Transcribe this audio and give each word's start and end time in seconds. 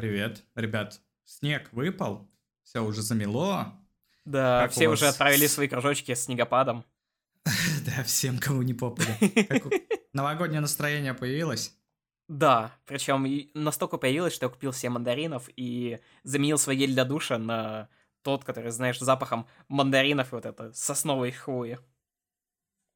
Привет, 0.00 0.42
ребят. 0.54 0.98
Снег 1.26 1.68
выпал, 1.72 2.26
все 2.62 2.82
уже 2.82 3.02
замело. 3.02 3.66
Да, 4.24 4.62
Как 4.62 4.72
все 4.72 4.88
вас? 4.88 4.98
уже 4.98 5.08
отправили 5.08 5.46
свои 5.46 5.68
кружочки 5.68 6.14
с 6.14 6.24
снегопадом. 6.24 6.86
Да, 7.84 8.02
всем, 8.04 8.38
кому 8.38 8.62
не 8.62 8.72
у- 8.72 8.96
Новогоднее 10.14 10.62
настроение 10.62 11.12
появилось? 11.12 11.76
Да, 12.28 12.72
причем 12.86 13.26
настолько 13.52 13.98
появилось, 13.98 14.32
что 14.32 14.46
я 14.46 14.50
купил 14.50 14.72
себе 14.72 14.88
мандаринов 14.88 15.50
и 15.54 16.00
заменил 16.22 16.56
свой 16.56 16.76
гель 16.76 16.94
для 16.94 17.04
душа 17.04 17.36
на 17.36 17.90
тот, 18.22 18.42
который, 18.42 18.70
знаешь, 18.70 18.98
запахом 19.00 19.46
мандаринов 19.68 20.32
и 20.32 20.34
вот 20.34 20.46
это 20.46 20.72
сосновой 20.72 21.30
хвои. 21.30 21.78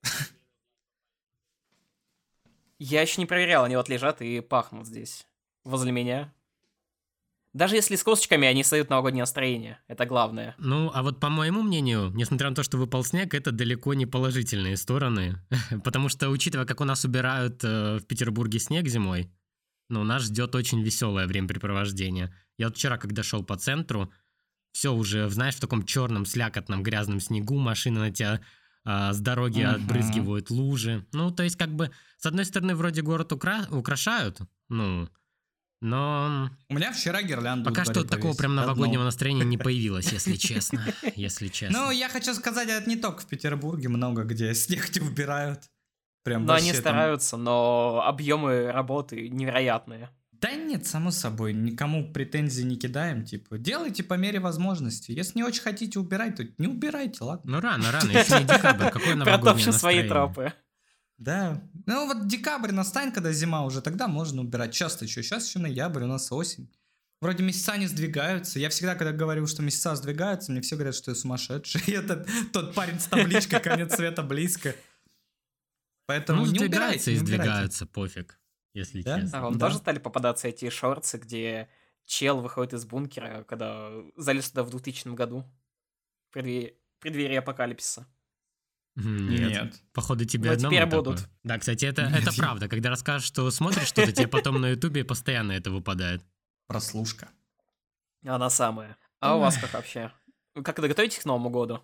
Я 2.78 3.02
еще 3.02 3.20
не 3.20 3.26
проверял, 3.26 3.64
они 3.64 3.76
вот 3.76 3.90
лежат 3.90 4.22
и 4.22 4.40
пахнут 4.40 4.86
здесь, 4.86 5.26
возле 5.64 5.92
меня. 5.92 6.32
Даже 7.54 7.76
если 7.76 7.94
с 7.94 8.02
косточками, 8.02 8.48
они 8.48 8.64
создают 8.64 8.90
новогоднее 8.90 9.22
настроение. 9.22 9.78
Это 9.86 10.06
главное. 10.06 10.56
Ну, 10.58 10.90
а 10.92 11.02
вот 11.04 11.20
по 11.20 11.28
моему 11.30 11.62
мнению, 11.62 12.10
несмотря 12.14 12.50
на 12.50 12.56
то, 12.56 12.64
что 12.64 12.76
выпал 12.78 13.04
снег, 13.04 13.32
это 13.32 13.52
далеко 13.52 13.94
не 13.94 14.06
положительные 14.06 14.76
стороны. 14.76 15.40
Потому 15.84 16.08
что, 16.08 16.28
учитывая, 16.30 16.66
как 16.66 16.80
у 16.80 16.84
нас 16.84 17.04
убирают 17.04 17.62
э, 17.62 17.98
в 17.98 18.06
Петербурге 18.06 18.58
снег 18.58 18.88
зимой, 18.88 19.30
ну, 19.88 20.02
нас 20.02 20.24
ждет 20.24 20.54
очень 20.56 20.82
веселое 20.82 21.28
времяпрепровождение. 21.28 22.34
Я 22.58 22.66
вот 22.66 22.76
вчера, 22.76 22.98
когда 22.98 23.22
шел 23.22 23.44
по 23.44 23.56
центру, 23.56 24.12
все 24.72 24.92
уже, 24.92 25.28
знаешь, 25.30 25.54
в 25.54 25.60
таком 25.60 25.84
черном, 25.84 26.26
слякотном, 26.26 26.82
грязном 26.82 27.20
снегу, 27.20 27.58
машины 27.58 28.00
на 28.00 28.10
тебя 28.10 28.40
а, 28.84 29.12
с 29.12 29.20
дороги 29.20 29.62
Мгм. 29.62 29.74
отбрызгивают 29.74 30.50
лужи. 30.50 31.06
Ну, 31.12 31.30
то 31.30 31.44
есть, 31.44 31.56
как 31.56 31.70
бы, 31.70 31.92
с 32.18 32.26
одной 32.26 32.44
стороны, 32.44 32.74
вроде 32.74 33.02
город 33.02 33.32
укра- 33.32 33.68
украшают, 33.70 34.40
ну, 34.68 35.08
но 35.80 36.50
У 36.68 36.74
меня 36.74 36.92
вчера 36.92 37.22
гирлянду 37.22 37.68
Пока 37.68 37.84
что 37.84 37.92
дворе 37.94 38.08
такого 38.08 38.34
прям 38.34 38.54
новогоднего 38.54 39.04
настроения 39.04 39.44
не 39.44 39.58
появилось, 39.58 40.12
если 40.12 40.36
честно. 40.36 40.84
Если 41.14 41.48
честно. 41.48 41.86
Ну, 41.86 41.90
я 41.90 42.08
хочу 42.08 42.34
сказать, 42.34 42.68
это 42.68 42.88
не 42.88 42.96
только 42.96 43.20
в 43.22 43.26
Петербурге 43.26 43.88
много 43.88 44.24
где 44.24 44.54
снег 44.54 44.94
не 44.94 45.00
убирают. 45.02 45.64
Прям 46.24 46.46
Но 46.46 46.54
они 46.54 46.68
вообще 46.68 46.82
там- 46.82 46.92
стараются, 46.94 47.36
но 47.36 48.02
объемы 48.06 48.72
работы 48.72 49.28
невероятные. 49.28 50.08
Да 50.32 50.52
нет, 50.54 50.86
само 50.86 51.10
собой, 51.10 51.52
никому 51.54 52.12
претензий 52.12 52.64
не 52.64 52.76
кидаем, 52.76 53.24
типа, 53.24 53.56
делайте 53.56 54.02
по 54.02 54.14
мере 54.14 54.40
возможности. 54.40 55.10
Если 55.10 55.38
не 55.38 55.42
очень 55.42 55.62
хотите 55.62 55.98
убирать, 55.98 56.36
то 56.36 56.44
не 56.58 56.66
убирайте, 56.66 57.24
ладно? 57.24 57.52
Ну 57.52 57.60
рано, 57.60 57.90
рано, 57.92 58.10
еще 58.10 58.40
не 58.40 58.44
декабрь, 58.44 58.90
какое 58.90 59.14
новогоднее 59.14 59.72
свои 59.72 60.06
тропы. 60.06 60.52
Да. 61.24 61.62
Ну 61.86 62.06
вот 62.06 62.26
декабрь 62.28 62.70
настанет, 62.72 63.14
когда 63.14 63.32
зима 63.32 63.64
уже, 63.64 63.80
тогда 63.80 64.08
можно 64.08 64.42
убирать. 64.42 64.74
Часто 64.74 65.08
что? 65.08 65.22
Сейчас 65.22 65.48
еще 65.48 65.58
ноябрь, 65.58 66.02
у 66.04 66.06
нас 66.06 66.30
осень. 66.30 66.70
Вроде 67.20 67.42
месяца 67.42 67.76
не 67.78 67.86
сдвигаются. 67.86 68.58
Я 68.58 68.68
всегда, 68.68 68.94
когда 68.94 69.12
говорю, 69.12 69.46
что 69.46 69.62
месяца 69.62 69.94
сдвигаются, 69.96 70.52
мне 70.52 70.60
все 70.60 70.76
говорят, 70.76 70.94
что 70.94 71.10
я 71.10 71.14
сумасшедший. 71.14 71.80
И 71.86 71.92
это 71.92 72.26
тот 72.52 72.74
парень 72.74 73.00
с 73.00 73.06
табличкой 73.06 73.60
«Конец 73.60 73.94
света 73.94 74.22
близко». 74.22 74.74
Поэтому 76.06 76.40
Ну, 76.44 76.52
не 76.52 76.58
сдвигаются 76.58 77.10
убирайте, 77.10 77.12
и 77.14 77.16
сдвигаются, 77.16 77.86
пофиг, 77.86 78.38
если 78.74 79.00
Да? 79.00 79.20
честно. 79.22 79.38
А 79.38 79.42
вам 79.42 79.54
Да. 79.56 79.66
тоже 79.66 79.78
стали 79.78 79.98
попадаться 79.98 80.48
эти 80.48 80.68
шорты, 80.68 81.16
где 81.16 81.70
чел 82.04 82.42
выходит 82.42 82.74
из 82.74 82.84
бункера, 82.84 83.44
когда 83.44 83.90
залез 84.16 84.50
туда 84.50 84.64
в 84.64 84.70
2000 84.70 85.14
году? 85.14 85.44
В 86.28 86.32
преддверии, 86.34 86.76
преддверии 86.98 87.36
апокалипсиса. 87.36 88.06
М, 88.96 89.28
Нет. 89.28 89.82
Походу 89.92 90.24
тебе 90.24 90.50
Ну, 90.50 90.54
одному 90.56 90.74
теперь 90.74 90.84
такое. 90.88 91.02
будут. 91.02 91.28
Да, 91.42 91.58
кстати, 91.58 91.84
это, 91.84 92.02
Нет. 92.08 92.22
это 92.22 92.32
правда. 92.36 92.68
Когда 92.68 92.90
расскажешь, 92.90 93.26
что 93.26 93.50
смотришь 93.50 93.88
что-то, 93.88 94.12
тебе 94.12 94.28
потом 94.28 94.60
на 94.60 94.70
ютубе 94.70 95.04
постоянно 95.04 95.52
это 95.52 95.70
выпадает. 95.70 96.22
Прослушка. 96.66 97.28
Она 98.24 98.48
самая. 98.50 98.96
А 99.20 99.36
у 99.36 99.40
вас 99.40 99.58
как 99.58 99.72
вообще? 99.74 100.12
Как 100.62 100.76
готовитесь 100.78 101.18
к 101.18 101.24
Новому 101.24 101.50
году? 101.50 101.80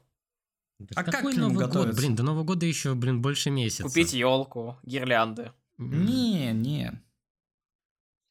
А 0.94 1.02
как 1.04 1.14
Какой 1.16 1.32
к 1.32 1.36
нему 1.36 1.48
Новый 1.48 1.64
год? 1.64 1.66
готовиться? 1.74 2.00
Блин, 2.00 2.14
до 2.14 2.22
Нового 2.22 2.44
года 2.44 2.64
еще, 2.64 2.94
блин, 2.94 3.20
больше 3.20 3.50
месяца. 3.50 3.82
Купить 3.82 4.12
елку, 4.14 4.78
гирлянды. 4.82 5.52
Не, 5.78 6.52
не. 6.52 7.02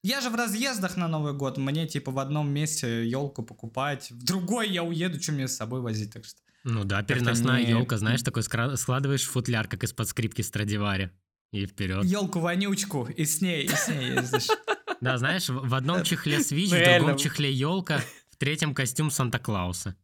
Я 0.03 0.21
же 0.21 0.29
в 0.29 0.35
разъездах 0.35 0.95
на 0.95 1.07
Новый 1.07 1.33
год. 1.33 1.57
Мне 1.57 1.85
типа 1.87 2.11
в 2.11 2.19
одном 2.19 2.49
месте 2.49 3.05
елку 3.07 3.43
покупать, 3.43 4.09
в 4.11 4.23
другой 4.23 4.69
я 4.69 4.83
уеду, 4.83 5.21
что 5.21 5.33
мне 5.33 5.47
с 5.47 5.55
собой 5.57 5.81
возить, 5.81 6.13
так 6.13 6.23
что. 6.25 6.39
Ну 6.63 6.83
да, 6.83 7.01
переносная 7.03 7.63
не- 7.63 7.69
елка, 7.69 7.97
знаешь, 7.97 8.21
такой 8.21 8.43
складываешь 8.43 9.25
футляр, 9.27 9.67
как 9.67 9.83
из-под 9.83 10.07
скрипки 10.07 10.41
Страдивари. 10.41 11.11
И 11.51 11.65
вперед. 11.65 12.05
Елку 12.05 12.39
вонючку 12.39 13.05
и 13.05 13.25
с 13.25 13.41
ней, 13.41 13.63
и 13.65 13.69
с 13.69 13.87
ней 13.87 14.11
ездишь. 14.13 14.47
Да, 15.01 15.17
знаешь, 15.17 15.47
в 15.47 15.73
одном 15.75 16.03
чехле 16.03 16.43
свич, 16.43 16.69
Ну, 16.71 16.75
в 16.75 16.79
реально. 16.79 16.99
другом 16.99 17.17
чехле 17.17 17.51
елка, 17.53 18.01
в 18.31 18.35
третьем 18.35 18.75
костюм 18.75 19.09
Санта-Клауса. 19.09 19.95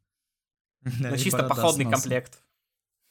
Ну, 0.84 1.18
чисто 1.18 1.44
походный 1.44 1.84
комплект. 1.92 2.40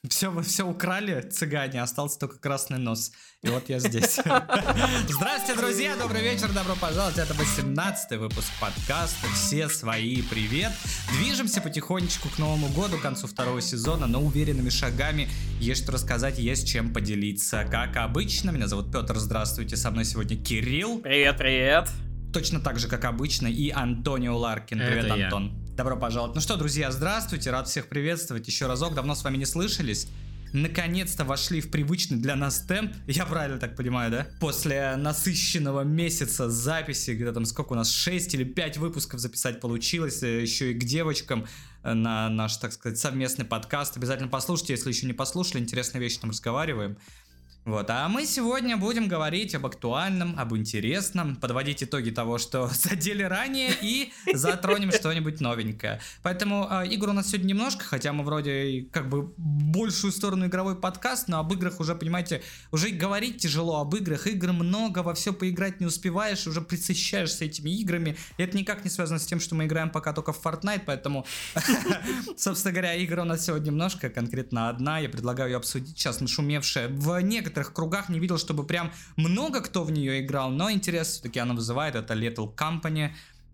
Все, 0.08 0.30
вы 0.30 0.42
все 0.42 0.66
украли, 0.66 1.22
цыгане, 1.22 1.80
остался 1.80 2.18
только 2.18 2.38
красный 2.38 2.76
нос. 2.76 3.12
И 3.42 3.48
вот 3.48 3.70
я 3.70 3.78
здесь. 3.78 4.16
Здравствуйте, 5.08 5.58
друзья, 5.58 5.96
добрый 5.96 6.22
вечер, 6.22 6.52
добро 6.52 6.74
пожаловать. 6.78 7.16
Это 7.16 7.32
18 7.32 8.18
выпуск 8.18 8.48
подкаста 8.60 9.26
«Все 9.34 9.66
свои, 9.70 10.20
привет». 10.20 10.72
Движемся 11.16 11.62
потихонечку 11.62 12.28
к 12.28 12.38
Новому 12.38 12.68
году, 12.68 12.98
к 12.98 13.00
концу 13.00 13.26
второго 13.26 13.62
сезона, 13.62 14.06
но 14.06 14.20
уверенными 14.20 14.68
шагами 14.68 15.30
есть 15.58 15.84
что 15.84 15.92
рассказать, 15.92 16.38
есть 16.38 16.68
чем 16.68 16.92
поделиться. 16.92 17.64
Как 17.70 17.96
обычно, 17.96 18.50
меня 18.50 18.66
зовут 18.66 18.92
Петр, 18.92 19.16
здравствуйте, 19.16 19.76
со 19.76 19.90
мной 19.90 20.04
сегодня 20.04 20.36
Кирилл, 20.36 20.98
Привет, 20.98 21.38
привет. 21.38 21.88
точно 22.30 22.60
так 22.60 22.78
же, 22.78 22.88
как 22.88 23.06
обычно, 23.06 23.46
и 23.46 23.70
Антонио 23.70 24.36
Ларкин. 24.36 24.80
Привет, 24.80 25.06
Это 25.06 25.16
я. 25.16 25.30
Добро 25.76 25.96
пожаловать. 25.96 26.36
Ну 26.36 26.40
что, 26.40 26.56
друзья, 26.56 26.92
здравствуйте, 26.92 27.50
рад 27.50 27.66
всех 27.66 27.88
приветствовать 27.88 28.46
еще 28.46 28.68
разок. 28.68 28.94
Давно 28.94 29.16
с 29.16 29.24
вами 29.24 29.38
не 29.38 29.44
слышались. 29.44 30.06
Наконец-то 30.52 31.24
вошли 31.24 31.60
в 31.60 31.68
привычный 31.68 32.16
для 32.16 32.36
нас 32.36 32.60
темп. 32.60 32.94
Я 33.08 33.26
правильно 33.26 33.58
так 33.58 33.74
понимаю, 33.74 34.12
да? 34.12 34.28
После 34.38 34.94
насыщенного 34.94 35.80
месяца 35.80 36.48
записи, 36.48 37.10
где 37.10 37.32
там 37.32 37.44
сколько 37.44 37.72
у 37.72 37.74
нас, 37.74 37.90
6 37.90 38.34
или 38.34 38.44
5 38.44 38.76
выпусков 38.76 39.18
записать 39.18 39.60
получилось, 39.60 40.22
э, 40.22 40.42
еще 40.42 40.70
и 40.70 40.74
к 40.74 40.84
девочкам 40.84 41.44
э, 41.82 41.92
на 41.92 42.28
наш, 42.28 42.56
так 42.58 42.72
сказать, 42.72 42.96
совместный 42.96 43.44
подкаст. 43.44 43.96
Обязательно 43.96 44.28
послушайте, 44.28 44.74
если 44.74 44.90
еще 44.90 45.06
не 45.06 45.12
послушали, 45.12 45.60
интересные 45.60 46.00
вещи 46.00 46.20
там 46.20 46.30
разговариваем. 46.30 46.98
Вот, 47.64 47.88
а 47.88 48.06
мы 48.10 48.26
сегодня 48.26 48.76
будем 48.76 49.08
говорить 49.08 49.54
об 49.54 49.64
актуальном, 49.64 50.38
об 50.38 50.54
интересном, 50.54 51.34
подводить 51.34 51.82
итоги 51.82 52.10
того, 52.10 52.36
что 52.36 52.68
задели 52.72 53.22
ранее, 53.22 53.70
и 53.80 54.12
затронем 54.34 54.92
что-нибудь 54.92 55.40
новенькое. 55.40 55.98
Поэтому 56.22 56.68
э, 56.70 56.88
игр 56.88 57.08
у 57.08 57.12
нас 57.14 57.28
сегодня 57.28 57.48
немножко, 57.48 57.82
хотя 57.82 58.12
мы 58.12 58.22
вроде 58.22 58.86
как 58.92 59.08
бы 59.08 59.32
большую 59.38 60.12
сторону 60.12 60.44
игровой 60.46 60.78
подкаст, 60.78 61.28
но 61.28 61.38
об 61.38 61.54
играх 61.54 61.80
уже, 61.80 61.94
понимаете, 61.94 62.42
уже 62.70 62.90
и 62.90 62.92
говорить 62.92 63.38
тяжело 63.38 63.80
об 63.80 63.94
играх, 63.96 64.26
игр 64.26 64.52
много, 64.52 64.98
во 64.98 65.14
все 65.14 65.32
поиграть 65.32 65.80
не 65.80 65.86
успеваешь, 65.86 66.46
уже 66.46 66.60
присыщаешься 66.60 67.46
этими 67.46 67.70
играми, 67.70 68.18
и 68.36 68.42
это 68.42 68.58
никак 68.58 68.84
не 68.84 68.90
связано 68.90 69.18
с 69.18 69.24
тем, 69.24 69.40
что 69.40 69.54
мы 69.54 69.64
играем 69.64 69.88
пока 69.88 70.12
только 70.12 70.34
в 70.34 70.44
Fortnite, 70.44 70.82
поэтому, 70.84 71.24
собственно 72.36 72.72
говоря, 72.72 72.94
игр 72.96 73.20
у 73.20 73.24
нас 73.24 73.46
сегодня 73.46 73.68
немножко, 73.68 74.10
конкретно 74.10 74.68
одна, 74.68 74.98
я 74.98 75.08
предлагаю 75.08 75.52
ее 75.52 75.56
обсудить, 75.56 75.96
сейчас 75.96 76.20
нашумевшая 76.20 76.88
в 76.88 77.18
некоторых 77.22 77.53
кругах, 77.62 78.08
не 78.08 78.18
видел, 78.18 78.38
чтобы 78.38 78.64
прям 78.64 78.92
много 79.16 79.60
кто 79.60 79.84
в 79.84 79.90
нее 79.92 80.20
играл, 80.20 80.50
но 80.50 80.70
интерес 80.70 81.08
все-таки 81.08 81.38
она 81.38 81.54
вызывает, 81.54 81.94
это 81.94 82.14
Little 82.14 82.54
Company, 82.54 83.10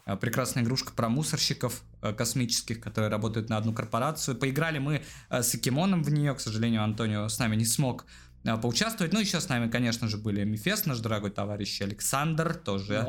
э, 0.06 0.16
прекрасная 0.16 0.62
игрушка 0.62 0.92
про 0.92 1.08
мусорщиков 1.08 1.82
э, 2.02 2.12
космических, 2.12 2.80
которые 2.80 3.10
работают 3.10 3.48
на 3.50 3.56
одну 3.56 3.72
корпорацию. 3.74 4.36
Поиграли 4.36 4.78
мы 4.78 5.02
э, 5.28 5.42
с 5.42 5.54
Акимоном 5.54 6.02
в 6.02 6.10
нее, 6.10 6.34
к 6.34 6.40
сожалению, 6.40 6.82
Антонио 6.82 7.28
с 7.28 7.38
нами 7.38 7.56
не 7.56 7.64
смог 7.66 8.06
поучаствовать. 8.62 9.12
Ну, 9.12 9.20
еще 9.20 9.40
с 9.40 9.48
нами, 9.48 9.70
конечно 9.70 10.08
же, 10.08 10.16
были 10.16 10.44
Мефес, 10.44 10.86
наш 10.86 10.98
дорогой 11.00 11.30
товарищ 11.30 11.80
Александр, 11.82 12.54
тоже 12.54 13.06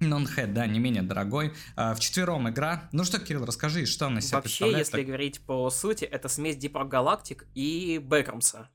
Нонхед. 0.00 0.54
Да, 0.54 0.66
не 0.66 0.78
менее 0.78 1.02
дорогой. 1.02 1.52
А, 1.76 1.94
вчетвером 1.94 2.48
игра. 2.48 2.88
Ну 2.92 3.04
что, 3.04 3.18
Кирилл, 3.18 3.44
расскажи, 3.44 3.86
что 3.86 4.06
она 4.06 4.20
себя 4.20 4.38
Вообще, 4.38 4.50
представляет? 4.50 4.86
если 4.86 4.96
так? 4.98 5.06
говорить 5.06 5.40
по 5.40 5.68
сути, 5.70 6.04
это 6.04 6.28
смесь 6.28 6.56
Deep 6.56 6.72
Rock 6.72 6.90
Galactic 6.90 7.46
и 7.54 7.98
Бэкромса. 7.98 8.68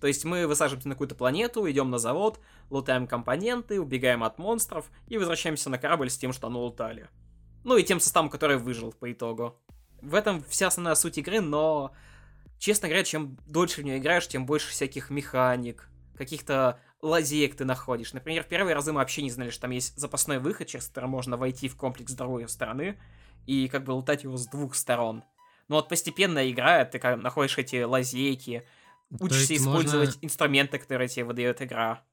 То 0.00 0.06
есть 0.06 0.24
мы 0.24 0.46
высаживаемся 0.46 0.88
на 0.88 0.94
какую-то 0.94 1.14
планету, 1.14 1.70
идем 1.70 1.90
на 1.90 1.98
завод, 1.98 2.40
лутаем 2.70 3.06
компоненты, 3.06 3.80
убегаем 3.80 4.24
от 4.24 4.38
монстров 4.38 4.90
и 5.08 5.18
возвращаемся 5.18 5.68
на 5.68 5.78
корабль 5.78 6.08
с 6.08 6.16
тем, 6.16 6.32
что 6.32 6.46
оно 6.46 6.62
лутали. 6.62 7.08
Ну 7.64 7.76
и 7.76 7.82
тем 7.82 8.00
составом, 8.00 8.30
который 8.30 8.56
выжил 8.56 8.92
по 8.92 9.12
итогу. 9.12 9.60
В 10.00 10.14
этом 10.14 10.42
вся 10.48 10.68
основная 10.68 10.94
суть 10.94 11.18
игры, 11.18 11.40
но, 11.40 11.92
честно 12.58 12.88
говоря, 12.88 13.04
чем 13.04 13.36
дольше 13.46 13.82
в 13.82 13.84
нее 13.84 13.98
играешь, 13.98 14.26
тем 14.26 14.46
больше 14.46 14.70
всяких 14.70 15.10
механик, 15.10 15.90
каких-то 16.16 16.80
лазеек 17.02 17.54
ты 17.56 17.66
находишь. 17.66 18.14
Например, 18.14 18.42
в 18.42 18.46
первые 18.46 18.74
разы 18.74 18.92
мы 18.92 19.00
вообще 19.00 19.22
не 19.22 19.30
знали, 19.30 19.50
что 19.50 19.62
там 19.62 19.70
есть 19.72 19.96
запасной 19.98 20.38
выход, 20.38 20.68
через 20.68 20.88
который 20.88 21.10
можно 21.10 21.36
войти 21.36 21.68
в 21.68 21.76
комплекс 21.76 22.12
с 22.12 22.16
другой 22.16 22.48
стороны 22.48 22.98
и 23.46 23.68
как 23.68 23.84
бы 23.84 23.92
лутать 23.92 24.24
его 24.24 24.38
с 24.38 24.46
двух 24.46 24.74
сторон. 24.74 25.24
Но 25.68 25.76
вот 25.76 25.88
постепенно 25.88 26.50
играя, 26.50 26.84
ты 26.84 27.16
находишь 27.16 27.58
эти 27.58 27.82
лазейки, 27.82 28.66
учишься 29.18 29.56
использовать 29.56 30.08
можно- 30.14 30.26
инструменты, 30.26 30.78
которые 30.78 31.08
тебе 31.08 31.24
выдает 31.24 31.62
игра. 31.62 32.04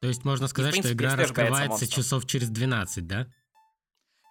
То 0.00 0.08
есть 0.08 0.24
можно 0.24 0.48
сказать, 0.48 0.72
что 0.74 0.82
принципе, 0.82 0.94
игра 0.96 1.10
если 1.10 1.22
ожидается 1.22 1.52
раскрывается 1.62 1.86
часов 1.94 2.26
через 2.26 2.48
12, 2.50 3.06
да? 3.06 3.28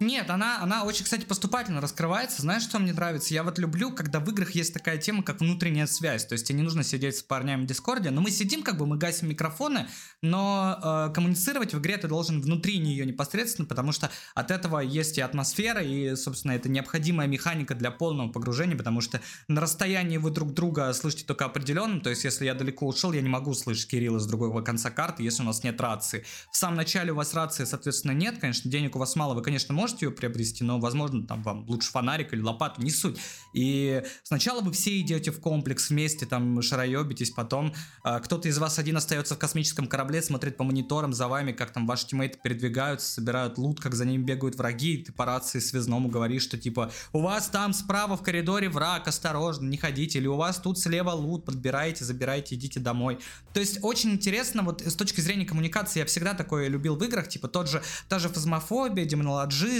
Нет, 0.02 0.32
она, 0.32 0.64
она 0.64 0.84
очень, 0.84 1.04
кстати, 1.06 1.26
поступательно 1.26 1.80
раскрывается. 1.80 2.42
Знаешь, 2.42 2.64
что 2.64 2.80
мне 2.80 2.92
нравится? 2.92 3.36
Я 3.36 3.44
вот 3.44 3.60
люблю, 3.60 3.92
когда 3.92 4.20
в 4.20 4.28
играх 4.32 4.56
есть 4.56 4.74
такая 4.74 4.98
тема, 4.98 5.22
как 5.22 5.42
внутренняя 5.42 5.86
связь. 5.86 6.26
То 6.26 6.34
есть 6.34 6.48
тебе 6.48 6.58
не 6.58 6.64
нужно 6.64 6.84
сидеть 6.84 7.18
с 7.18 7.22
парнями 7.22 7.66
в 7.66 7.68
Дискорде, 7.68 8.10
но 8.10 8.20
мы 8.20 8.32
сидим, 8.32 8.64
как 8.64 8.80
бы 8.80 8.88
мы 8.88 8.98
гасим 8.98 9.30
микрофоны, 9.30 9.88
но 10.24 10.80
э, 10.84 11.14
коммуницировать 11.14 11.76
в 11.76 11.80
игре 11.80 11.98
ты 11.98 12.08
должен 12.08 12.42
внутри 12.42 12.80
нее 12.80 13.06
непосредственно, 13.06 13.68
потому 13.68 13.92
что 13.92 14.10
от 14.34 14.50
этого 14.50 14.80
есть 14.80 15.20
и 15.20 15.22
атмосфера, 15.22 15.84
и, 15.84 16.16
собственно, 16.16 16.54
это 16.54 16.68
необходимая 16.68 17.28
механика 17.28 17.76
для 17.76 17.92
полного 17.92 18.32
погружения, 18.32 18.76
потому 18.76 19.02
что 19.02 19.22
на 19.48 19.62
расстоянии 19.62 20.18
вы 20.18 20.32
друг 20.32 20.56
друга 20.56 20.92
слышите 20.94 21.26
только 21.26 21.46
определенным, 21.46 22.02
то 22.02 22.10
есть 22.10 22.24
если 22.24 22.46
я 22.46 22.56
далеко 22.56 22.88
ушел, 22.88 23.12
я 23.12 23.22
не 23.22 23.30
могу 23.30 23.54
слышать 23.54 23.88
Кирилла 23.88 24.18
с 24.18 24.26
другого 24.26 24.64
конца 24.64 24.90
карты, 24.90 25.22
если 25.22 25.44
у 25.44 25.46
нас 25.46 25.64
нет 25.64 25.80
рации. 25.80 26.26
В 26.50 26.58
самом 26.58 26.78
начале 26.78 27.12
у 27.12 27.16
вас 27.16 27.36
рации, 27.36 27.66
соответственно, 27.66 28.14
нет, 28.14 28.40
конечно, 28.40 28.68
денег 28.68 28.96
у 28.96 29.00
вас 29.00 29.16
мало, 29.16 29.36
вы, 29.36 29.44
конечно, 29.44 29.76
можете 29.76 29.91
ее 30.00 30.12
приобрести, 30.12 30.64
но, 30.64 30.80
возможно, 30.80 31.26
там 31.26 31.42
вам 31.44 31.66
лучше 31.68 31.90
фонарик 31.90 32.34
или 32.34 32.42
лопату, 32.42 32.82
не 32.82 32.92
суть. 32.92 33.18
И 33.54 34.04
сначала 34.24 34.62
вы 34.62 34.72
все 34.72 35.00
идете 35.00 35.32
в 35.32 35.40
комплекс 35.40 35.90
вместе, 35.90 36.26
там 36.26 36.62
шароебитесь, 36.62 37.32
потом 37.32 37.74
э, 38.04 38.20
кто-то 38.24 38.48
из 38.48 38.58
вас 38.58 38.80
один 38.80 38.98
остается 38.98 39.36
в 39.36 39.40
космическом 39.40 39.88
корабле, 39.88 40.22
смотрит 40.22 40.58
по 40.58 40.64
мониторам 40.64 41.14
за 41.14 41.28
вами, 41.28 41.52
как 41.52 41.72
там 41.72 41.88
ваши 41.88 42.08
тиммейты 42.08 42.40
передвигаются, 42.42 43.12
собирают 43.12 43.58
лут, 43.58 43.80
как 43.80 43.96
за 43.96 44.06
ними 44.06 44.24
бегают 44.24 44.56
враги, 44.56 44.96
и 44.96 45.04
ты 45.04 45.12
по 45.12 45.26
рации 45.26 45.60
связному 45.60 46.10
говоришь, 46.10 46.44
что 46.44 46.58
типа 46.58 46.92
у 47.14 47.22
вас 47.22 47.48
там 47.48 47.74
справа 47.74 48.18
в 48.18 48.24
коридоре 48.24 48.70
враг, 48.70 49.08
осторожно, 49.08 49.68
не 49.68 49.78
ходите, 49.78 50.20
или 50.20 50.28
у 50.28 50.36
вас 50.36 50.58
тут 50.58 50.80
слева 50.80 51.12
лут, 51.12 51.46
подбирайте, 51.46 52.06
забирайте, 52.06 52.56
идите 52.56 52.80
домой. 52.80 53.20
То 53.54 53.60
есть 53.60 53.80
очень 53.82 54.12
интересно, 54.12 54.64
вот 54.64 54.82
с 54.82 54.96
точки 54.96 55.22
зрения 55.22 55.46
коммуникации, 55.46 56.00
я 56.00 56.06
всегда 56.06 56.34
такое 56.34 56.68
любил 56.68 56.96
в 56.96 57.04
играх, 57.04 57.28
типа 57.28 57.48
тот 57.48 57.70
же, 57.70 57.82
та 58.08 58.20
же 58.20 58.30
фазмофобия, 58.30 59.06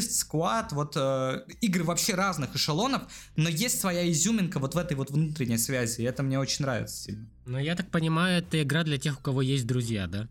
демонологист, 0.02 0.12
сквад, 0.20 0.72
вот 0.72 0.94
э, 0.98 1.42
игры 1.62 1.84
вообще 1.84 2.16
разных 2.16 2.56
эшелонов, 2.56 3.04
но 3.36 3.50
есть 3.50 3.80
своя 3.80 4.10
изюминка 4.10 4.60
вот 4.60 4.76
в 4.76 4.78
этой 4.78 4.96
вот 4.98 5.12
внутренней 5.12 5.58
связи, 5.58 6.02
и 6.02 6.04
это 6.04 6.24
мне 6.24 6.40
очень 6.40 6.66
нравится 6.66 6.96
сильно. 7.04 7.28
Но 7.46 7.60
я 7.60 7.76
так 7.76 7.90
понимаю, 7.90 8.40
это 8.40 8.62
игра 8.62 8.84
для 8.84 8.98
тех, 8.98 9.20
у 9.20 9.22
кого 9.22 9.42
есть 9.42 9.66
друзья, 9.68 10.08
да? 10.08 10.28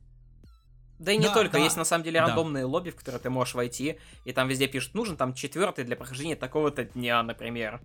Да 0.99 1.13
и 1.13 1.17
не 1.17 1.25
Да, 1.25 1.35
только, 1.35 1.53
да. 1.55 1.65
есть 1.65 1.77
на 1.77 1.85
самом 1.85 2.05
деле 2.05 2.21
Да. 2.21 2.27
рандомные 2.27 2.65
лобби, 2.65 2.91
в 2.91 2.97
которые 2.97 3.21
ты 3.21 3.31
можешь 3.31 3.55
войти, 3.55 3.97
и 4.27 4.33
там 4.33 4.49
везде 4.49 4.67
пишут, 4.69 4.95
нужен 4.95 5.17
там 5.17 5.33
четвертый 5.35 5.85
для 5.85 5.97
прохождения 5.97 6.37
такого-то 6.37 6.85
дня, 6.85 7.23
например. 7.23 7.81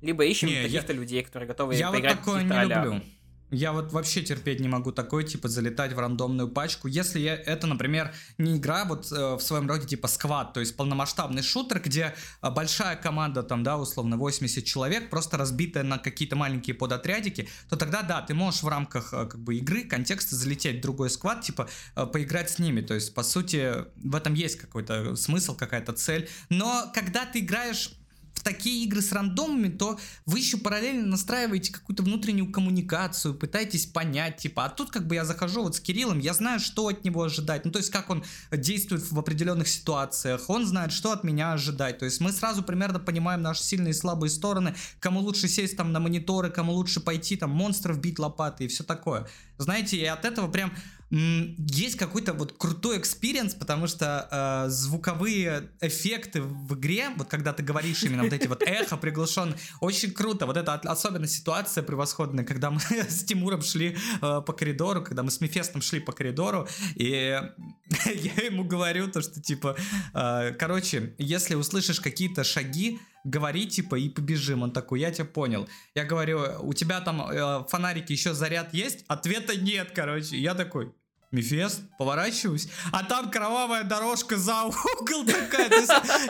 Либо 0.00 0.24
ищем 0.24 0.48
Не, 0.48 0.54
я- 0.54 0.62
каких-то 0.62 0.92
людей, 0.92 1.22
которые 1.24 1.48
готовы 1.48 1.74
Я 1.74 1.88
вот 1.88 1.96
поиграть 1.96 2.14
в 2.14 2.18
такое 2.20 2.42
не 2.44 2.48
каких-то 2.48 2.60
а-ля. 2.80 2.84
люблю. 2.84 3.02
Я 3.50 3.72
вот 3.72 3.92
вообще 3.92 4.22
терпеть 4.22 4.60
не 4.60 4.68
могу 4.68 4.92
такой, 4.92 5.24
типа, 5.24 5.48
залетать 5.48 5.94
в 5.94 5.98
рандомную 5.98 6.48
пачку. 6.48 6.86
Если 6.86 7.18
я, 7.18 7.34
это, 7.34 7.66
например, 7.66 8.12
не 8.36 8.58
игра 8.58 8.84
вот 8.84 9.10
э, 9.10 9.34
в 9.34 9.40
своем 9.40 9.68
роде 9.68 9.86
типа 9.86 10.06
сквад, 10.06 10.52
то 10.52 10.60
есть 10.60 10.76
полномасштабный 10.76 11.42
шутер, 11.42 11.80
где 11.80 12.14
э, 12.42 12.50
большая 12.50 12.96
команда, 12.96 13.42
там, 13.42 13.62
да, 13.62 13.78
условно, 13.78 14.18
80 14.18 14.64
человек, 14.64 15.08
просто 15.08 15.38
разбитая 15.38 15.82
на 15.82 15.98
какие-то 15.98 16.36
маленькие 16.36 16.74
подотрядики, 16.74 17.48
то 17.70 17.76
тогда, 17.76 18.02
да, 18.02 18.20
ты 18.20 18.34
можешь 18.34 18.62
в 18.62 18.68
рамках, 18.68 19.14
э, 19.14 19.26
как 19.26 19.40
бы, 19.40 19.56
игры, 19.56 19.84
контекста 19.84 20.36
залететь 20.36 20.78
в 20.78 20.80
другой 20.82 21.08
сквад, 21.08 21.40
типа, 21.40 21.68
э, 21.96 22.06
поиграть 22.06 22.50
с 22.50 22.58
ними. 22.58 22.82
То 22.82 22.94
есть, 22.94 23.14
по 23.14 23.22
сути, 23.22 23.72
в 23.96 24.14
этом 24.14 24.34
есть 24.34 24.56
какой-то 24.56 25.16
смысл, 25.16 25.56
какая-то 25.56 25.94
цель. 25.94 26.28
Но 26.50 26.90
когда 26.94 27.24
ты 27.24 27.38
играешь 27.38 27.97
в 28.38 28.42
такие 28.42 28.84
игры 28.84 29.02
с 29.02 29.12
рандомами, 29.12 29.68
то 29.68 29.98
вы 30.24 30.38
еще 30.38 30.58
параллельно 30.58 31.06
настраиваете 31.06 31.72
какую-то 31.72 32.02
внутреннюю 32.02 32.50
коммуникацию, 32.52 33.34
пытаетесь 33.34 33.86
понять, 33.86 34.36
типа, 34.36 34.64
а 34.64 34.68
тут 34.68 34.90
как 34.90 35.06
бы 35.06 35.16
я 35.16 35.24
захожу 35.24 35.62
вот 35.62 35.76
с 35.76 35.80
Кириллом, 35.80 36.20
я 36.20 36.34
знаю, 36.34 36.60
что 36.60 36.86
от 36.88 37.04
него 37.04 37.24
ожидать, 37.24 37.64
ну 37.64 37.72
то 37.72 37.78
есть 37.78 37.90
как 37.90 38.10
он 38.10 38.24
действует 38.52 39.10
в 39.10 39.18
определенных 39.18 39.68
ситуациях, 39.68 40.48
он 40.48 40.66
знает, 40.66 40.92
что 40.92 41.12
от 41.12 41.24
меня 41.24 41.52
ожидать, 41.52 41.98
то 41.98 42.04
есть 42.04 42.20
мы 42.20 42.32
сразу 42.32 42.62
примерно 42.62 43.00
понимаем 43.00 43.42
наши 43.42 43.62
сильные 43.62 43.90
и 43.90 43.94
слабые 43.94 44.30
стороны, 44.30 44.74
кому 45.00 45.20
лучше 45.20 45.48
сесть 45.48 45.76
там 45.76 45.92
на 45.92 45.98
мониторы, 45.98 46.50
кому 46.50 46.72
лучше 46.72 47.00
пойти 47.00 47.36
там 47.36 47.50
монстров 47.50 47.98
бить 48.00 48.18
лопатой 48.18 48.66
и 48.66 48.68
все 48.68 48.84
такое. 48.84 49.26
Знаете, 49.58 49.96
и 49.96 50.04
от 50.04 50.24
этого 50.24 50.48
прям 50.48 50.72
есть 51.10 51.96
какой-то 51.96 52.34
вот 52.34 52.52
крутой 52.58 52.98
experience, 52.98 53.54
потому 53.54 53.86
что 53.86 54.28
э, 54.30 54.70
звуковые 54.70 55.70
эффекты 55.80 56.42
в 56.42 56.74
игре, 56.74 57.08
вот 57.16 57.28
когда 57.28 57.54
ты 57.54 57.62
говоришь 57.62 58.02
именно 58.02 58.24
вот 58.24 58.32
эти 58.32 58.46
вот 58.46 58.62
эхо 58.62 58.98
приглушен, 58.98 59.54
очень 59.80 60.10
круто. 60.10 60.44
Вот 60.44 60.58
это 60.58 60.74
особенно 60.74 61.26
ситуация 61.26 61.82
превосходная, 61.82 62.44
когда 62.44 62.70
мы 62.70 62.80
с 63.08 63.24
Тимуром 63.24 63.62
шли 63.62 63.96
э, 64.20 64.42
по 64.46 64.52
коридору, 64.52 65.02
когда 65.02 65.22
мы 65.22 65.30
с 65.30 65.40
Мефестом 65.40 65.80
шли 65.80 66.00
по 66.00 66.12
коридору, 66.12 66.68
и 66.94 67.40
я 68.04 68.44
ему 68.44 68.64
говорю 68.64 69.08
то, 69.10 69.22
что 69.22 69.40
типа, 69.40 69.76
э, 70.12 70.52
короче, 70.58 71.14
если 71.16 71.54
услышишь 71.54 72.00
какие-то 72.00 72.44
шаги, 72.44 73.00
говори 73.24 73.66
типа 73.66 73.96
и 73.96 74.08
побежим. 74.08 74.62
Он 74.62 74.72
такой, 74.72 75.00
я 75.00 75.10
тебя 75.10 75.24
понял. 75.24 75.68
Я 75.94 76.04
говорю, 76.04 76.40
у 76.60 76.72
тебя 76.72 77.00
там 77.00 77.22
э, 77.22 77.64
фонарики 77.68 78.12
еще 78.12 78.34
заряд 78.34 78.74
есть? 78.74 79.04
Ответа 79.08 79.56
нет, 79.56 79.92
короче. 79.94 80.36
Я 80.36 80.54
такой, 80.54 80.92
Мефест, 81.30 81.82
поворачиваюсь, 81.98 82.68
а 82.90 83.04
там 83.04 83.30
кровавая 83.30 83.84
дорожка 83.84 84.38
за 84.38 84.64
угол 84.64 85.26
такая. 85.26 85.68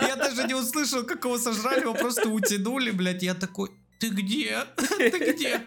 Я 0.02 0.16
даже 0.16 0.44
не 0.44 0.54
услышал, 0.54 1.04
как 1.04 1.24
его 1.24 1.38
сожрали, 1.38 1.82
его 1.82 1.94
просто 1.94 2.28
утянули, 2.28 2.90
блядь. 2.90 3.22
Я 3.22 3.34
такой, 3.34 3.70
ты 4.00 4.08
где? 4.08 4.64
Ты 4.76 5.32
где? 5.32 5.60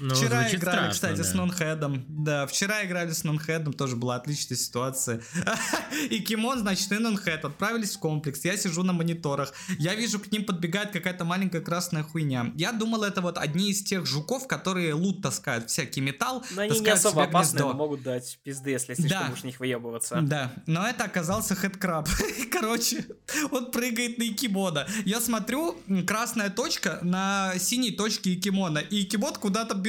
Ну, 0.00 0.14
вчера 0.14 0.48
играли, 0.48 0.56
страшно, 0.56 0.90
кстати, 0.90 1.18
да. 1.18 1.24
с 1.24 1.34
Нонхедом. 1.34 2.04
Да, 2.08 2.46
вчера 2.46 2.84
играли 2.84 3.12
с 3.12 3.24
Нонхедом, 3.24 3.72
тоже 3.72 3.96
была 3.96 4.16
отличная 4.16 4.56
ситуация. 4.56 5.20
И 6.10 6.20
Кимон, 6.20 6.58
значит, 6.60 6.90
и 6.92 6.98
Нонхед 6.98 7.44
отправились 7.44 7.96
в 7.96 7.98
комплекс. 7.98 8.44
Я 8.44 8.56
сижу 8.56 8.82
на 8.82 8.92
мониторах. 8.92 9.52
Я 9.78 9.94
вижу, 9.94 10.18
к 10.18 10.30
ним 10.30 10.44
подбегает 10.44 10.90
какая-то 10.90 11.24
маленькая 11.24 11.60
красная 11.60 12.02
хуйня. 12.02 12.52
Я 12.56 12.72
думал, 12.72 13.02
это 13.02 13.20
вот 13.20 13.38
одни 13.38 13.70
из 13.70 13.82
тех 13.82 14.06
жуков, 14.06 14.46
которые 14.46 14.94
лут 14.94 15.22
таскают, 15.22 15.70
всякий 15.70 16.00
металл. 16.00 16.44
Но 16.52 16.62
они 16.62 16.80
не 16.80 16.84
таскают 16.84 17.34
особо 17.34 17.58
но 17.58 17.72
могут 17.74 18.02
дать 18.02 18.38
пизды, 18.42 18.70
если 18.70 18.94
слишком 18.94 19.28
Да. 19.28 19.32
уж 19.32 19.44
них 19.44 19.60
выебываться. 19.60 20.20
Да, 20.22 20.52
но 20.66 20.86
это 20.86 21.04
оказался 21.04 21.54
хедкраб. 21.54 22.08
Короче, 22.52 23.04
он 23.50 23.70
прыгает 23.70 24.18
на 24.18 24.24
Икимона. 24.24 24.86
Я 25.04 25.20
смотрю, 25.20 25.76
красная 26.06 26.50
точка 26.50 26.98
на 27.02 27.52
синей 27.58 27.92
точке 27.92 28.34
Икимона. 28.34 28.78
И 28.78 29.02
Икимон 29.02 29.34
куда-то 29.34 29.74
бежит 29.74 29.87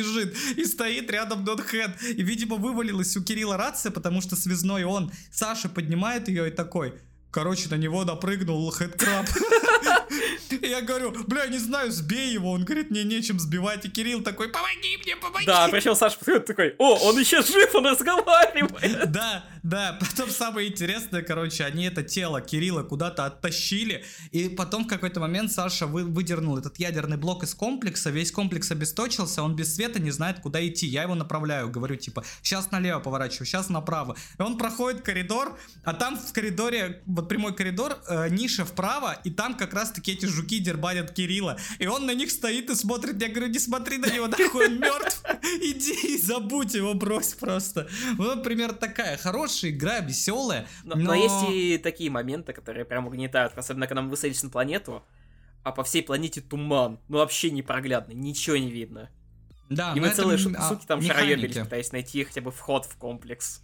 и 0.57 0.65
стоит 0.65 1.09
рядом 1.11 1.43
Донхед. 1.45 1.91
И, 2.03 2.21
видимо, 2.23 2.55
вывалилась 2.55 3.15
у 3.17 3.23
Кирилла 3.23 3.57
рация, 3.57 3.91
потому 3.91 4.21
что 4.21 4.35
связной 4.35 4.83
он. 4.83 5.11
Саша 5.31 5.69
поднимает 5.69 6.27
ее 6.27 6.49
и 6.49 6.51
такой... 6.51 6.93
Короче, 7.31 7.69
на 7.69 7.75
него 7.75 8.05
напрыгнул 8.05 8.69
хедкраб. 8.71 9.25
И 10.49 10.67
Я 10.69 10.81
говорю, 10.81 11.11
бля, 11.27 11.47
не 11.47 11.57
знаю, 11.57 11.91
сбей 11.91 12.31
его. 12.31 12.51
Он 12.51 12.63
говорит, 12.63 12.89
мне 12.89 13.03
нечем 13.03 13.39
сбивать. 13.39 13.85
И 13.85 13.89
Кирилл 13.89 14.21
такой, 14.21 14.49
помоги 14.49 14.97
мне, 15.03 15.15
помоги. 15.15 15.45
Да, 15.45 15.67
причем 15.67 15.95
Саша 15.95 16.17
подходит 16.17 16.45
такой, 16.45 16.75
о, 16.77 16.95
он 17.07 17.19
еще 17.19 17.41
жив, 17.41 17.73
он 17.75 17.85
разговаривает. 17.85 19.09
Да, 19.19 19.43
да, 19.63 19.97
потом 19.99 20.29
самое 20.29 20.69
интересное, 20.69 21.21
короче, 21.21 21.65
они 21.65 21.85
это 21.85 22.03
тело 22.03 22.41
Кирилла 22.41 22.83
куда-то 22.83 23.25
оттащили, 23.25 24.05
и 24.31 24.47
потом 24.49 24.85
в 24.85 24.87
какой-то 24.87 25.19
момент 25.19 25.51
Саша 25.51 25.87
вы, 25.87 26.03
выдернул 26.03 26.57
этот 26.57 26.77
ядерный 26.77 27.17
блок 27.17 27.43
из 27.43 27.55
комплекса, 27.55 28.09
весь 28.09 28.31
комплекс 28.31 28.71
обесточился, 28.71 29.41
он 29.43 29.55
без 29.55 29.75
света 29.75 29.99
не 29.99 30.11
знает, 30.11 30.39
куда 30.39 30.65
идти, 30.65 30.85
я 30.85 31.03
его 31.03 31.15
направляю, 31.15 31.69
говорю, 31.69 31.95
типа, 31.95 32.23
сейчас 32.41 32.71
налево 32.71 32.99
поворачиваю, 32.99 33.47
сейчас 33.47 33.69
направо, 33.69 34.15
и 34.37 34.41
он 34.41 34.57
проходит 34.57 35.01
коридор, 35.01 35.57
а 35.83 35.93
там 35.93 36.17
в 36.17 36.31
коридоре, 36.31 37.01
вот 37.19 37.29
прямой 37.29 37.53
коридор, 37.53 37.97
э, 38.07 38.29
ниша 38.29 38.63
вправо, 38.65 39.13
и 39.23 39.29
там 39.29 39.55
как 39.55 39.73
раз-таки 39.73 40.13
эти 40.13 40.25
жуки 40.25 40.59
дербанят 40.59 41.11
Кирилла, 41.11 41.57
и 41.77 41.87
он 41.87 42.05
на 42.05 42.13
них 42.13 42.31
стоит 42.31 42.69
и 42.69 42.75
смотрит, 42.75 43.21
я 43.21 43.29
говорю, 43.29 43.47
не 43.47 43.59
смотри 43.59 43.97
на 43.97 44.09
него, 44.09 44.27
нахуй, 44.27 44.67
он 44.67 44.79
мертв, 44.79 45.23
иди 45.61 46.15
и 46.15 46.17
забудь 46.17 46.73
его, 46.73 46.93
брось 46.93 47.33
просто. 47.33 47.87
Вот, 48.17 48.37
например, 48.37 48.73
такая 48.73 49.17
хорошая 49.17 49.71
игра, 49.71 49.99
веселая, 49.99 50.67
Но, 50.83 50.95
но... 50.95 51.03
но 51.03 51.13
есть 51.15 51.49
и 51.51 51.77
такие 51.77 52.09
моменты, 52.09 52.53
которые 52.53 52.85
прям 52.85 53.07
угнетают, 53.07 53.57
особенно 53.57 53.87
когда 53.87 54.01
мы 54.01 54.09
высадились 54.09 54.43
на 54.43 54.49
планету, 54.49 55.03
а 55.63 55.71
по 55.71 55.83
всей 55.83 56.01
планете 56.03 56.41
туман, 56.41 56.99
ну 57.09 57.17
вообще 57.17 57.51
непроглядный, 57.51 58.15
ничего 58.15 58.57
не 58.57 58.71
видно. 58.71 59.09
Да, 59.69 59.93
И 59.95 59.99
мы 59.99 60.07
это 60.07 60.15
целые 60.15 60.37
шу- 60.37 60.53
а, 60.57 60.69
сутки 60.69 60.85
там 60.87 61.01
шароебились, 61.01 61.57
пытаясь 61.57 61.91
найти 61.91 62.23
хотя 62.23 62.41
бы 62.41 62.51
вход 62.51 62.85
в 62.85 62.95
комплекс. 62.95 63.61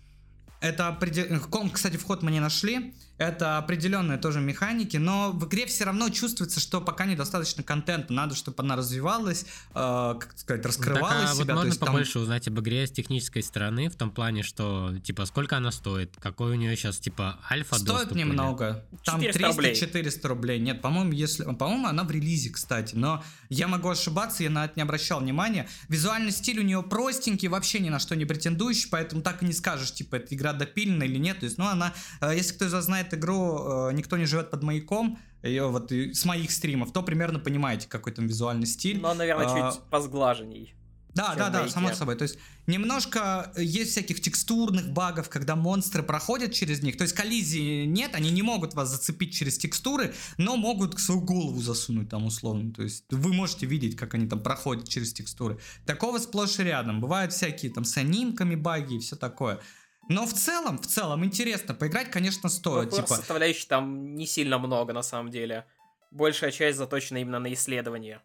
Это 0.62 0.88
определ... 0.88 1.26
ком- 1.50 1.70
Кстати, 1.70 1.98
вход 1.98 2.22
мы 2.22 2.32
не 2.32 2.40
нашли. 2.40 2.94
Это 3.18 3.58
определенные 3.58 4.18
тоже 4.18 4.42
механики, 4.42 4.98
но 4.98 5.32
в 5.32 5.48
игре 5.48 5.66
все 5.68 5.86
равно 5.86 6.10
чувствуется, 6.10 6.60
что 6.60 6.82
пока 6.82 7.06
недостаточно 7.06 7.64
контента. 7.64 8.12
Надо, 8.12 8.36
чтобы 8.36 8.62
она 8.62 8.76
развивалась, 8.76 9.46
э, 9.74 10.16
как 10.20 10.34
сказать, 10.38 10.66
раскрывалась 10.66 11.22
так, 11.22 11.32
а 11.32 11.36
себя. 11.36 11.46
вот 11.46 11.54
можно 11.54 11.68
есть 11.68 11.80
там- 11.80 11.88
побольше 11.88 12.20
узнать 12.20 12.48
об 12.50 12.60
игре 12.60 12.86
с 12.86 12.92
технической 12.92 13.42
стороны, 13.42 13.90
в 13.90 13.96
том 13.96 14.12
плане, 14.12 14.44
что, 14.44 14.94
типа, 15.02 15.26
сколько 15.26 15.56
она 15.56 15.72
стоит, 15.72 16.14
какой 16.20 16.52
у 16.52 16.56
нее 16.56 16.76
сейчас, 16.76 16.98
типа, 17.00 17.40
альфа 17.50 17.76
Стоит 17.76 17.88
доступ 17.88 18.12
или- 18.12 18.20
немного. 18.20 18.86
Там 19.06 19.22
400 19.22 19.48
рублей. 19.48 19.72
300-400 19.72 20.28
рублей. 20.28 20.60
Нет, 20.60 20.82
по-моему, 20.82 21.14
если, 21.14 21.44
по-моему, 21.44 21.88
она 21.88 22.04
в 22.04 22.12
релизе, 22.12 22.50
кстати. 22.50 22.96
Но 22.96 23.24
я 23.48 23.70
могу 23.70 23.90
ошибаться, 23.90 24.44
я 24.44 24.50
на 24.50 24.66
это 24.66 24.74
не 24.76 24.82
обращал 24.82 25.22
внимания. 25.22 25.70
Визуальный 25.88 26.32
стиль 26.32 26.60
у 26.60 26.64
нее 26.64 26.84
простенький, 26.84 27.48
вообще 27.48 27.80
ни 27.80 27.90
на 27.90 28.00
что 28.00 28.16
не 28.16 28.26
претендующий, 28.26 28.90
поэтому 28.90 29.22
так 29.22 29.42
и 29.42 29.46
не 29.46 29.54
скажешь, 29.54 29.94
типа, 29.94 30.16
эта 30.18 30.36
игра 30.36 30.52
допилена 30.52 31.06
или 31.06 31.18
нет. 31.18 31.40
То 31.40 31.46
есть, 31.46 31.58
ну, 31.58 31.66
она, 31.66 31.94
э, 32.20 32.34
если 32.36 32.54
кто 32.56 32.66
из 32.66 32.74
вас 32.74 32.86
знает 32.86 33.05
знает 33.06 33.14
игру 33.14 33.90
э, 33.90 33.94
«Никто 33.94 34.18
не 34.18 34.26
живет 34.26 34.52
под 34.52 34.64
маяком», 34.64 35.18
ее 35.44 35.68
вот 35.68 35.92
с 35.92 36.26
моих 36.26 36.52
стримов, 36.52 36.92
то 36.92 37.04
примерно 37.04 37.40
понимаете, 37.40 37.88
какой 37.88 38.14
там 38.14 38.26
визуальный 38.26 38.66
стиль. 38.66 39.00
Но, 39.00 39.14
наверное, 39.14 39.68
а, 39.68 39.72
чуть 39.72 39.82
посглаженней. 39.92 40.74
Да, 41.14 41.36
да, 41.36 41.50
да, 41.50 41.70
само 41.70 41.94
собой. 41.94 42.16
То 42.16 42.24
есть 42.24 42.40
немножко 42.68 43.54
есть 43.56 43.92
всяких 43.92 44.20
текстурных 44.22 44.92
багов, 44.92 45.30
когда 45.30 45.56
монстры 45.56 46.02
проходят 46.04 46.52
через 46.52 46.82
них. 46.82 46.98
То 46.98 47.04
есть 47.04 47.14
коллизии 47.14 47.86
нет, 47.86 48.16
они 48.16 48.32
не 48.32 48.42
могут 48.42 48.74
вас 48.74 48.90
зацепить 48.90 49.34
через 49.34 49.58
текстуры, 49.58 50.14
но 50.38 50.58
могут 50.58 51.00
свою 51.00 51.22
голову 51.22 51.62
засунуть 51.62 52.10
там 52.10 52.26
условно. 52.26 52.74
То 52.74 52.82
есть 52.82 53.06
вы 53.12 53.32
можете 53.34 53.68
видеть, 53.68 53.96
как 53.96 54.16
они 54.16 54.28
там 54.28 54.42
проходят 54.42 54.90
через 54.90 55.14
текстуры. 55.14 55.60
Такого 55.86 56.18
сплошь 56.18 56.60
и 56.60 56.64
рядом. 56.64 57.00
Бывают 57.00 57.32
всякие 57.32 57.72
там 57.72 57.86
с 57.86 57.96
анимками 57.98 58.56
баги 58.56 58.96
и 58.96 59.00
все 59.00 59.16
такое. 59.16 59.62
Но 60.10 60.26
в 60.26 60.34
целом, 60.34 60.78
в 60.78 60.88
целом 60.88 61.26
интересно 61.26 61.74
поиграть, 61.74 62.12
конечно, 62.12 62.50
стоит. 62.50 62.92
Ну, 62.92 62.98
типа... 62.98 63.08
составляющих 63.08 63.68
там 63.68 64.16
не 64.16 64.28
сильно 64.28 64.58
много 64.60 64.94
на 64.94 65.04
самом 65.04 65.32
деле. 65.32 65.66
Большая 66.12 66.52
часть 66.52 66.78
заточена 66.78 67.18
именно 67.18 67.40
на 67.40 67.54
исследование 67.54 68.22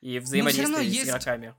и 0.00 0.18
взаимодействие 0.18 1.04
с 1.04 1.08
игроками 1.08 1.54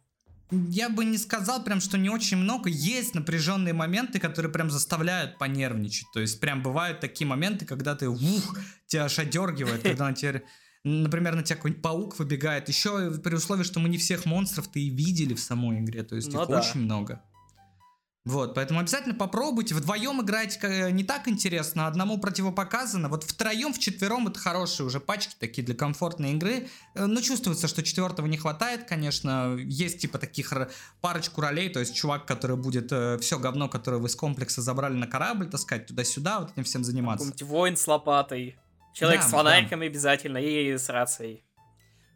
я 0.52 0.90
бы 0.90 1.06
не 1.06 1.18
сказал 1.18 1.64
прям, 1.64 1.82
что 1.82 1.98
не 1.98 2.10
очень 2.10 2.38
много. 2.38 2.70
Есть 2.70 3.16
напряженные 3.16 3.74
моменты, 3.74 4.20
которые 4.20 4.52
прям 4.52 4.70
заставляют 4.70 5.38
понервничать. 5.38 6.08
То 6.14 6.20
есть 6.20 6.40
прям 6.40 6.62
бывают 6.62 7.00
такие 7.00 7.28
моменты, 7.28 7.66
когда 7.66 7.96
ты, 7.96 8.08
ух, 8.08 8.58
тебя 8.86 9.06
аж 9.06 9.20
одергивает, 9.20 9.82
когда 9.82 10.08
на 10.08 10.14
тебя 10.14 10.42
например, 10.84 11.36
на 11.36 11.42
тебя 11.42 11.56
какой-нибудь 11.56 11.82
паук 11.82 12.20
выбегает. 12.20 12.70
Еще 12.70 13.12
при 13.18 13.34
условии, 13.34 13.64
что 13.64 13.80
мы 13.80 13.90
не 13.90 13.98
всех 13.98 14.25
монстров-то 14.25 14.78
и 14.78 14.90
видели 14.90 15.34
в 15.34 15.40
самой 15.40 15.80
игре. 15.80 16.04
То 16.04 16.16
есть 16.16 16.32
ну, 16.32 16.44
их 16.44 16.48
да. 16.48 16.60
очень 16.60 16.82
много. 16.82 17.24
Вот, 18.25 18.55
поэтому 18.55 18.79
обязательно 18.79 19.13
попробуйте. 19.13 19.75
Вдвоем 19.75 20.20
играть 20.22 20.60
не 20.63 21.03
так 21.03 21.27
интересно, 21.27 21.86
одному 21.86 22.17
противопоказано. 22.17 23.08
Вот 23.08 23.24
втроем, 23.24 23.72
вчетвером 23.72 24.27
это 24.27 24.39
хорошие 24.39 24.88
уже 24.88 25.00
пачки 25.00 25.36
такие 25.39 25.63
для 25.63 25.75
комфортной 25.75 26.32
игры. 26.32 26.67
Э, 26.96 27.05
но 27.05 27.22
чувствуется, 27.22 27.67
что 27.67 27.84
четвертого 27.84 28.25
не 28.25 28.38
хватает, 28.38 28.86
конечно. 28.86 29.55
Есть 29.60 30.00
типа 30.00 30.17
таких 30.17 30.51
парочку 31.01 31.41
ролей, 31.41 31.70
то 31.70 31.79
есть 31.79 31.96
чувак, 31.96 32.25
который 32.25 32.58
будет 32.58 32.91
э, 32.91 33.20
все 33.20 33.38
говно, 33.38 33.70
которое 33.70 33.98
вы 33.98 34.08
из 34.08 34.15
комплекса 34.15 34.63
забрали 34.63 34.96
на 34.96 35.05
корабль, 35.05 35.48
таскать 35.48 35.86
туда-сюда, 35.86 36.39
вот 36.39 36.51
этим 36.51 36.63
всем 36.63 36.84
заниматься. 36.84 37.25
Какой-нибудь 37.29 37.48
воин 37.48 37.77
с 37.77 37.88
лопатой. 37.88 38.58
Человек 38.94 39.22
да, 39.22 39.27
с 39.27 39.32
фонариками 39.32 39.82
да. 39.82 39.86
обязательно 39.86 40.38
и 40.39 40.75
с 40.75 40.89
рацией. 40.89 41.45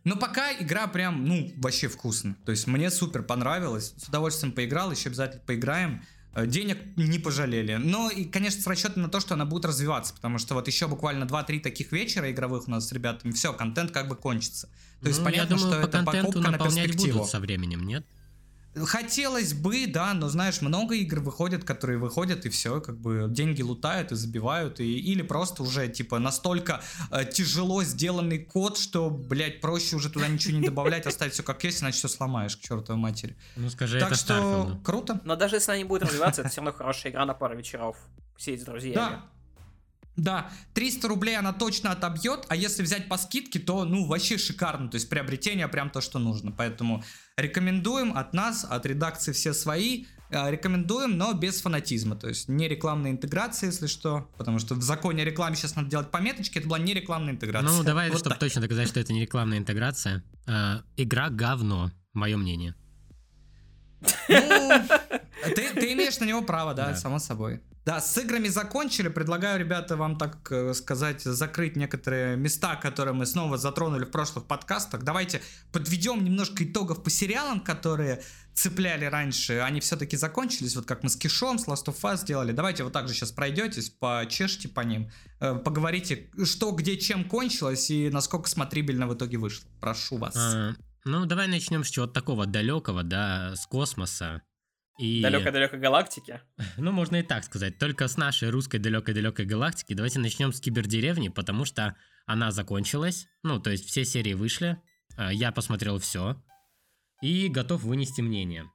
Но 0.09 0.15
пока 0.15 0.51
игра 0.53 0.87
прям, 0.87 1.23
ну, 1.23 1.53
вообще 1.57 1.87
вкусно. 1.87 2.35
То 2.43 2.51
есть 2.51 2.65
мне 2.65 2.89
супер 2.89 3.21
понравилось. 3.21 3.93
С 3.95 4.07
удовольствием 4.07 4.51
поиграл, 4.51 4.91
еще 4.91 5.09
обязательно 5.09 5.43
поиграем. 5.45 6.01
Э, 6.33 6.47
денег 6.47 6.79
не 6.97 7.19
пожалели. 7.19 7.75
Но, 7.75 8.09
и, 8.09 8.25
конечно, 8.25 8.59
с 8.59 8.65
расчетом 8.65 9.03
на 9.03 9.09
то, 9.09 9.19
что 9.19 9.35
она 9.35 9.45
будет 9.45 9.65
развиваться, 9.65 10.15
потому 10.15 10.39
что 10.39 10.55
вот 10.55 10.65
еще 10.65 10.87
буквально 10.87 11.25
2-3 11.25 11.59
таких 11.59 11.91
вечера 11.91 12.31
игровых 12.31 12.67
у 12.67 12.71
нас 12.71 12.87
с 12.87 12.91
ребятами, 12.91 13.33
все, 13.33 13.53
контент 13.53 13.91
как 13.91 14.07
бы 14.07 14.15
кончится. 14.15 14.65
То 14.65 14.73
ну, 15.03 15.09
есть 15.09 15.23
понятно, 15.23 15.57
думаю, 15.57 15.73
что 15.73 15.87
это 15.87 16.03
покупка 16.03 16.39
на 16.39 16.57
перспективу. 16.57 17.19
будут 17.19 17.29
со 17.29 17.39
временем, 17.39 17.85
нет? 17.85 18.03
Хотелось 18.75 19.53
бы, 19.53 19.87
да, 19.87 20.13
но 20.13 20.29
знаешь, 20.29 20.61
много 20.61 20.93
игр 20.95 21.19
выходят, 21.19 21.63
которые 21.63 21.97
выходят 21.97 22.45
и 22.45 22.49
все, 22.49 22.79
как 22.81 22.99
бы 22.99 23.25
деньги 23.27 23.63
лутают 23.63 24.11
и 24.11 24.15
забивают, 24.15 24.79
и, 24.79 24.99
или 24.99 25.23
просто 25.23 25.63
уже 25.63 25.87
типа 25.87 26.19
настолько 26.19 26.81
э, 27.11 27.25
тяжело 27.25 27.83
сделанный 27.83 28.37
код, 28.37 28.77
что, 28.77 29.09
блядь, 29.09 29.59
проще 29.59 29.95
уже 29.95 30.09
туда 30.09 30.27
ничего 30.27 30.59
не 30.59 30.65
добавлять, 30.65 31.07
оставить 31.07 31.33
все 31.33 31.43
как 31.43 31.63
есть, 31.63 31.81
иначе 31.81 31.97
все 31.97 32.07
сломаешь 32.07 32.55
к 32.57 32.61
чертовой 32.61 33.01
матери. 33.01 33.35
Ну 33.55 33.69
скажи, 33.69 33.99
так 33.99 34.09
это 34.09 34.19
что 34.19 34.33
Starfield. 34.33 34.83
круто. 34.83 35.21
Но 35.25 35.35
даже 35.35 35.55
если 35.55 35.71
она 35.71 35.79
не 35.79 35.85
будет 35.85 36.03
развиваться, 36.03 36.41
это 36.41 36.51
все 36.51 36.61
равно 36.61 36.77
хорошая 36.77 37.11
игра 37.11 37.25
на 37.25 37.33
пару 37.33 37.57
вечеров. 37.57 37.97
Сидеть 38.37 38.61
с 38.61 38.65
друзьями. 38.65 38.95
Да, 38.95 39.25
да, 40.19 40.51
300 40.73 41.07
рублей 41.07 41.37
она 41.37 41.53
точно 41.53 41.91
отобьет, 41.91 42.45
а 42.49 42.55
если 42.55 42.83
взять 42.83 43.07
по 43.07 43.17
скидке, 43.17 43.59
то, 43.59 43.85
ну, 43.85 44.05
вообще 44.05 44.37
шикарно, 44.37 44.89
то 44.89 44.95
есть 44.95 45.09
приобретение 45.09 45.67
прям 45.67 45.89
то, 45.89 46.01
что 46.01 46.19
нужно, 46.19 46.51
поэтому 46.51 47.03
рекомендуем 47.41 48.17
от 48.17 48.33
нас, 48.33 48.65
от 48.69 48.85
редакции 48.85 49.31
все 49.31 49.53
свои, 49.53 50.05
э, 50.29 50.51
рекомендуем, 50.51 51.17
но 51.17 51.33
без 51.33 51.61
фанатизма, 51.61 52.15
то 52.15 52.27
есть 52.27 52.49
не 52.49 52.67
рекламная 52.67 53.11
интеграция, 53.11 53.67
если 53.67 53.87
что, 53.87 54.29
потому 54.37 54.59
что 54.59 54.75
в 54.75 54.81
законе 54.81 55.23
о 55.23 55.25
рекламе 55.25 55.55
сейчас 55.55 55.75
надо 55.75 55.89
делать 55.89 56.11
пометочки, 56.11 56.59
это 56.59 56.67
была 56.67 56.79
не 56.79 56.93
рекламная 56.93 57.33
интеграция. 57.33 57.69
Ну, 57.69 57.83
давай, 57.83 58.09
вот 58.09 58.19
чтобы 58.19 58.35
так. 58.35 58.39
точно 58.39 58.61
доказать, 58.61 58.87
что 58.87 58.99
это 58.99 59.13
не 59.13 59.21
рекламная 59.21 59.57
интеграция, 59.57 60.23
э, 60.47 60.79
игра 60.97 61.29
говно, 61.29 61.91
мое 62.13 62.37
мнение. 62.37 62.75
Ну, 64.01 64.71
ты, 65.55 65.73
ты 65.73 65.93
имеешь 65.93 66.19
на 66.19 66.25
него 66.25 66.41
право, 66.41 66.73
да, 66.73 66.89
да, 66.89 66.95
само 66.95 67.19
собой. 67.19 67.61
Да, 67.89 68.01
с 68.01 68.15
играми 68.19 68.49
закончили. 68.49 69.07
Предлагаю, 69.07 69.59
ребята, 69.59 69.97
вам 69.97 70.15
так 70.15 70.51
э, 70.51 70.75
сказать, 70.75 71.23
закрыть 71.23 71.75
некоторые 71.75 72.37
места, 72.37 72.75
которые 72.75 73.15
мы 73.15 73.25
снова 73.25 73.57
затронули 73.57 74.05
в 74.05 74.11
прошлых 74.11 74.45
подкастах. 74.45 75.01
Давайте 75.01 75.41
подведем 75.71 76.23
немножко 76.23 76.63
итогов 76.63 77.01
по 77.01 77.09
сериалам, 77.09 77.61
которые 77.61 78.21
цепляли 78.53 79.05
раньше. 79.05 79.61
Они 79.61 79.79
все-таки 79.79 80.17
закончились, 80.17 80.75
вот 80.75 80.85
как 80.85 81.01
мы 81.01 81.09
с 81.09 81.15
Кишом, 81.15 81.57
с 81.57 81.65
Last 81.65 81.85
of 81.85 81.99
Us 82.03 82.17
сделали. 82.17 82.51
Давайте 82.51 82.83
вот 82.83 82.93
так 82.93 83.07
же 83.07 83.15
сейчас 83.15 83.31
пройдетесь, 83.31 83.89
почешите 83.89 84.69
по 84.69 84.81
ним, 84.81 85.09
э, 85.39 85.55
поговорите, 85.55 86.29
что, 86.43 86.69
где, 86.73 86.95
чем 86.95 87.27
кончилось 87.27 87.89
и 87.89 88.11
насколько 88.11 88.47
смотрибельно 88.47 89.07
в 89.07 89.15
итоге 89.15 89.37
вышло. 89.37 89.67
Прошу 89.79 90.17
вас. 90.17 90.35
А, 90.37 90.75
ну, 91.05 91.25
давай 91.25 91.47
начнем 91.47 91.83
с 91.83 91.89
чего-то 91.89 92.13
такого 92.13 92.45
далекого, 92.45 93.01
да, 93.01 93.55
с 93.55 93.65
космоса. 93.65 94.43
И... 94.99 95.21
Далекой-далекой 95.21 95.79
галактики? 95.79 96.41
Ну, 96.77 96.91
можно 96.91 97.15
и 97.15 97.23
так 97.23 97.45
сказать. 97.45 97.79
Только 97.79 98.07
с 98.07 98.17
нашей 98.17 98.49
русской 98.49 98.79
далекой-далекой 98.79 99.45
галактики. 99.45 99.93
Давайте 99.93 100.19
начнем 100.19 100.51
с 100.51 100.59
кибердеревни, 100.59 101.29
потому 101.29 101.63
что 101.63 101.95
она 102.25 102.51
закончилась. 102.51 103.27
Ну, 103.41 103.59
то 103.59 103.69
есть 103.69 103.85
все 103.85 104.03
серии 104.03 104.33
вышли. 104.33 104.77
А, 105.15 105.31
я 105.31 105.53
посмотрел 105.53 105.99
все. 105.99 106.43
И 107.21 107.47
готов 107.47 107.83
вынести 107.83 108.19
мнение. 108.19 108.69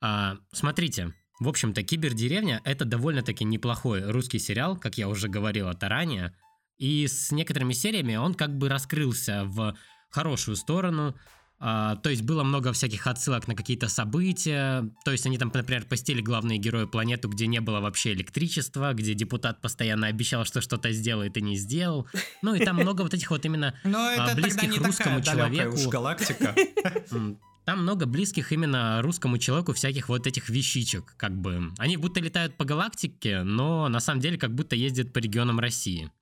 А, 0.00 0.36
смотрите, 0.52 1.14
в 1.38 1.48
общем-то, 1.48 1.82
Кибердеревня 1.82 2.60
это 2.64 2.84
довольно-таки 2.84 3.44
неплохой 3.44 4.02
русский 4.10 4.38
сериал, 4.38 4.76
как 4.76 4.98
я 4.98 5.08
уже 5.08 5.28
говорил 5.28 5.68
это 5.68 5.88
ранее. 5.88 6.36
И 6.78 7.06
с 7.06 7.30
некоторыми 7.30 7.72
сериями 7.72 8.16
он 8.16 8.34
как 8.34 8.56
бы 8.56 8.68
раскрылся 8.68 9.44
в 9.44 9.76
хорошую 10.10 10.56
сторону. 10.56 11.18
А, 11.58 11.96
то 11.96 12.10
есть 12.10 12.22
было 12.22 12.42
много 12.42 12.72
всяких 12.72 13.06
отсылок 13.06 13.48
на 13.48 13.54
какие-то 13.54 13.88
события. 13.88 14.90
То 15.04 15.12
есть 15.12 15.24
они 15.26 15.38
там, 15.38 15.50
например, 15.52 15.86
постели 15.86 16.20
главные 16.20 16.58
герои 16.58 16.84
планету, 16.84 17.28
где 17.28 17.46
не 17.46 17.60
было 17.60 17.80
вообще 17.80 18.12
электричества, 18.12 18.92
где 18.92 19.14
депутат 19.14 19.60
постоянно 19.62 20.08
обещал, 20.08 20.44
что 20.44 20.60
что-то 20.60 20.92
сделает 20.92 21.36
и 21.36 21.40
не 21.40 21.56
сделал. 21.56 22.06
Ну 22.42 22.54
и 22.54 22.64
там 22.64 22.76
много 22.76 23.02
вот 23.02 23.14
этих 23.14 23.30
вот 23.30 23.44
именно 23.46 23.74
а, 23.84 24.34
близких 24.34 24.76
русскому 24.84 25.22
человеку. 25.22 25.74
Уж 25.74 25.86
галактика. 25.86 26.54
Там 27.64 27.82
много 27.82 28.06
близких 28.06 28.52
именно 28.52 29.02
русскому 29.02 29.38
человеку 29.38 29.72
всяких 29.72 30.08
вот 30.08 30.28
этих 30.28 30.48
вещичек, 30.48 31.16
как 31.16 31.36
бы. 31.36 31.72
Они 31.78 31.96
будто 31.96 32.20
летают 32.20 32.56
по 32.56 32.64
галактике, 32.64 33.42
но 33.42 33.88
на 33.88 33.98
самом 33.98 34.20
деле 34.20 34.38
как 34.38 34.54
будто 34.54 34.76
ездят 34.76 35.12
по 35.12 35.18
регионам 35.18 35.58
России. 35.58 36.12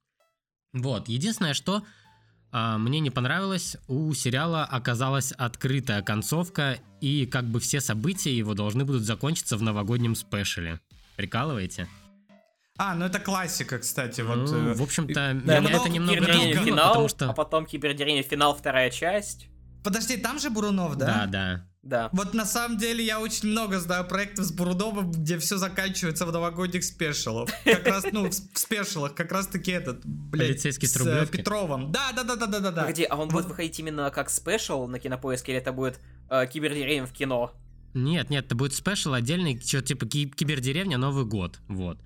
Вот, 0.72 1.08
единственное, 1.08 1.52
что 1.52 1.84
мне 2.54 3.00
не 3.00 3.10
понравилось. 3.10 3.76
У 3.88 4.14
сериала 4.14 4.64
оказалась 4.64 5.32
открытая 5.32 6.02
концовка, 6.02 6.78
и 7.00 7.26
как 7.26 7.44
бы 7.44 7.58
все 7.60 7.80
события 7.80 8.36
его 8.36 8.54
должны 8.54 8.84
будут 8.84 9.02
закончиться 9.02 9.56
в 9.56 9.62
новогоднем 9.62 10.14
спешле. 10.14 10.80
Прикалываете? 11.16 11.88
А, 12.76 12.94
ну 12.94 13.04
это 13.04 13.20
классика, 13.20 13.78
кстати. 13.78 14.20
Вот, 14.20 14.50
ну, 14.50 14.70
э, 14.70 14.74
в 14.74 14.82
общем-то, 14.82 15.14
да, 15.14 15.60
меня 15.60 15.76
это 15.76 15.88
немного 15.88 16.26
разгубило, 16.26 16.64
финал, 16.64 16.88
потому 16.88 17.08
что... 17.08 17.30
А 17.30 17.32
потом 17.32 17.66
Кибердерение 17.66 18.24
финал, 18.24 18.54
вторая 18.56 18.90
часть. 18.90 19.48
Подожди, 19.84 20.16
там 20.16 20.38
же 20.38 20.50
Бурунов, 20.50 20.96
да? 20.96 21.06
Да, 21.06 21.26
да. 21.26 21.68
Да. 21.82 22.08
Вот 22.14 22.32
на 22.32 22.46
самом 22.46 22.78
деле 22.78 23.04
я 23.04 23.20
очень 23.20 23.50
много 23.50 23.78
знаю 23.78 24.06
проектов 24.06 24.46
с 24.46 24.52
Бурудовым, 24.52 25.10
где 25.10 25.38
все 25.38 25.58
заканчивается 25.58 26.24
в 26.24 26.32
новогодних 26.32 26.82
спешалах. 26.82 27.50
Как 27.64 27.86
раз, 27.86 28.06
ну, 28.10 28.30
в 28.30 28.32
спешалах, 28.32 29.14
как 29.14 29.30
раз 29.30 29.48
таки 29.48 29.70
этот, 29.70 30.00
блядь, 30.06 30.48
Полицейский 30.48 30.88
с 30.88 30.96
э, 30.96 31.26
Петровым. 31.26 31.92
Да, 31.92 32.12
да, 32.12 32.24
да, 32.24 32.36
да, 32.36 32.46
да, 32.46 32.60
да, 32.60 32.70
да. 32.70 32.80
Погоди, 32.82 33.04
а 33.04 33.16
он 33.16 33.28
вот. 33.28 33.32
будет 33.32 33.46
выходить 33.48 33.78
именно 33.78 34.10
как 34.10 34.30
special 34.30 34.86
на 34.86 34.98
кинопоиске, 34.98 35.52
или 35.52 35.60
это 35.60 35.72
будет 35.72 36.00
э, 36.30 36.46
кибердеревня 36.46 37.06
в 37.06 37.12
кино? 37.12 37.52
Нет, 37.92 38.30
нет, 38.30 38.46
это 38.46 38.54
будет 38.54 38.72
special 38.72 39.12
отдельный, 39.12 39.60
что 39.60 39.82
типа 39.82 40.06
кибердеревня 40.06 40.96
Новый 40.96 41.26
год, 41.26 41.58
вот. 41.68 41.98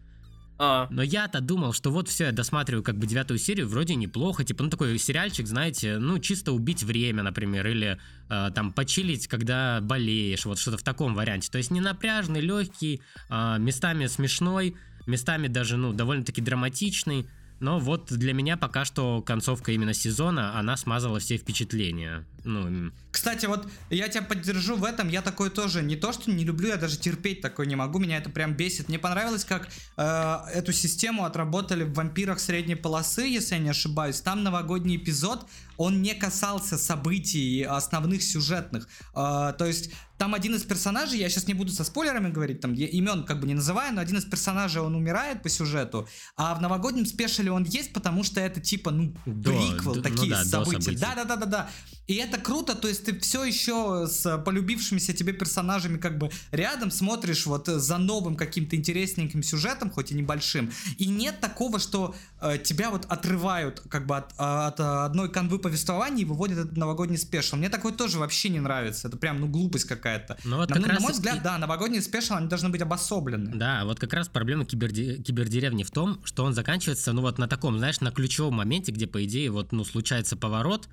А. 0.59 0.88
Но 0.91 1.03
я-то 1.03 1.41
думал, 1.41 1.73
что 1.73 1.91
вот 1.91 2.09
все, 2.09 2.27
я 2.27 2.33
досматриваю 2.33 2.83
как 2.83 2.99
бы 2.99 3.07
девятую 3.07 3.38
серию, 3.38 3.69
вроде 3.69 3.95
неплохо, 3.95 4.45
типа, 4.45 4.65
ну 4.65 4.71
такой 4.71 4.99
сериальчик, 4.99 5.47
знаете, 5.47 5.99
ну 5.99 6.19
чисто 6.19 6.53
убить 6.53 6.83
время, 6.83 7.23
например, 7.23 7.67
или 7.69 7.99
э, 8.29 8.50
там 8.55 8.73
почилить, 8.73 9.29
когда 9.29 9.81
болеешь, 9.81 10.45
вот 10.47 10.59
что-то 10.59 10.79
в 10.79 10.83
таком 10.83 11.15
варианте. 11.15 11.49
То 11.50 11.59
есть 11.59 11.71
не 11.71 11.81
напряжный, 11.81 12.41
легкий, 12.41 13.00
э, 13.31 13.57
местами 13.59 14.07
смешной, 14.07 14.75
местами 15.07 15.47
даже, 15.47 15.77
ну, 15.77 15.93
довольно-таки 15.93 16.41
драматичный. 16.41 17.29
Но 17.61 17.79
вот 17.81 18.12
для 18.12 18.33
меня 18.33 18.57
пока 18.57 18.85
что 18.85 19.21
концовка 19.23 19.73
именно 19.73 19.95
сезона, 19.95 20.59
она 20.59 20.77
смазала 20.77 21.19
все 21.19 21.37
впечатления. 21.37 22.25
Ну, 22.45 22.93
Кстати, 23.11 23.47
вот 23.47 23.69
я 23.91 24.09
тебя 24.09 24.23
поддержу 24.23 24.77
в 24.77 24.85
этом. 24.85 25.09
Я 25.09 25.23
такой 25.23 25.50
тоже 25.50 25.83
не 25.83 25.97
то, 25.97 26.12
что 26.12 26.31
не 26.31 26.45
люблю, 26.45 26.69
я 26.69 26.77
даже 26.77 26.99
терпеть 26.99 27.41
такой 27.41 27.67
не 27.67 27.77
могу. 27.77 27.99
Меня 27.99 28.19
это 28.19 28.31
прям 28.31 28.55
бесит. 28.55 28.88
Мне 28.88 28.99
понравилось, 28.99 29.45
как 29.45 29.69
э, 29.97 30.37
эту 30.55 30.73
систему 30.73 31.25
отработали 31.25 31.83
в 31.83 31.93
вампирах 31.95 32.38
средней 32.38 32.77
полосы, 32.77 33.23
если 33.23 33.57
я 33.57 33.61
не 33.61 33.71
ошибаюсь. 33.71 34.21
Там 34.21 34.45
новогодний 34.45 34.97
эпизод, 34.97 35.47
он 35.78 36.02
не 36.02 36.14
касался 36.14 36.76
событий 36.76 37.62
основных 37.62 38.23
сюжетных. 38.23 38.88
Э, 39.14 39.54
то 39.56 39.64
есть 39.64 39.90
там 40.18 40.35
один 40.35 40.56
из 40.56 40.64
персонажей, 40.64 41.18
я 41.20 41.28
сейчас 41.30 41.47
не 41.47 41.54
буду 41.54 41.70
со 41.70 41.85
спойлерами 41.85 42.28
говорить, 42.30 42.61
там 42.61 42.75
имен 42.75 43.25
как 43.25 43.40
бы 43.40 43.47
не 43.47 43.54
называю, 43.54 43.94
но 43.94 44.00
один 44.00 44.16
из 44.18 44.25
персонажей 44.25 44.82
он 44.82 44.97
умирает 44.97 45.42
по 45.42 45.49
сюжету, 45.49 46.08
а 46.37 46.54
в 46.56 46.61
новогоднем 46.61 47.06
special 47.07 47.47
е 47.47 47.52
он 47.52 47.62
есть, 47.62 47.92
потому 47.92 48.25
что 48.25 48.40
это 48.40 48.61
типа 48.61 48.90
ну 48.90 49.14
До- 49.25 49.50
приквел 49.52 49.94
до- 49.94 49.99
ну 49.99 50.02
такие 50.02 50.30
да, 50.30 50.44
события. 50.44 50.82
событий. 50.82 51.00
Да, 51.00 51.14
да, 51.14 51.25
да, 51.25 51.37
да, 51.37 51.47
да. 51.47 51.70
И 52.08 52.14
это 52.14 52.38
круто, 52.38 52.75
то 52.75 52.88
есть 52.88 53.04
ты 53.04 53.18
все 53.20 53.44
еще 53.44 54.06
с 54.11 54.38
полюбившимися 54.38 55.12
тебе 55.12 55.35
персонажами 55.35 55.99
как 55.99 56.18
бы 56.18 56.30
рядом 56.50 56.90
смотришь 56.90 57.47
вот 57.47 57.66
за 57.68 57.99
новым 57.99 58.35
каким-то 58.35 58.76
интересненьким 58.76 59.42
сюжетом, 59.42 59.90
хоть 59.90 60.11
и 60.11 60.14
небольшим. 60.14 60.73
И 60.97 61.06
нет 61.06 61.38
такого, 61.40 61.78
что 61.78 62.14
э, 62.40 62.58
тебя 62.58 62.90
вот 62.90 63.04
отрывают 63.04 63.82
как 63.90 64.06
бы 64.06 64.16
от, 64.16 64.32
от, 64.38 64.80
э, 64.80 64.82
одной 64.82 65.30
канвы 65.30 65.58
повествования 65.68 66.22
и 66.22 66.25
выводят 66.25 66.58
этот 66.58 66.76
новогодний 66.76 67.18
special. 67.18 67.57
Мне 67.56 67.68
такое 67.68 67.92
тоже 67.92 68.18
вообще 68.18 68.48
не 68.48 68.60
нравится. 68.60 69.08
Это 69.08 69.16
прям 69.16 69.40
ну 69.40 69.46
глупость 69.48 69.84
какая-то. 69.87 70.37
Ну 70.44 70.56
вот 70.56 70.70
на, 70.70 70.76
как 70.76 70.87
на 70.87 70.92
раз 70.94 71.02
мой 71.02 71.10
и- 71.10 71.14
взгляд, 71.14 71.42
да, 71.42 71.58
новогодние 71.58 72.02
special, 72.02 72.35
они 72.34 72.48
должны 72.48 72.68
быть 72.68 72.80
обособлены. 72.80 73.52
Да, 73.54 73.84
вот 73.84 73.98
как 74.00 74.12
раз 74.12 74.28
проблема 74.28 74.64
киберде- 74.64 75.22
кибердеревни 75.22 75.82
в 75.82 75.90
том, 75.90 76.20
что 76.25 76.44
он 76.44 76.54
заканчивается, 76.54 77.12
ну 77.12 77.22
вот 77.22 77.38
на 77.38 77.46
таком, 77.48 77.78
знаешь, 77.78 78.00
на 78.00 78.10
ключевом 78.10 78.54
моменте, 78.54 78.92
где, 78.92 79.06
по 79.06 79.25
идее, 79.25 79.50
вот, 79.50 79.72
ну, 79.72 79.84
случается 79.84 80.37
поворот, 80.37 80.88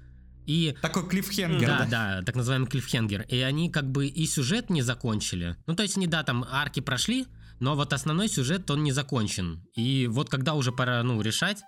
и... 0.46 0.76
Такой 0.82 1.08
клиффхенгер, 1.10 1.68
Да, 1.68 1.80
да? 1.80 1.86
да, 2.18 2.22
так 2.24 2.36
называемый 2.36 2.68
клиффхенгер. 2.70 3.24
И 3.24 3.40
они 3.40 3.72
как 3.72 3.90
бы 3.92 4.06
и 4.08 4.26
сюжет 4.28 4.70
не 4.70 4.84
закончили. 4.84 5.56
Ну, 5.66 5.76
то 5.76 5.82
есть 5.82 5.98
они, 5.98 6.06
да, 6.06 6.24
там 6.24 6.46
арки 6.50 6.82
прошли, 6.82 7.26
но 7.60 7.76
вот 7.76 7.94
основной 7.94 8.28
сюжет, 8.30 8.70
он 8.70 8.84
не 8.84 8.92
закончен. 8.92 9.64
И 9.76 10.06
вот 10.08 10.30
когда 10.30 10.54
уже 10.54 10.72
пора, 10.72 11.02
ну, 11.02 11.20
решать, 11.22 11.64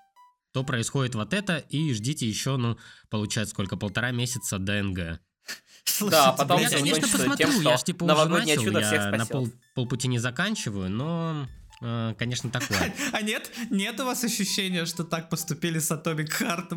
то 0.51 0.63
происходит 0.63 1.15
вот 1.15 1.33
это, 1.33 1.57
и 1.57 1.93
ждите 1.93 2.27
еще, 2.27 2.57
ну, 2.57 2.77
получается, 3.09 3.53
сколько, 3.53 3.77
полтора 3.77 4.11
месяца 4.11 4.59
до 4.59 4.81
НГ. 4.83 5.19
Слушайте, 5.85 6.25
Да, 6.25 6.31
потом 6.33 6.61
Я, 6.61 6.69
конечно, 6.69 7.07
посмотрю, 7.07 7.35
тем, 7.37 7.61
я 7.61 7.77
ж 7.77 7.83
типа 7.83 8.03
уже 8.03 8.25
начал, 8.25 8.63
чудо 8.63 8.81
всех 8.81 9.03
я 9.05 9.11
на 9.11 9.25
пол, 9.25 9.49
полпути 9.73 10.07
не 10.09 10.19
заканчиваю, 10.19 10.89
но, 10.89 11.47
э, 11.81 12.13
конечно, 12.17 12.49
такое. 12.49 12.93
А 13.13 13.21
нет, 13.21 13.49
нет 13.69 13.99
у 13.99 14.05
вас 14.05 14.23
ощущения, 14.23 14.85
что 14.85 15.05
так 15.05 15.29
поступили 15.29 15.79
с 15.79 15.89
Atomic 15.89 16.29
Heart? 16.41 16.75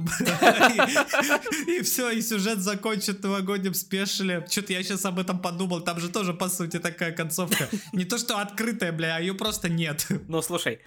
И 1.67 1.83
все, 1.83 2.11
и 2.11 2.23
сюжет 2.23 2.61
закончит 2.61 3.19
в 3.19 3.23
новогоднем 3.25 3.75
спешиле. 3.75 4.47
Что-то 4.49 4.73
я 4.73 4.83
сейчас 4.83 5.05
об 5.05 5.19
этом 5.19 5.41
подумал. 5.41 5.81
Там 5.81 5.99
же 6.01 6.09
тоже, 6.09 6.33
по 6.33 6.49
сути, 6.49 6.79
такая 6.79 7.13
концовка. 7.13 7.69
Не 7.93 8.05
то, 8.05 8.17
что 8.17 8.39
открытая, 8.39 8.93
бля, 8.93 9.17
а 9.17 9.21
ее 9.21 9.35
просто 9.35 9.69
нет. 9.69 10.07
Ну, 10.29 10.41
слушай, 10.41 10.81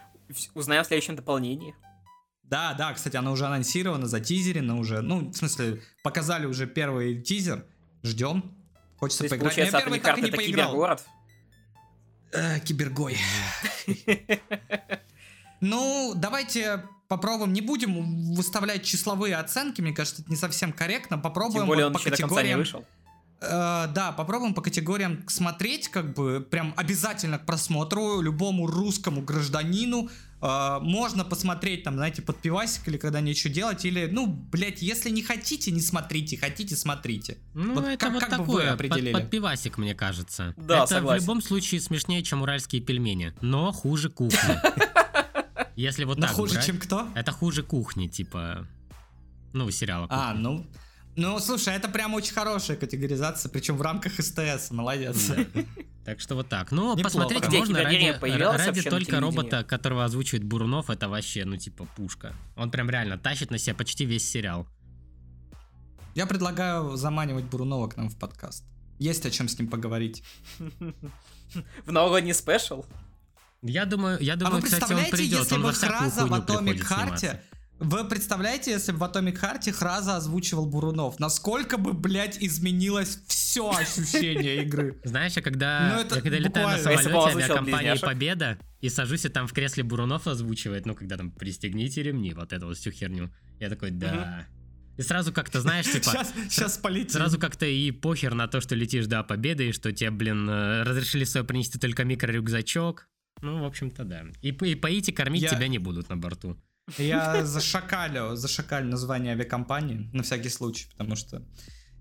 узнаем 0.54 0.84
в 0.84 0.88
следующем 0.88 1.16
дополнении. 1.16 1.76
Да, 2.44 2.74
да, 2.74 2.94
кстати, 2.94 3.16
она 3.18 3.32
уже 3.32 3.46
анонсирована, 3.46 4.08
затизерена 4.08 4.78
уже. 4.78 5.02
Ну, 5.02 5.30
в 5.30 5.34
смысле, 5.34 5.82
показали 6.04 6.46
уже 6.46 6.68
первый 6.68 7.22
тизер. 7.22 7.66
Ждем. 8.04 8.42
То 8.42 8.50
Хочется 9.00 9.24
есть, 9.24 9.32
поиграть. 9.32 9.58
Но 9.58 9.64
я 9.64 9.72
первый 9.72 10.00
так 10.00 10.18
и 10.18 10.22
не 10.22 10.28
это 10.28 10.38
поиграл. 10.38 10.68
кибергород. 10.72 11.04
Э, 12.32 12.60
Кибергой. 12.60 13.18
Ну, 15.62 16.14
давайте 16.16 16.84
попробуем. 17.08 17.54
Не 17.54 17.62
будем 17.62 18.34
выставлять 18.34 18.84
числовые 18.84 19.38
оценки, 19.38 19.80
мне 19.80 19.94
кажется, 19.94 20.22
это 20.22 20.30
не 20.32 20.36
совсем 20.36 20.74
корректно. 20.74 21.18
Попробуем 21.18 21.62
Тем 21.62 21.68
более 21.68 21.86
вот 21.86 21.96
он 21.96 22.02
по 22.02 22.06
еще 22.06 22.10
до 22.10 22.18
конца 22.18 22.26
не 22.26 22.30
категориям. 22.36 22.60
вышел. 22.60 22.86
Э, 23.40 23.88
да, 23.94 24.12
попробуем 24.12 24.54
по 24.54 24.62
категориям 24.62 25.24
смотреть, 25.30 25.88
как 25.88 26.14
бы 26.14 26.42
прям 26.42 26.74
обязательно 26.76 27.40
к 27.40 27.46
просмотру 27.46 28.20
любому 28.20 28.68
русскому 28.68 29.22
гражданину. 29.22 30.10
Э, 30.44 30.80
можно 30.82 31.24
посмотреть 31.24 31.84
там, 31.84 31.96
знаете, 31.96 32.22
под 32.22 32.38
пивасик 32.38 32.86
или 32.90 32.98
когда 32.98 33.22
нечего 33.22 33.54
делать, 33.54 33.86
или, 33.86 34.10
ну, 34.12 34.28
блять, 34.28 34.82
если 34.82 35.10
не 35.10 35.24
хотите, 35.24 35.72
не 35.72 35.80
смотрите, 35.80 36.38
хотите, 36.38 36.76
смотрите. 36.76 37.38
Ну, 37.54 37.76
Вот 37.76 37.86
это 37.86 37.98
как- 37.98 38.14
вот 38.14 38.24
как 38.26 38.30
бы 38.32 38.38
вы 38.40 38.46
такое, 38.46 38.66
под, 38.66 38.74
определили? 38.74 39.14
под 39.14 39.30
пивасик, 39.30 39.78
мне 39.78 39.96
кажется. 39.96 40.54
Да, 40.58 40.80
это 40.80 40.96
согласен. 40.96 41.20
в 41.20 41.24
любом 41.24 41.42
случае 41.42 41.80
смешнее, 41.80 42.24
чем 42.24 42.42
уральские 42.42 42.82
пельмени, 42.82 43.34
но 43.40 43.72
хуже 43.72 44.10
кухни. 44.10 44.38
Если 45.78 46.04
вот 46.04 46.20
так 46.20 46.32
хуже, 46.32 46.62
чем 46.62 46.78
кто? 46.78 47.08
Это 47.16 47.32
хуже 47.32 47.64
кухни, 47.64 48.08
типа, 48.08 48.68
ну, 49.54 49.72
сериала 49.72 50.08
А, 50.10 50.34
ну, 50.34 50.68
ну, 51.16 51.40
слушай, 51.40 51.74
это 51.76 51.90
прям 51.90 52.14
очень 52.14 52.34
хорошая 52.34 52.78
категоризация, 52.78 53.50
причем 53.50 53.78
в 53.78 53.82
рамках 53.82 54.14
СТС, 54.14 54.72
молодец. 54.72 55.32
Так 56.06 56.20
что 56.20 56.36
вот 56.36 56.50
так. 56.50 56.72
Ну, 56.72 56.98
Неплохо. 56.98 57.04
посмотреть 57.04 57.48
Где 57.48 57.60
можно 57.60 57.82
ради, 57.82 58.18
ради 58.20 58.82
только 58.82 59.22
робота, 59.22 59.64
которого 59.64 60.04
озвучивает 60.04 60.44
Бурунов, 60.44 60.90
это 60.90 61.08
вообще, 61.08 61.46
ну, 61.46 61.56
типа, 61.56 61.88
пушка. 61.96 62.34
Он 62.58 62.72
прям 62.72 62.90
реально 62.90 63.18
тащит 63.18 63.52
на 63.52 63.58
себя 63.58 63.74
почти 63.74 64.04
весь 64.04 64.30
сериал. 64.30 64.68
Я 66.14 66.26
предлагаю 66.26 66.98
заманивать 66.98 67.46
Бурунова 67.46 67.88
к 67.88 67.96
нам 67.96 68.10
в 68.10 68.18
подкаст. 68.18 68.66
Есть 69.00 69.26
о 69.26 69.32
чем 69.32 69.48
с 69.48 69.58
ним 69.58 69.70
поговорить. 69.70 70.24
В 71.86 71.92
новогодний 71.92 72.34
спешл. 72.34 72.86
Я 73.62 73.86
думаю, 73.86 74.20
я 74.20 74.34
А 74.34 74.38
думаю, 74.38 74.62
вы 74.62 74.64
кстати, 74.64 74.92
он 74.92 75.06
придет, 75.10 75.40
если 75.40 75.56
он 75.56 75.62
бы 75.62 75.72
Храза 75.72 76.26
в 76.26 76.34
Heart... 76.34 77.18
сниматься. 77.18 77.42
Вы 77.80 78.08
представляете, 78.08 78.72
если 78.72 78.92
бы 78.92 79.00
в 79.00 79.04
Atomic 79.04 79.40
Heart 79.42 79.72
Храза 79.72 80.16
озвучивал 80.18 80.66
Бурунов? 80.68 81.20
Насколько 81.20 81.78
бы, 81.78 81.94
блядь, 81.94 82.38
изменилось 82.42 83.20
все 83.28 83.70
ощущение 83.70 84.64
игры? 84.64 85.00
Знаешь, 85.04 85.34
я 85.34 85.42
когда, 85.42 85.92
Ну, 85.94 86.16
я 86.16 86.22
когда 86.22 86.38
летаю 86.38 86.68
на 86.68 86.78
самолете 86.78 87.38
авиакомпании. 87.40 88.00
Победа 88.00 88.58
и 88.80 88.90
сажусь, 88.90 89.26
и 89.26 89.30
там 89.30 89.48
в 89.48 89.54
кресле 89.54 89.84
Бурунов 89.84 90.28
озвучивает, 90.28 90.86
ну, 90.86 90.96
когда 90.96 91.18
там 91.18 91.32
пристегните 91.32 92.04
ремни, 92.04 92.34
вот 92.34 92.54
эту 92.54 92.68
вот 92.68 92.78
всю 92.78 92.92
херню. 92.92 93.32
Я 93.60 93.70
такой, 93.70 93.92
да. 93.92 94.48
И 94.98 95.02
сразу 95.02 95.34
как-то, 95.34 95.60
знаешь, 95.60 95.86
типа... 95.86 96.12
Сейчас, 96.12 96.34
сейчас 96.50 96.78
полетим. 96.78 97.10
Сразу 97.10 97.40
как-то 97.40 97.66
и 97.66 97.90
похер 97.92 98.36
на 98.36 98.48
то, 98.48 98.62
что 98.62 98.76
летишь 98.76 99.08
до 99.08 99.24
победы, 99.24 99.70
и 99.70 99.72
что 99.72 99.92
тебе, 99.92 100.12
блин, 100.12 100.48
э, 100.48 100.84
разрешили 100.84 101.24
с 101.24 101.32
собой 101.32 101.48
принести 101.48 101.80
только 101.80 102.04
микрорюкзачок. 102.04 103.08
Ну, 103.42 103.62
в 103.62 103.66
общем-то, 103.66 104.04
да. 104.04 104.24
И, 104.42 104.50
и 104.50 104.76
поить 104.76 105.10
и 105.10 105.12
кормить 105.12 105.42
Я- 105.42 105.50
тебя 105.50 105.68
не 105.68 105.80
будут 105.80 106.10
на 106.10 106.18
борту. 106.18 106.58
Я 106.98 107.46
зашакалю, 107.46 108.36
зашакалю 108.36 108.88
название 108.88 109.34
авиакомпании, 109.34 110.10
на 110.14 110.24
всякий 110.24 110.50
случай, 110.50 110.88
потому 110.92 111.16
что 111.16 111.42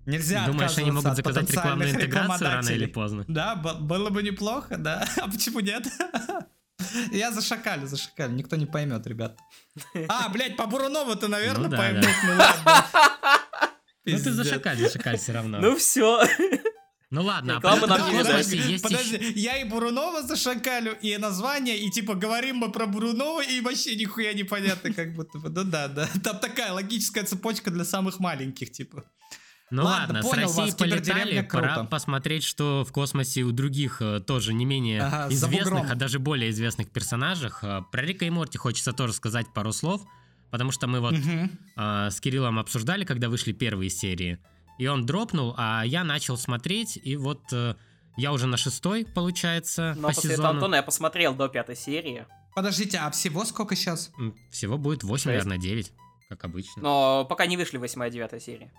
нельзя 0.05 0.45
Думаешь, 0.45 0.77
они 0.77 0.91
могут 0.91 1.15
заказать 1.15 1.49
рекламную 1.49 1.91
интеграцию 1.91 2.49
рано 2.49 2.69
или 2.69 2.85
поздно? 2.85 3.23
Да, 3.27 3.55
было 3.55 4.09
бы 4.09 4.21
неплохо, 4.23 4.77
да. 4.77 5.07
А 5.17 5.27
почему 5.29 5.61
нет? 5.61 5.87
Я 7.11 7.31
зашакалю, 7.31 7.87
зашакалю. 7.87 8.33
Никто 8.33 8.55
не 8.57 8.65
поймет, 8.65 9.07
ребят. 9.07 9.37
А, 10.09 10.27
блядь, 10.29 10.57
по 10.57 10.65
Бурунову-то, 10.67 11.27
наверное, 11.27 11.65
Ну 11.65 11.69
да, 11.69 11.77
поймут. 11.77 12.03
да. 12.03 12.09
Ну 12.25 12.35
ладно. 12.37 12.85
Ну 14.05 14.11
ты 14.11 14.11
Пиздец. 14.11 14.33
зашакаль, 14.33 14.77
зашакаль 14.77 15.17
все 15.17 15.31
равно. 15.31 15.59
Ну 15.59 15.75
все. 15.77 16.21
Ну 17.13 17.21
ладно, 17.23 17.53
а 17.53 17.55
Рекламы 17.57 17.85
нам 17.87 18.11
не 18.11 18.17
космосе 18.17 18.49
Подожди, 18.57 18.71
есть 18.73 18.83
подожди, 18.83 19.15
еще- 19.17 19.39
я 19.39 19.57
и 19.59 19.63
Бурунова 19.69 20.23
зашакалю, 20.23 20.97
и 20.99 21.15
название, 21.17 21.77
и 21.77 21.91
типа 21.91 22.15
говорим 22.15 22.55
мы 22.57 22.71
про 22.71 22.87
Бурунова, 22.87 23.43
и 23.43 23.61
вообще 23.61 23.95
нихуя 23.95 24.33
непонятно, 24.33 24.91
как 24.91 25.13
будто 25.13 25.37
бы. 25.37 25.49
Ну 25.49 25.63
да, 25.63 25.87
да. 25.87 26.09
Там 26.23 26.39
такая 26.39 26.73
логическая 26.73 27.23
цепочка 27.23 27.69
для 27.69 27.85
самых 27.85 28.19
маленьких, 28.19 28.71
типа. 28.71 29.03
Ну 29.69 29.83
Ладно, 29.83 30.15
ладно, 30.15 30.21
с 30.21 30.25
понял 30.31 30.41
Россией 30.47 30.65
вас, 30.67 30.75
кибердеревня 30.75 31.23
полетали, 31.23 31.47
пора 31.49 31.73
круто. 31.75 31.89
посмотреть, 31.89 32.43
что 32.43 32.83
в 32.83 32.91
космосе 32.91 33.43
у 33.43 33.51
других 33.51 34.01
э, 34.01 34.19
тоже 34.19 34.53
не 34.53 34.65
менее 34.65 35.01
Ага, 35.01 35.27
известных, 35.33 35.91
а 35.91 35.95
даже 35.95 36.17
более 36.19 36.49
известных 36.49 36.89
персонажах. 36.91 37.63
Э, 37.63 37.81
Про 37.91 38.01
Рика 38.03 38.25
и 38.25 38.29
Морти 38.31 38.57
хочется 38.57 38.91
тоже 38.93 39.13
сказать 39.13 39.45
пару 39.53 39.71
слов, 39.71 40.01
потому 40.51 40.71
что 40.71 40.87
мы 40.87 40.99
вот 40.99 41.13
Мгм. 41.13 41.51
э, 41.77 42.09
с 42.11 42.19
Кириллом 42.19 42.57
обсуждали, 42.59 43.03
когда 43.05 43.29
вышли 43.29 43.51
первые 43.51 43.89
серии, 43.89 44.37
и 44.83 44.87
он 44.87 45.05
дропнул, 45.05 45.55
а 45.57 45.83
я 45.85 46.03
начал 46.03 46.37
смотреть, 46.37 46.99
и 47.01 47.15
вот 47.15 47.41
э, 47.53 47.75
я 48.17 48.33
уже 48.33 48.47
на 48.47 48.57
шестой, 48.57 49.05
получается, 49.05 49.93
Но 49.95 50.09
по 50.09 50.13
после 50.13 50.31
этого 50.31 50.47
сезону. 50.47 50.57
Антона 50.57 50.75
я 50.75 50.83
посмотрел 50.83 51.33
до 51.33 51.47
пятой 51.47 51.77
серии. 51.77 52.25
Подождите, 52.53 52.97
а 52.97 53.09
всего 53.11 53.45
сколько 53.45 53.77
сейчас? 53.77 54.11
Всего 54.51 54.77
будет 54.77 55.03
8, 55.03 55.15
Шесть. 55.15 55.25
наверное, 55.25 55.57
9, 55.57 55.93
как 56.27 56.43
обычно. 56.43 56.81
Но 56.81 57.25
пока 57.29 57.45
не 57.45 57.55
вышли 57.55 57.77
восьмая 57.77 58.09
и 58.09 58.11
девятая 58.11 58.41
серия. 58.41 58.73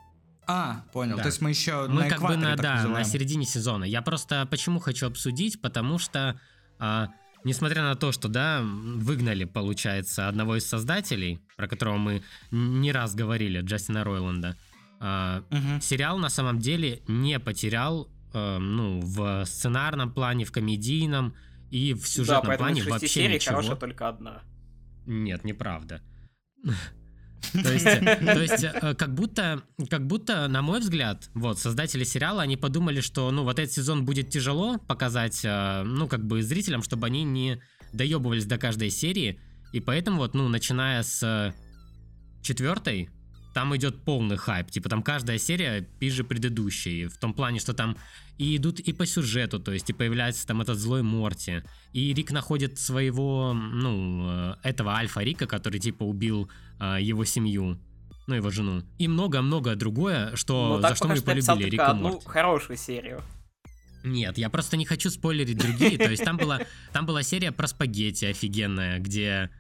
А, 0.47 0.85
понял. 0.93 1.17
Да. 1.17 1.23
То 1.23 1.29
есть 1.29 1.41
мы 1.41 1.49
еще 1.49 1.87
Мы 1.89 2.03
на 2.03 2.09
как 2.11 2.21
бы 2.21 2.37
на, 2.37 2.55
так 2.55 2.61
да, 2.61 2.87
на 2.87 3.03
середине 3.05 3.47
сезона. 3.47 3.85
Я 3.85 4.03
просто 4.03 4.47
почему 4.51 4.81
хочу 4.81 5.07
обсудить, 5.07 5.63
потому 5.63 5.99
что, 5.99 6.39
а, 6.79 7.09
несмотря 7.45 7.83
на 7.83 7.95
то, 7.95 8.13
что, 8.13 8.29
да, 8.29 8.61
выгнали, 8.63 9.45
получается, 9.45 10.29
одного 10.29 10.57
из 10.57 10.69
создателей, 10.69 11.41
про 11.57 11.67
которого 11.67 11.97
мы 11.97 12.23
не 12.51 12.93
раз 12.93 13.15
говорили, 13.15 13.63
Джастина 13.63 14.05
Ройланда, 14.05 14.55
а, 15.01 15.45
сериал 15.81 16.19
на 16.19 16.29
самом 16.29 16.59
деле 16.59 17.03
не 17.09 17.39
потерял, 17.39 18.09
э, 18.33 18.59
ну, 18.59 19.01
в 19.01 19.45
сценарном 19.45 20.13
плане, 20.13 20.45
в 20.45 20.53
комедийном 20.53 21.35
и 21.71 21.95
в 21.95 22.01
да, 22.01 22.07
сюжетном 22.07 22.47
поэтому 22.47 22.71
плане 22.71 22.91
вообще 22.91 23.09
серий 23.09 23.35
ничего. 23.35 23.57
хорошая 23.57 23.77
только 23.77 24.09
одна. 24.09 24.43
Нет, 25.07 25.45
неправда. 25.45 26.03
То 27.53 27.73
есть, 27.73 27.85
то 27.85 28.41
есть 28.41 28.65
э, 28.65 28.95
как 28.95 29.15
будто, 29.15 29.63
как 29.91 30.07
будто, 30.07 30.49
на 30.49 30.63
мой 30.63 30.81
взгляд, 30.81 31.31
вот, 31.35 31.59
создатели 31.59 32.03
сериала, 32.03 32.43
они 32.43 32.57
подумали, 32.57 33.01
что, 33.01 33.31
ну, 33.31 33.45
вот 33.45 33.59
этот 33.59 33.73
сезон 33.73 34.05
будет 34.05 34.31
тяжело 34.31 34.79
показать, 34.79 35.45
э, 35.45 35.83
ну, 35.85 36.09
как 36.09 36.25
бы 36.27 36.43
зрителям, 36.43 36.83
чтобы 36.83 37.07
они 37.07 37.23
не 37.23 37.61
доебывались 37.93 38.47
до 38.47 38.57
каждой 38.57 38.91
серии, 38.91 39.41
и 39.73 39.81
поэтому 39.81 40.19
вот, 40.19 40.35
ну, 40.35 40.49
начиная 40.49 41.03
с 41.03 41.55
четвертой, 42.43 43.11
там 43.55 43.75
идет 43.77 44.05
полный 44.05 44.37
хайп. 44.37 44.71
Типа 44.71 44.89
там 44.89 45.03
каждая 45.03 45.39
серия 45.39 45.83
пиже 45.99 46.25
предыдущей. 46.25 47.07
В 47.07 47.17
том 47.17 47.33
плане, 47.33 47.61
что 47.61 47.73
там 47.73 47.97
и 48.37 48.57
идут 48.57 48.81
и 48.81 48.93
по 48.93 49.07
сюжету, 49.07 49.61
то 49.61 49.73
есть 49.73 49.89
и 49.89 49.93
появляется 49.93 50.47
там 50.47 50.61
этот 50.61 50.77
злой 50.79 51.03
Морти. 51.03 51.63
И 51.93 52.13
Рик 52.13 52.33
находит 52.33 52.79
своего, 52.79 53.55
ну, 53.55 54.27
э, 54.29 54.55
этого 54.65 54.95
Альфа 54.95 55.21
Рика, 55.21 55.47
который 55.47 55.79
типа 55.79 56.03
убил 56.03 56.51
э, 56.81 56.99
его 57.01 57.25
семью. 57.25 57.79
Ну, 58.27 58.35
его 58.35 58.51
жену. 58.51 58.83
И 58.99 59.07
много-много 59.07 59.77
другое, 59.77 60.35
что, 60.35 60.77
Ну, 60.77 60.81
за 60.89 60.95
что 60.95 61.09
мы 61.09 61.21
полюбили 61.21 61.71
Рика 61.71 61.89
одну 61.89 62.09
Морти. 62.15 62.27
хорошую 62.27 62.77
серию. 62.77 63.23
Нет, 64.03 64.37
я 64.37 64.51
просто 64.51 64.77
не 64.77 64.85
хочу 64.85 65.11
спойлерить 65.11 65.59
другие. 65.59 65.97
То 65.97 66.11
есть 66.11 66.25
там 66.25 66.37
была, 66.37 66.61
там 66.93 67.07
была 67.07 67.23
серия 67.23 67.53
про 67.53 67.67
спагетти 67.67 68.27
офигенная, 68.27 68.99
где, 68.99 69.51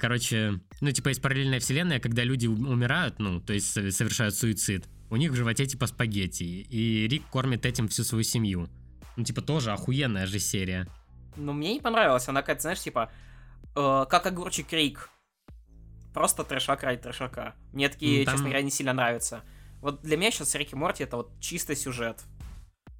короче, 0.00 0.60
ну, 0.80 0.90
типа 0.90 1.08
есть 1.08 1.22
параллельная 1.22 1.58
вселенная, 1.60 1.98
когда 2.00 2.24
люди 2.24 2.46
умирают, 2.46 3.18
ну, 3.18 3.40
то 3.40 3.52
есть 3.52 3.72
со- 3.72 3.90
совершают 3.90 4.34
суицид. 4.34 4.86
У 5.10 5.16
них 5.16 5.32
в 5.32 5.34
животе 5.34 5.66
типа 5.66 5.86
спагетти, 5.86 6.44
и 6.44 7.06
Рик 7.08 7.22
кормит 7.30 7.64
этим 7.66 7.88
всю 7.88 8.04
свою 8.04 8.24
семью. 8.24 8.68
Ну, 9.16 9.24
типа 9.24 9.40
тоже 9.42 9.72
охуенная 9.72 10.26
же 10.26 10.38
серия. 10.38 10.86
Но 11.36 11.52
мне 11.52 11.74
не 11.74 11.80
понравилась. 11.80 12.28
Она 12.28 12.40
какая-то, 12.42 12.62
знаешь, 12.62 12.80
типа, 12.80 13.10
э, 13.74 14.04
как 14.08 14.26
огурчик 14.26 14.70
Рик. 14.72 15.08
Просто 16.12 16.44
трешак 16.44 16.82
ради 16.82 17.00
трешака. 17.00 17.54
Мне 17.72 17.88
такие, 17.88 18.20
Ну, 18.20 18.24
там- 18.26 18.34
честно 18.34 18.48
говоря, 18.50 18.62
не 18.62 18.70
сильно 18.70 18.92
нравятся. 18.92 19.42
Вот 19.80 20.02
для 20.02 20.16
меня 20.16 20.30
сейчас 20.30 20.54
Рик 20.54 20.72
и 20.72 20.76
Морти 20.76 21.04
это 21.04 21.16
вот 21.16 21.40
чистый 21.40 21.76
сюжет, 21.76 22.22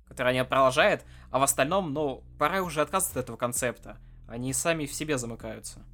который 0.09 0.31
они 0.33 0.43
продолжают, 0.45 1.05
а 1.31 1.39
в 1.39 1.43
остальном, 1.43 1.93
ну, 1.93 2.25
пора 2.39 2.63
уже 2.63 2.81
отказываться 2.81 3.19
от 3.21 3.25
этого 3.25 3.37
концепта. 3.37 3.99
Они 4.27 4.53
сами 4.55 4.87
в 4.87 4.95
себе 4.95 5.19
замыкаются. 5.19 5.85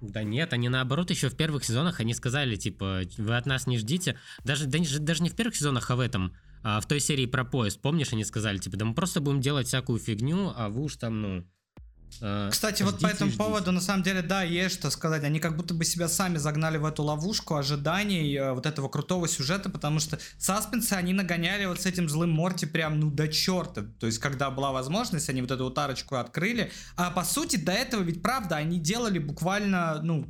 Да 0.00 0.22
нет, 0.22 0.52
они 0.52 0.68
наоборот 0.68 1.10
еще 1.10 1.28
в 1.30 1.36
первых 1.36 1.64
сезонах 1.64 2.00
они 2.00 2.12
сказали, 2.14 2.56
типа, 2.56 3.02
вы 3.16 3.36
от 3.36 3.46
нас 3.46 3.66
не 3.66 3.78
ждите. 3.78 4.18
Даже, 4.44 4.66
да 4.66 4.78
не- 4.78 4.98
даже 4.98 5.22
не 5.22 5.30
в 5.30 5.34
первых 5.36 5.56
сезонах, 5.56 5.90
а 5.90 5.96
в 5.96 6.00
этом. 6.00 6.36
а 6.62 6.80
в 6.80 6.86
той 6.86 6.98
серии 7.00 7.26
про 7.26 7.44
поезд, 7.44 7.80
помнишь, 7.80 8.12
они 8.12 8.24
сказали, 8.24 8.58
типа, 8.58 8.76
да 8.76 8.84
мы 8.84 8.94
просто 8.94 9.20
будем 9.20 9.40
делать 9.40 9.68
всякую 9.68 9.98
фигню, 10.00 10.52
а 10.56 10.68
вы 10.68 10.82
уж 10.82 10.96
там, 10.96 11.20
ну... 11.22 11.44
э, 12.20 12.48
Кстати, 12.50 12.82
вот 12.82 13.00
по 13.00 13.06
этому 13.06 13.30
ждите». 13.30 13.44
поводу, 13.44 13.72
на 13.72 13.80
самом 13.80 14.02
деле, 14.02 14.22
да, 14.22 14.42
есть 14.42 14.74
что 14.74 14.90
сказать. 14.90 15.24
Они 15.24 15.40
как 15.40 15.56
будто 15.56 15.74
бы 15.74 15.84
себя 15.84 16.08
сами 16.08 16.38
загнали 16.38 16.78
в 16.78 16.84
эту 16.84 17.02
ловушку 17.02 17.56
ожиданий 17.56 18.36
э, 18.36 18.52
вот 18.52 18.66
этого 18.66 18.88
крутого 18.88 19.28
сюжета, 19.28 19.70
потому 19.70 20.00
что 20.00 20.18
саспенсы 20.38 20.92
они 20.92 21.12
нагоняли 21.12 21.66
вот 21.66 21.80
с 21.80 21.86
этим 21.86 22.08
злым 22.08 22.30
Морти 22.30 22.66
прям, 22.66 23.00
ну, 23.00 23.10
до 23.10 23.28
черта. 23.28 23.82
То 24.00 24.06
есть, 24.06 24.18
когда 24.18 24.50
была 24.50 24.72
возможность, 24.72 25.28
они 25.28 25.40
вот 25.42 25.50
эту 25.50 25.64
вот 25.64 25.78
арочку 25.78 26.16
открыли. 26.16 26.70
А 26.96 27.10
по 27.10 27.24
сути, 27.24 27.56
до 27.56 27.72
этого 27.72 28.02
ведь, 28.02 28.22
правда, 28.22 28.56
они 28.56 28.78
делали 28.78 29.18
буквально, 29.18 30.00
ну, 30.02 30.26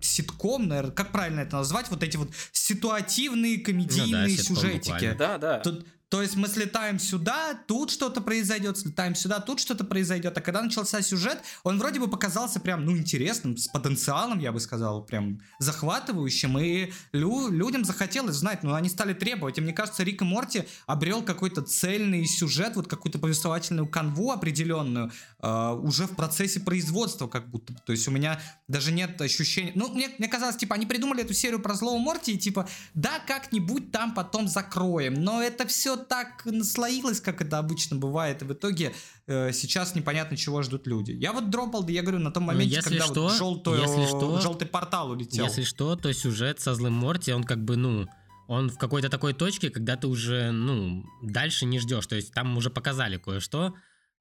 ситком, 0.00 0.68
наверное, 0.68 0.92
как 0.92 1.12
правильно 1.12 1.40
это 1.40 1.56
назвать, 1.56 1.90
вот 1.90 2.02
эти 2.02 2.16
вот 2.16 2.30
ситуативные 2.52 3.58
комедийные 3.58 4.30
ситком 4.30 4.56
сюжетики. 4.56 4.90
буквально. 4.90 5.14
Да, 5.14 5.38
да. 5.38 5.58
Тут, 5.60 5.86
то 6.10 6.20
есть 6.20 6.34
мы 6.34 6.48
слетаем 6.48 6.98
сюда, 6.98 7.54
тут 7.68 7.92
что-то 7.92 8.20
произойдет, 8.20 8.76
слетаем 8.76 9.14
сюда, 9.14 9.38
тут 9.38 9.60
что-то 9.60 9.84
произойдет. 9.84 10.36
А 10.36 10.40
когда 10.40 10.60
начался 10.60 11.02
сюжет, 11.02 11.40
он 11.62 11.78
вроде 11.78 12.00
бы 12.00 12.08
показался 12.08 12.58
прям, 12.58 12.84
ну, 12.84 12.96
интересным, 12.96 13.56
с 13.56 13.68
потенциалом, 13.68 14.40
я 14.40 14.50
бы 14.50 14.58
сказал, 14.58 15.04
прям 15.04 15.40
захватывающим. 15.60 16.58
И 16.58 16.92
лю- 17.12 17.50
людям 17.50 17.84
захотелось 17.84 18.34
знать, 18.34 18.64
но 18.64 18.74
они 18.74 18.88
стали 18.88 19.14
требовать. 19.14 19.58
И 19.58 19.60
мне 19.60 19.72
кажется, 19.72 20.02
Рик 20.02 20.22
и 20.22 20.24
Морти 20.24 20.64
обрел 20.86 21.22
какой-то 21.22 21.62
цельный 21.62 22.26
сюжет, 22.26 22.74
вот 22.74 22.88
какую-то 22.88 23.20
повествовательную 23.20 23.86
канву 23.86 24.32
определенную 24.32 25.12
э, 25.40 25.78
уже 25.80 26.06
в 26.06 26.16
процессе 26.16 26.58
производства 26.58 27.28
как 27.28 27.48
будто. 27.48 27.72
То 27.86 27.92
есть 27.92 28.08
у 28.08 28.10
меня 28.10 28.40
даже 28.66 28.90
нет 28.90 29.20
ощущения... 29.20 29.70
Ну, 29.76 29.94
мне, 29.94 30.10
мне 30.18 30.26
казалось, 30.26 30.56
типа, 30.56 30.74
они 30.74 30.86
придумали 30.86 31.22
эту 31.22 31.34
серию 31.34 31.60
про 31.60 31.74
злого 31.74 31.98
Морти 31.98 32.32
и 32.32 32.38
типа, 32.38 32.68
да, 32.94 33.20
как-нибудь 33.28 33.92
там 33.92 34.12
потом 34.12 34.48
закроем. 34.48 35.14
Но 35.14 35.40
это 35.40 35.68
все 35.68 35.99
так 36.00 36.44
наслоилось, 36.46 37.20
как 37.20 37.40
это 37.40 37.58
обычно 37.58 37.96
бывает. 37.96 38.42
И 38.42 38.44
в 38.44 38.52
итоге 38.52 38.92
э, 39.26 39.52
сейчас 39.52 39.94
непонятно, 39.94 40.36
чего 40.36 40.62
ждут 40.62 40.86
люди. 40.86 41.12
Я 41.12 41.32
вот 41.32 41.50
дропал, 41.50 41.82
да 41.84 41.92
я 41.92 42.02
говорю, 42.02 42.18
на 42.18 42.30
том 42.30 42.44
Ну, 42.46 42.52
моменте, 42.52 42.76
если 42.76 42.90
когда 42.98 43.04
что, 43.06 43.22
вот 43.24 43.38
желтую- 43.38 43.80
если 43.80 44.06
что, 44.06 44.40
желтый 44.40 44.68
портал 44.68 45.10
улетел. 45.10 45.44
Если 45.44 45.62
что, 45.64 45.96
то 45.96 46.12
сюжет 46.12 46.60
со 46.60 46.74
злым 46.74 46.94
Морти, 46.94 47.32
он 47.32 47.44
как 47.44 47.64
бы, 47.64 47.76
ну, 47.76 48.06
он 48.48 48.68
в 48.68 48.78
какой-то 48.78 49.08
такой 49.08 49.32
точке, 49.32 49.70
когда 49.70 49.96
ты 49.96 50.08
уже, 50.08 50.50
ну, 50.50 51.04
дальше 51.22 51.66
не 51.66 51.78
ждешь. 51.78 52.06
То 52.06 52.16
есть 52.16 52.32
там 52.34 52.56
уже 52.56 52.68
показали 52.70 53.16
кое-что. 53.16 53.74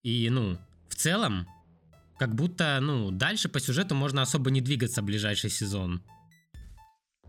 И, 0.03 0.29
ну, 0.29 0.59
в 0.87 0.95
целом, 0.95 1.47
как 2.19 2.35
будто, 2.35 2.79
ну, 2.81 3.11
дальше 3.11 3.49
по 3.49 3.59
сюжету 3.59 3.95
можно 3.95 4.21
особо 4.21 4.51
не 4.51 4.61
двигаться 4.61 5.01
ближайший 5.01 5.49
сезон. 5.49 6.03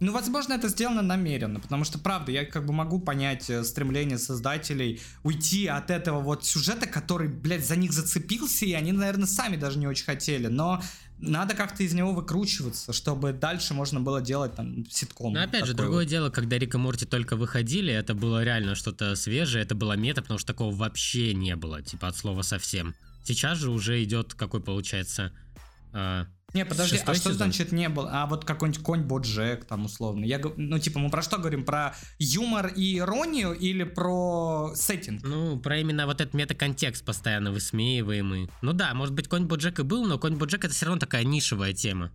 Ну, 0.00 0.12
возможно, 0.12 0.54
это 0.54 0.68
сделано 0.68 1.02
намеренно, 1.02 1.60
потому 1.60 1.84
что, 1.84 1.98
правда, 1.98 2.32
я 2.32 2.46
как 2.46 2.64
бы 2.64 2.72
могу 2.72 2.98
понять 2.98 3.50
э, 3.50 3.62
стремление 3.64 4.16
создателей 4.16 5.00
уйти 5.22 5.66
от 5.66 5.90
этого 5.90 6.20
вот 6.20 6.46
сюжета, 6.46 6.86
который, 6.86 7.28
блядь, 7.28 7.66
за 7.66 7.76
них 7.76 7.92
зацепился, 7.92 8.64
и 8.64 8.72
они, 8.72 8.92
наверное, 8.92 9.26
сами 9.26 9.56
даже 9.56 9.78
не 9.78 9.86
очень 9.86 10.06
хотели, 10.06 10.46
но 10.46 10.82
надо 11.18 11.54
как-то 11.54 11.82
из 11.82 11.92
него 11.92 12.12
выкручиваться, 12.12 12.94
чтобы 12.94 13.34
дальше 13.34 13.74
можно 13.74 14.00
было 14.00 14.22
делать 14.22 14.54
там 14.54 14.86
ситком. 14.88 15.34
Но 15.34 15.42
опять 15.42 15.66
же, 15.66 15.74
другое 15.74 16.04
вот. 16.04 16.08
дело, 16.08 16.30
когда 16.30 16.56
Рик 16.56 16.74
и 16.74 16.78
Морти 16.78 17.04
только 17.04 17.36
выходили, 17.36 17.92
это 17.92 18.14
было 18.14 18.42
реально 18.42 18.74
что-то 18.74 19.14
свежее, 19.16 19.62
это 19.62 19.74
было 19.74 19.92
мета, 19.98 20.22
потому 20.22 20.38
что 20.38 20.46
такого 20.46 20.74
вообще 20.74 21.34
не 21.34 21.56
было, 21.56 21.82
типа 21.82 22.08
от 22.08 22.16
слова 22.16 22.40
совсем. 22.40 22.94
Сейчас 23.22 23.58
же 23.58 23.70
уже 23.70 24.02
идет, 24.02 24.32
какой 24.32 24.62
получается... 24.62 25.30
а, 25.92 26.26
Не, 26.52 26.64
подожди, 26.64 26.96
шестой 26.96 27.14
а 27.14 27.16
что 27.16 27.30
сезон. 27.30 27.48
значит 27.48 27.72
не 27.72 27.88
было? 27.88 28.10
А 28.12 28.26
вот 28.26 28.44
какой-нибудь 28.44 28.82
конь 28.82 29.02
Боджек 29.02 29.64
там 29.64 29.84
условно. 29.84 30.24
Я, 30.24 30.40
ну, 30.56 30.78
типа, 30.78 30.98
мы 30.98 31.10
про 31.10 31.22
что 31.22 31.38
говорим? 31.38 31.64
Про 31.64 31.94
юмор 32.18 32.68
и 32.68 32.98
иронию 32.98 33.52
или 33.52 33.84
про 33.84 34.72
сеттинг? 34.74 35.22
Ну, 35.22 35.58
про 35.58 35.78
именно 35.78 36.06
вот 36.06 36.20
этот 36.20 36.34
метаконтекст 36.34 37.04
постоянно 37.04 37.52
высмеиваемый. 37.52 38.50
Ну 38.62 38.72
да, 38.72 38.92
может 38.94 39.14
быть, 39.14 39.28
конь 39.28 39.46
Боджек 39.46 39.78
и 39.78 39.82
был, 39.82 40.04
но 40.06 40.18
конь 40.18 40.36
Боджек 40.36 40.64
это 40.64 40.74
все 40.74 40.86
равно 40.86 40.98
такая 40.98 41.24
нишевая 41.24 41.72
тема. 41.72 42.10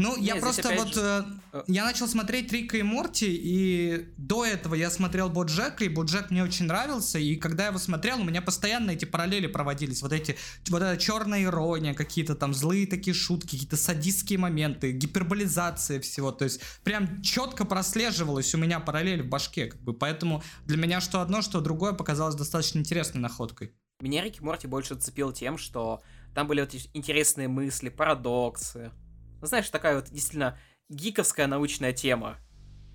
Ну, 0.00 0.16
я 0.16 0.32
здесь 0.32 0.42
просто 0.42 0.68
опять 0.68 0.78
вот... 0.78 0.94
же- 0.94 1.00
э, 1.00 1.22
э, 1.52 1.62
я 1.66 1.84
начал 1.84 2.08
смотреть 2.08 2.50
Рика 2.50 2.78
и 2.78 2.82
Морти, 2.82 3.26
и 3.30 4.08
до 4.16 4.46
этого 4.46 4.74
я 4.74 4.90
смотрел 4.90 5.28
Боджека, 5.28 5.84
и 5.84 5.88
Боджек 5.88 6.30
мне 6.30 6.42
очень 6.42 6.64
нравился, 6.64 7.18
и 7.18 7.36
когда 7.36 7.64
я 7.64 7.68
его 7.68 7.78
смотрел, 7.78 8.18
у 8.18 8.24
меня 8.24 8.40
постоянно 8.40 8.92
эти 8.92 9.04
параллели 9.04 9.46
проводились, 9.46 10.00
вот 10.00 10.14
эти, 10.14 10.36
вот 10.70 10.80
эта 10.80 10.98
черная 10.98 11.44
ирония, 11.44 11.92
какие-то 11.92 12.34
там 12.34 12.54
злые 12.54 12.86
такие 12.86 13.12
шутки, 13.12 13.50
какие-то 13.50 13.76
садистские 13.76 14.38
моменты, 14.38 14.92
гиперболизация 14.92 16.00
всего, 16.00 16.32
то 16.32 16.44
есть 16.44 16.62
прям 16.82 17.20
четко 17.20 17.66
прослеживалась 17.66 18.54
у 18.54 18.58
меня 18.58 18.80
параллель 18.80 19.22
в 19.22 19.28
башке, 19.28 19.66
как 19.66 19.82
бы, 19.82 19.92
поэтому 19.92 20.42
для 20.64 20.78
меня 20.78 21.02
что 21.02 21.20
одно, 21.20 21.42
что 21.42 21.60
другое 21.60 21.92
показалось 21.92 22.36
достаточно 22.36 22.78
интересной 22.78 23.20
находкой. 23.20 23.74
Меня 24.00 24.24
Рик 24.24 24.40
и 24.40 24.42
Морти 24.42 24.66
больше 24.66 24.94
зацепил 24.94 25.30
тем, 25.32 25.58
что 25.58 26.00
там 26.34 26.46
были 26.46 26.60
вот 26.60 26.74
эти 26.74 26.88
интересные 26.94 27.48
мысли, 27.48 27.90
парадоксы. 27.90 28.92
Ну, 29.40 29.46
знаешь, 29.46 29.68
такая 29.70 29.96
вот 29.96 30.10
действительно 30.10 30.58
гиковская 30.88 31.46
научная 31.46 31.92
тема 31.92 32.36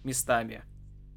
местами. 0.04 0.64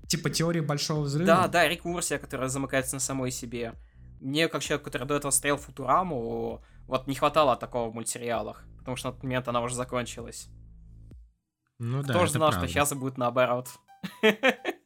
Типа 0.09 0.31
теории 0.31 0.61
большого 0.61 1.03
взрыва. 1.03 1.27
Да, 1.27 1.49
да, 1.49 1.69
Рик 1.69 1.85
Мурсия, 1.85 2.19
которая 2.19 2.49
замыкается 2.49 2.97
на 2.97 3.01
самой 3.01 3.31
себе. 3.31 3.75
Мне, 4.21 4.49
как 4.49 4.62
человек, 4.62 4.85
который 4.85 5.07
до 5.07 5.17
этого 5.17 5.31
смотрел 5.31 5.59
Футураму, 5.59 6.64
вот 6.87 7.07
не 7.07 7.14
хватало 7.14 7.57
такого 7.57 7.91
в 7.91 7.95
мультсериалах, 7.95 8.64
потому 8.79 8.97
что 8.97 9.09
на 9.09 9.14
тот 9.14 9.23
момент 9.23 9.47
она 9.49 9.61
уже 9.61 9.75
закончилась. 9.75 10.49
Ну 11.79 12.03
да, 12.03 12.14
Кто 12.14 12.21
же 12.21 12.31
это 12.31 12.38
знал, 12.38 12.51
правда. 12.51 12.67
что 12.67 12.75
сейчас 12.75 12.93
будет 12.95 13.19
наоборот? 13.19 13.69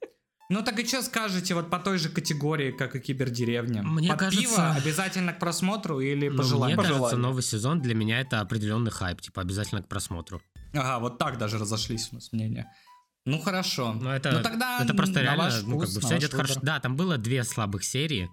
Ну 0.53 0.63
так 0.63 0.79
и 0.79 0.87
что 0.87 1.01
скажете 1.01 1.55
вот 1.55 1.71
по 1.71 1.79
той 1.79 1.97
же 1.97 2.11
категории, 2.11 2.73
как 2.73 2.95
и 2.95 3.01
Кибердеревня? 3.01 3.83
Мне 3.83 4.09
Под 4.11 4.19
кажется- 4.19 4.43
пиво 4.43 4.73
обязательно 4.73 5.33
к 5.33 5.39
просмотру 5.39 5.99
или 6.01 6.29
Ну, 6.29 6.43
по 6.43 6.67
мне 6.67 6.77
кажется, 6.77 7.17
новый 7.17 7.43
сезон 7.43 7.81
для 7.81 7.95
меня 7.95 8.21
это 8.21 8.41
определенный 8.41 8.91
хайп, 8.91 9.23
типа 9.23 9.41
обязательно 9.41 9.83
к 9.83 9.89
просмотру. 9.89 10.43
Ага, 10.75 10.99
вот 10.99 11.17
так 11.17 11.39
даже 11.39 11.57
разошлись 11.57 12.11
у 12.13 12.17
нас 12.17 12.33
мнения. 12.33 12.71
Ну 13.25 13.39
хорошо. 13.41 13.95
Но 13.95 14.15
это, 14.15 14.31
ну 14.33 14.43
тогда 14.43 14.81
это 14.83 14.93
просто 14.93 15.23
реально, 15.23 15.45
ваш 15.45 15.63
ну 15.63 15.79
как 15.79 15.89
вкус, 15.89 15.95
бы 15.95 16.01
все 16.03 16.19
идет 16.19 16.35
хорошо. 16.35 16.61
Да, 16.63 16.81
там 16.81 16.97
было 16.97 17.17
две 17.17 17.45
слабых 17.45 17.83
серии, 17.83 18.29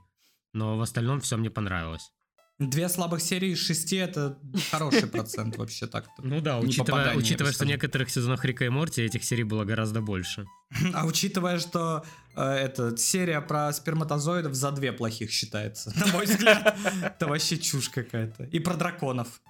но 0.52 0.78
в 0.78 0.82
остальном 0.82 1.22
все 1.22 1.38
мне 1.38 1.50
понравилось. 1.50 2.12
Две 2.60 2.90
слабых 2.90 3.22
серии 3.22 3.52
из 3.52 3.66
шести 3.66 3.96
это 3.96 4.38
хороший 4.70 5.08
процент 5.08 5.56
вообще 5.56 5.88
так-то. 5.88 6.22
Ну 6.22 6.42
да, 6.42 6.60
учитывая, 6.60 7.16
учитывая 7.16 7.54
что 7.54 7.64
в 7.64 7.68
некоторых 7.68 8.10
сезонах 8.10 8.44
Рика 8.44 8.66
и 8.66 8.70
Морти 8.70 9.02
этих 9.02 9.24
серий 9.24 9.46
было 9.46 9.64
гораздо 9.64 10.02
больше. 10.02 10.46
А 10.94 11.06
учитывая, 11.06 11.58
что 11.60 12.04
э, 12.36 12.44
эта 12.44 12.98
серия 12.98 13.40
про 13.40 13.72
сперматозоидов 13.72 14.54
за 14.54 14.72
две 14.72 14.92
плохих 14.92 15.32
считается, 15.32 15.94
на 15.96 16.08
мой 16.08 16.26
взгляд, 16.26 16.78
это 17.02 17.28
вообще 17.28 17.58
чушь 17.58 17.88
какая-то. 17.90 18.44
И 18.44 18.60
про 18.60 18.76
драконов. 18.76 19.42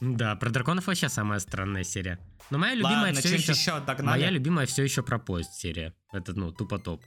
Да, 0.00 0.36
про 0.36 0.50
драконов 0.50 0.86
вообще 0.86 1.08
самая 1.08 1.40
странная 1.40 1.82
серия. 1.82 2.20
Но 2.50 2.58
моя 2.58 2.74
любимая 2.74 3.12
Ладно, 3.12 3.20
все 3.20 3.34
еще... 3.34 3.52
еще? 3.52 3.82
Моя 4.02 4.30
любимая 4.30 4.66
все 4.66 4.84
еще 4.84 5.02
про 5.02 5.18
поезд 5.18 5.52
серия. 5.54 5.94
Это, 6.12 6.32
ну, 6.32 6.52
тупо 6.52 6.78
топ. 6.78 7.02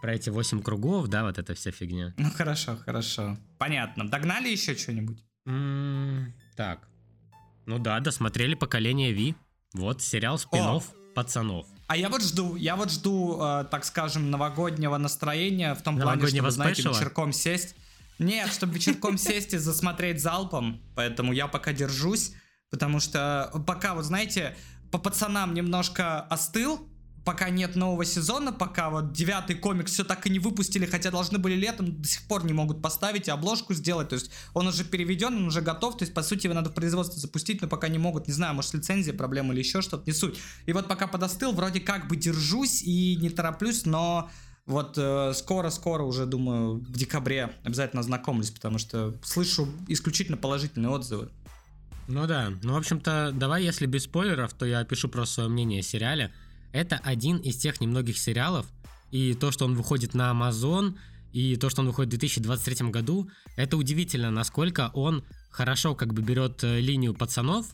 Про 0.00 0.14
эти 0.14 0.30
восемь 0.30 0.62
кругов, 0.62 1.08
да, 1.08 1.24
вот 1.24 1.38
эта 1.38 1.54
вся 1.54 1.70
фигня. 1.70 2.14
Ну 2.16 2.30
хорошо, 2.30 2.76
хорошо. 2.76 3.36
Понятно. 3.58 4.08
Догнали 4.08 4.48
еще 4.48 4.74
что-нибудь? 4.74 5.22
Так. 6.56 6.88
Ну 7.66 7.78
да, 7.78 8.00
досмотрели 8.00 8.54
поколение 8.54 9.12
Ви. 9.12 9.34
Вот 9.74 10.02
сериал 10.02 10.38
спин 10.38 10.80
пацанов. 11.14 11.66
А 11.86 11.96
я 11.96 12.08
вот 12.08 12.22
жду, 12.22 12.56
я 12.56 12.76
вот 12.76 12.90
жду, 12.90 13.38
э, 13.42 13.64
так 13.70 13.84
скажем, 13.84 14.30
новогоднего 14.30 14.96
настроения 14.96 15.74
в 15.74 15.82
том 15.82 15.98
плане, 15.98 16.26
чтобы, 16.28 16.50
знаете, 16.50 16.82
спешала? 16.82 16.94
вечерком 16.94 17.32
сесть. 17.32 17.74
Нет, 18.20 18.52
чтобы 18.52 18.74
вечерком 18.74 19.18
сесть 19.18 19.54
и 19.54 19.58
засмотреть 19.58 20.20
залпом. 20.22 20.80
Поэтому 20.94 21.32
я 21.32 21.48
пока 21.48 21.72
держусь, 21.72 22.32
потому 22.70 23.00
что 23.00 23.50
пока, 23.66 23.94
вот 23.94 24.04
знаете, 24.04 24.56
по 24.92 24.98
пацанам 24.98 25.52
немножко 25.52 26.20
остыл, 26.20 26.88
пока 27.24 27.50
нет 27.50 27.76
нового 27.76 28.04
сезона, 28.04 28.52
пока 28.52 28.90
вот 28.90 29.12
девятый 29.12 29.56
комикс 29.56 29.92
все 29.92 30.04
так 30.04 30.26
и 30.26 30.30
не 30.30 30.38
выпустили, 30.38 30.86
хотя 30.86 31.10
должны 31.10 31.38
были 31.38 31.54
летом, 31.54 32.00
до 32.00 32.08
сих 32.08 32.22
пор 32.22 32.44
не 32.44 32.52
могут 32.52 32.82
поставить 32.82 33.28
и 33.28 33.30
обложку 33.30 33.74
сделать, 33.74 34.08
то 34.08 34.14
есть 34.14 34.30
он 34.54 34.66
уже 34.66 34.84
переведен, 34.84 35.36
он 35.36 35.46
уже 35.46 35.60
готов, 35.60 35.98
то 35.98 36.02
есть 36.02 36.14
по 36.14 36.22
сути 36.22 36.46
его 36.46 36.54
надо 36.54 36.70
в 36.70 36.74
производство 36.74 37.18
запустить, 37.18 37.60
но 37.62 37.68
пока 37.68 37.88
не 37.88 37.98
могут, 37.98 38.26
не 38.26 38.34
знаю, 38.34 38.54
может 38.54 38.70
с 38.70 38.74
лицензией 38.74 39.16
проблема 39.16 39.52
или 39.52 39.60
еще 39.60 39.82
что-то, 39.82 40.04
не 40.06 40.12
суть. 40.12 40.38
И 40.66 40.72
вот 40.72 40.88
пока 40.88 41.06
подостыл, 41.06 41.52
вроде 41.52 41.80
как 41.80 42.08
бы 42.08 42.16
держусь 42.16 42.82
и 42.82 43.16
не 43.16 43.30
тороплюсь, 43.30 43.84
но 43.84 44.30
вот 44.66 44.94
э, 44.96 45.32
скоро-скоро 45.34 46.04
уже, 46.04 46.26
думаю, 46.26 46.76
в 46.76 46.92
декабре 46.92 47.52
обязательно 47.64 48.00
ознакомлюсь, 48.00 48.50
потому 48.50 48.78
что 48.78 49.14
слышу 49.22 49.68
исключительно 49.88 50.36
положительные 50.36 50.90
отзывы. 50.90 51.30
Ну 52.08 52.26
да, 52.26 52.50
ну 52.62 52.74
в 52.74 52.76
общем-то, 52.76 53.32
давай, 53.34 53.64
если 53.64 53.86
без 53.86 54.04
спойлеров, 54.04 54.52
то 54.54 54.66
я 54.66 54.80
опишу 54.80 55.08
просто 55.08 55.34
свое 55.34 55.48
мнение 55.48 55.80
о 55.80 55.82
сериале. 55.82 56.32
Это 56.72 56.96
один 56.96 57.38
из 57.38 57.56
тех 57.56 57.80
немногих 57.80 58.18
сериалов, 58.18 58.66
и 59.10 59.34
то, 59.34 59.50
что 59.50 59.64
он 59.64 59.74
выходит 59.74 60.14
на 60.14 60.30
Amazon, 60.30 60.96
и 61.32 61.56
то, 61.56 61.70
что 61.70 61.82
он 61.82 61.88
выходит 61.88 62.12
в 62.12 62.18
2023 62.18 62.90
году, 62.90 63.30
это 63.56 63.76
удивительно, 63.76 64.30
насколько 64.30 64.90
он 64.94 65.24
хорошо 65.50 65.94
как 65.94 66.12
бы 66.12 66.22
берет 66.22 66.62
э, 66.64 66.80
линию 66.80 67.14
пацанов, 67.14 67.66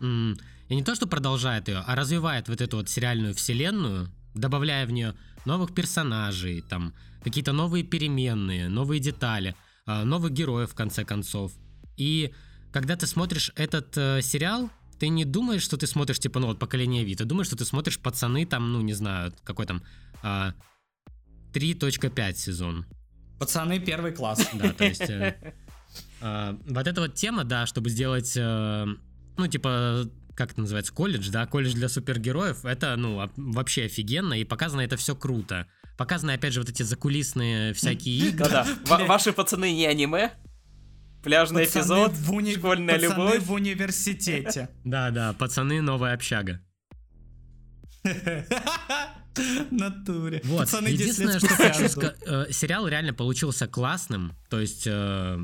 и 0.00 0.74
не 0.74 0.82
то, 0.82 0.94
что 0.94 1.06
продолжает 1.06 1.68
ее, 1.68 1.78
а 1.86 1.94
развивает 1.94 2.48
вот 2.48 2.60
эту 2.60 2.78
вот 2.78 2.88
сериальную 2.88 3.34
вселенную, 3.34 4.10
добавляя 4.34 4.86
в 4.86 4.90
нее 4.90 5.14
новых 5.44 5.74
персонажей, 5.74 6.60
там, 6.60 6.92
какие-то 7.22 7.52
новые 7.52 7.84
переменные, 7.84 8.68
новые 8.68 9.00
детали, 9.00 9.54
а, 9.86 10.04
новых 10.04 10.32
героев 10.32 10.72
в 10.72 10.74
конце 10.74 11.04
концов. 11.04 11.52
И 11.96 12.34
когда 12.72 12.96
ты 12.96 13.06
смотришь 13.06 13.52
этот 13.54 13.96
э, 13.96 14.20
сериал, 14.22 14.70
ты 14.98 15.08
не 15.08 15.24
думаешь, 15.24 15.62
что 15.62 15.76
ты 15.76 15.86
смотришь, 15.86 16.18
типа, 16.18 16.40
ну 16.40 16.46
вот 16.48 16.58
поколение 16.58 17.04
Ви, 17.04 17.14
ты 17.14 17.24
думаешь, 17.24 17.46
что 17.48 17.56
ты 17.56 17.64
смотришь 17.64 17.98
пацаны, 17.98 18.46
там, 18.46 18.72
ну 18.72 18.80
не 18.80 18.94
знаю, 18.94 19.32
какой 19.44 19.66
там 19.66 19.82
а, 20.22 20.54
3.5 21.52 22.34
сезон. 22.34 22.86
Пацаны, 23.38 23.78
первый 23.78 24.12
класс. 24.12 24.48
Да, 24.54 24.72
то 24.72 24.84
есть 24.84 25.02
э, 25.02 25.54
а, 26.20 26.58
вот 26.66 26.86
эта 26.86 27.00
вот 27.00 27.14
тема, 27.14 27.44
да, 27.44 27.66
чтобы 27.66 27.90
сделать, 27.90 28.32
э, 28.36 28.86
ну 29.36 29.46
типа, 29.46 30.08
как 30.34 30.52
это 30.52 30.60
называется, 30.60 30.92
колледж, 30.92 31.30
да, 31.30 31.46
колледж 31.46 31.74
для 31.74 31.88
супергероев, 31.88 32.64
это, 32.64 32.94
ну, 32.96 33.30
вообще 33.36 33.84
офигенно, 33.84 34.34
и 34.34 34.44
показано 34.44 34.82
это 34.82 34.96
все 34.96 35.16
круто. 35.16 35.66
Показаны, 35.96 36.32
опять 36.32 36.52
же, 36.52 36.60
вот 36.60 36.68
эти 36.68 36.82
закулисные 36.82 37.72
всякие 37.72 38.28
игры. 38.28 38.50
Да-да, 38.50 38.66
ва- 38.86 39.06
ваши 39.06 39.32
пацаны 39.32 39.72
не 39.72 39.86
аниме, 39.86 40.32
пляжный 41.22 41.64
Пацаны 41.64 41.82
эпизод, 41.82 42.12
в 42.12 42.32
уни- 42.32 42.56
школьная 42.56 42.94
пацаны 42.98 43.12
любовь. 43.12 43.42
в 43.42 43.52
университете. 43.52 44.68
Да, 44.84 45.10
да, 45.10 45.32
пацаны, 45.32 45.80
новая 45.82 46.14
общага. 46.14 46.60
Натуре. 49.70 50.40
Вот. 50.44 50.60
Пацаны 50.60 50.88
10 50.92 51.00
Единственное, 51.00 51.38
что 51.38 51.48
хочу 51.48 51.88
сказать, 51.88 52.16
сериал 52.54 52.88
реально 52.88 53.12
получился 53.12 53.66
классным. 53.66 54.32
То 54.48 54.60
есть, 54.60 54.84
э, 54.86 55.38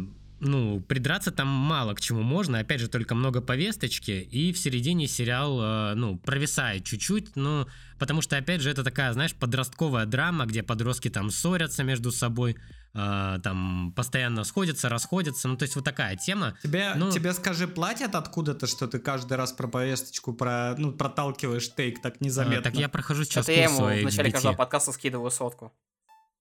ну, 0.44 0.80
придраться 0.80 1.30
там 1.30 1.46
мало 1.46 1.94
к 1.94 2.00
чему 2.00 2.22
можно. 2.22 2.58
Опять 2.58 2.80
же, 2.80 2.88
только 2.88 3.14
много 3.14 3.40
повесточки. 3.40 4.10
И 4.10 4.52
в 4.52 4.58
середине 4.58 5.06
сериал, 5.06 5.60
э, 5.62 5.94
ну, 5.94 6.18
провисает 6.18 6.84
чуть-чуть. 6.84 7.36
Ну, 7.36 7.68
потому 7.98 8.22
что, 8.22 8.36
опять 8.36 8.60
же, 8.60 8.70
это 8.70 8.82
такая, 8.82 9.12
знаешь, 9.12 9.34
подростковая 9.34 10.04
драма, 10.04 10.46
где 10.46 10.64
подростки 10.64 11.10
там 11.10 11.30
ссорятся 11.30 11.84
между 11.84 12.10
собой, 12.10 12.56
э, 12.92 13.38
там 13.42 13.92
постоянно 13.94 14.42
сходятся, 14.42 14.88
расходятся. 14.88 15.46
Ну, 15.46 15.56
то 15.56 15.62
есть 15.62 15.76
вот 15.76 15.84
такая 15.84 16.16
тема. 16.16 16.56
Тебе, 16.62 16.92
Ну- 16.96 17.12
тебе 17.12 17.32
скажи, 17.34 17.68
платят 17.68 18.16
откуда-то, 18.16 18.66
что 18.66 18.88
ты 18.88 18.98
каждый 18.98 19.36
раз 19.36 19.52
про 19.52 19.68
повесточку 19.68 20.32
про, 20.32 20.74
ну, 20.76 20.90
проталкиваешь 20.90 21.72
тейк 21.72 22.02
так 22.02 22.20
незаметно? 22.20 22.58
Э, 22.58 22.62
так 22.62 22.74
я 22.74 22.88
прохожу 22.88 23.22
сейчас 23.24 23.48
Это 23.48 23.52
я 23.52 23.64
ему 23.64 23.78
в 23.78 24.04
начале 24.04 24.32
каждого 24.32 24.54
подкаста 24.54 24.90
скидываю 24.90 25.30
сотку. 25.30 25.72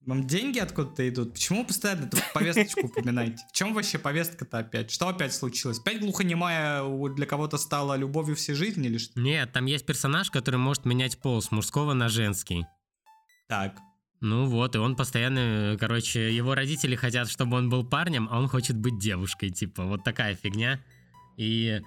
Вам 0.06 0.26
деньги 0.26 0.58
откуда-то 0.58 1.08
идут? 1.08 1.34
Почему 1.34 1.60
вы 1.62 1.68
постоянно 1.68 2.06
эту 2.06 2.18
повесточку 2.34 2.88
упоминаете? 2.88 3.46
В 3.50 3.56
чем 3.56 3.76
вообще 3.76 4.00
повестка-то 4.00 4.58
опять? 4.60 4.90
Что 4.90 5.10
опять 5.10 5.32
случилось? 5.32 5.80
Опять 5.80 6.00
глухонемая 6.00 6.84
для 7.10 7.28
кого-то 7.28 7.58
стала 7.58 7.96
любовью 7.96 8.36
всей 8.36 8.56
жизни 8.56 8.88
или 8.88 8.98
что? 8.98 9.20
Нет, 9.20 9.52
там 9.52 9.66
есть 9.68 9.86
персонаж, 9.86 10.32
который 10.32 10.56
может 10.56 10.86
менять 10.86 11.20
пол 11.20 11.40
с 11.40 11.52
мужского 11.52 11.94
на 11.94 12.10
женский. 12.10 12.66
Так. 13.48 13.78
Ну 14.22 14.48
вот, 14.48 14.76
и 14.76 14.80
он 14.80 14.96
постоянно, 14.96 15.78
короче, 15.80 16.36
его 16.36 16.56
родители 16.56 16.96
хотят, 16.96 17.30
чтобы 17.30 17.58
он 17.58 17.70
был 17.70 17.84
парнем, 17.84 18.28
а 18.32 18.40
он 18.40 18.48
хочет 18.48 18.78
быть 18.78 18.98
девушкой, 18.98 19.52
типа, 19.52 19.86
вот 19.86 20.04
такая 20.04 20.36
фигня. 20.36 20.80
И 21.38 21.82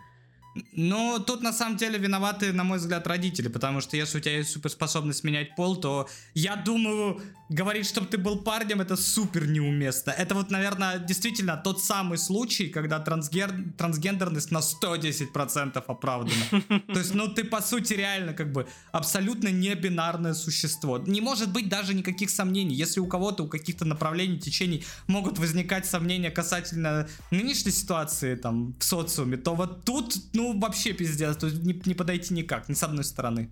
Ну, 0.72 1.18
тут 1.18 1.42
на 1.42 1.52
самом 1.52 1.76
деле 1.76 1.98
виноваты, 1.98 2.52
на 2.52 2.64
мой 2.64 2.78
взгляд, 2.78 3.06
родители, 3.06 3.48
потому 3.48 3.80
что 3.80 3.96
если 3.96 4.18
у 4.18 4.20
тебя 4.20 4.38
есть 4.38 4.50
суперспособность 4.50 5.24
менять 5.24 5.56
пол, 5.56 5.76
то 5.76 6.08
я 6.34 6.54
думаю, 6.56 7.20
говорить, 7.48 7.86
чтобы 7.86 8.06
ты 8.06 8.18
был 8.18 8.38
парнем, 8.38 8.80
это 8.80 8.96
супер 8.96 9.46
неуместно. 9.46 10.10
Это 10.12 10.34
вот, 10.34 10.50
наверное, 10.50 10.98
действительно 10.98 11.56
тот 11.56 11.82
самый 11.82 12.18
случай, 12.18 12.68
когда 12.68 13.00
трансгер... 13.00 13.52
трансгендерность 13.76 14.50
на 14.52 14.58
110% 14.58 15.82
оправдана. 15.86 16.62
То 16.68 16.98
есть, 16.98 17.14
ну, 17.14 17.28
ты, 17.28 17.44
по 17.44 17.60
сути, 17.60 17.94
реально, 17.94 18.32
как 18.32 18.52
бы, 18.52 18.66
абсолютно 18.92 19.48
не 19.48 19.74
бинарное 19.74 20.34
существо. 20.34 20.98
Не 20.98 21.20
может 21.20 21.52
быть 21.52 21.68
даже 21.68 21.94
никаких 21.94 22.30
сомнений. 22.30 22.74
Если 22.74 23.00
у 23.00 23.06
кого-то, 23.06 23.44
у 23.44 23.48
каких-то 23.48 23.84
направлений, 23.84 24.38
течений 24.38 24.84
могут 25.08 25.38
возникать 25.38 25.86
сомнения 25.86 26.30
касательно 26.30 27.08
нынешней 27.30 27.72
ситуации, 27.72 28.36
там, 28.36 28.74
в 28.78 28.84
социуме, 28.84 29.36
то 29.36 29.54
вот 29.54 29.84
тут, 29.84 30.16
ну, 30.32 30.43
вообще 30.52 30.92
пиздец, 30.92 31.36
то 31.36 31.46
есть 31.46 31.62
не, 31.62 31.80
не 31.86 31.94
подойти 31.94 32.34
никак, 32.34 32.68
ни 32.68 32.74
с 32.74 32.82
одной 32.82 33.04
стороны. 33.04 33.50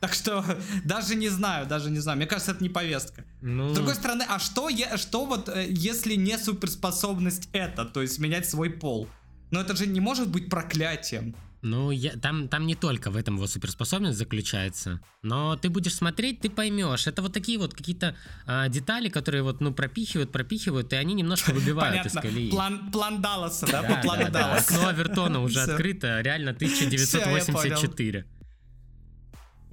Так 0.00 0.14
что, 0.14 0.44
даже 0.84 1.14
не 1.14 1.28
знаю, 1.28 1.66
даже 1.66 1.90
не 1.90 1.98
знаю. 1.98 2.18
Мне 2.18 2.26
кажется, 2.26 2.52
это 2.52 2.62
не 2.62 2.68
повестка. 2.68 3.24
ну, 3.42 3.70
С 3.70 3.74
другой 3.74 3.94
стороны, 3.94 4.24
а 4.28 4.38
что, 4.38 4.68
е- 4.68 4.96
что 4.96 5.26
вот, 5.26 5.48
э, 5.48 5.66
если 5.68 6.14
не 6.14 6.38
суперспособность 6.38 7.48
это, 7.52 7.84
то 7.84 8.02
есть 8.02 8.18
менять 8.18 8.48
свой 8.48 8.70
пол? 8.70 9.08
Но 9.50 9.60
это 9.60 9.76
же 9.76 9.86
не 9.86 10.00
может 10.00 10.28
быть 10.28 10.50
проклятием. 10.50 11.34
Ну 11.62 11.90
я, 11.90 12.12
там, 12.16 12.48
там 12.48 12.66
не 12.66 12.74
только 12.74 13.10
в 13.10 13.16
этом 13.16 13.36
его 13.36 13.46
суперспособность 13.46 14.18
заключается, 14.18 15.00
но 15.22 15.56
ты 15.56 15.70
будешь 15.70 15.94
смотреть, 15.94 16.40
ты 16.40 16.50
поймешь. 16.50 17.06
Это 17.06 17.22
вот 17.22 17.32
такие 17.32 17.58
вот 17.58 17.74
какие-то 17.74 18.14
а, 18.46 18.68
детали, 18.68 19.08
которые 19.08 19.42
вот, 19.42 19.60
ну, 19.60 19.72
пропихивают, 19.72 20.32
пропихивают, 20.32 20.92
и 20.92 20.96
они 20.96 21.14
немножко 21.14 21.52
выбивают 21.52 22.06
из 22.06 22.12
колеи. 22.12 22.50
План, 22.50 22.90
план 22.90 23.20
Далласа, 23.20 23.66
да, 23.66 23.82
Да, 23.82 23.94
по 23.94 24.02
плану 24.02 24.24
да, 24.24 24.30
да. 24.30 24.40
Далласа. 24.40 24.74
Окно 24.74 24.88
Авертона 24.88 25.40
уже 25.42 25.60
открыто, 25.60 26.20
реально 26.20 26.50
1984. 26.52 28.26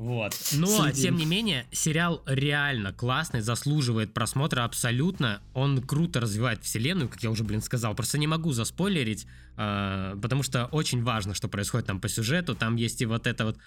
Вот. 0.03 0.33
Но, 0.51 0.67
Следим. 0.67 1.01
тем 1.01 1.15
не 1.15 1.25
менее, 1.25 1.65
сериал 1.71 2.21
реально 2.25 2.91
классный, 2.91 3.39
заслуживает 3.39 4.13
просмотра 4.13 4.65
абсолютно. 4.65 5.41
Он 5.53 5.81
круто 5.81 6.19
развивает 6.19 6.61
вселенную, 6.61 7.07
как 7.07 7.23
я 7.23 7.31
уже, 7.31 7.45
блин, 7.45 7.61
сказал. 7.61 7.95
Просто 7.95 8.17
не 8.17 8.27
могу 8.27 8.51
заспойлерить, 8.51 9.25
а, 9.55 10.17
потому 10.21 10.43
что 10.43 10.65
очень 10.65 11.03
важно, 11.03 11.33
что 11.33 11.47
происходит 11.47 11.87
там 11.87 12.01
по 12.01 12.09
сюжету. 12.09 12.53
Там 12.53 12.75
есть 12.75 13.01
и 13.01 13.05
вот 13.05 13.27
это 13.27 13.45
вот... 13.45 13.57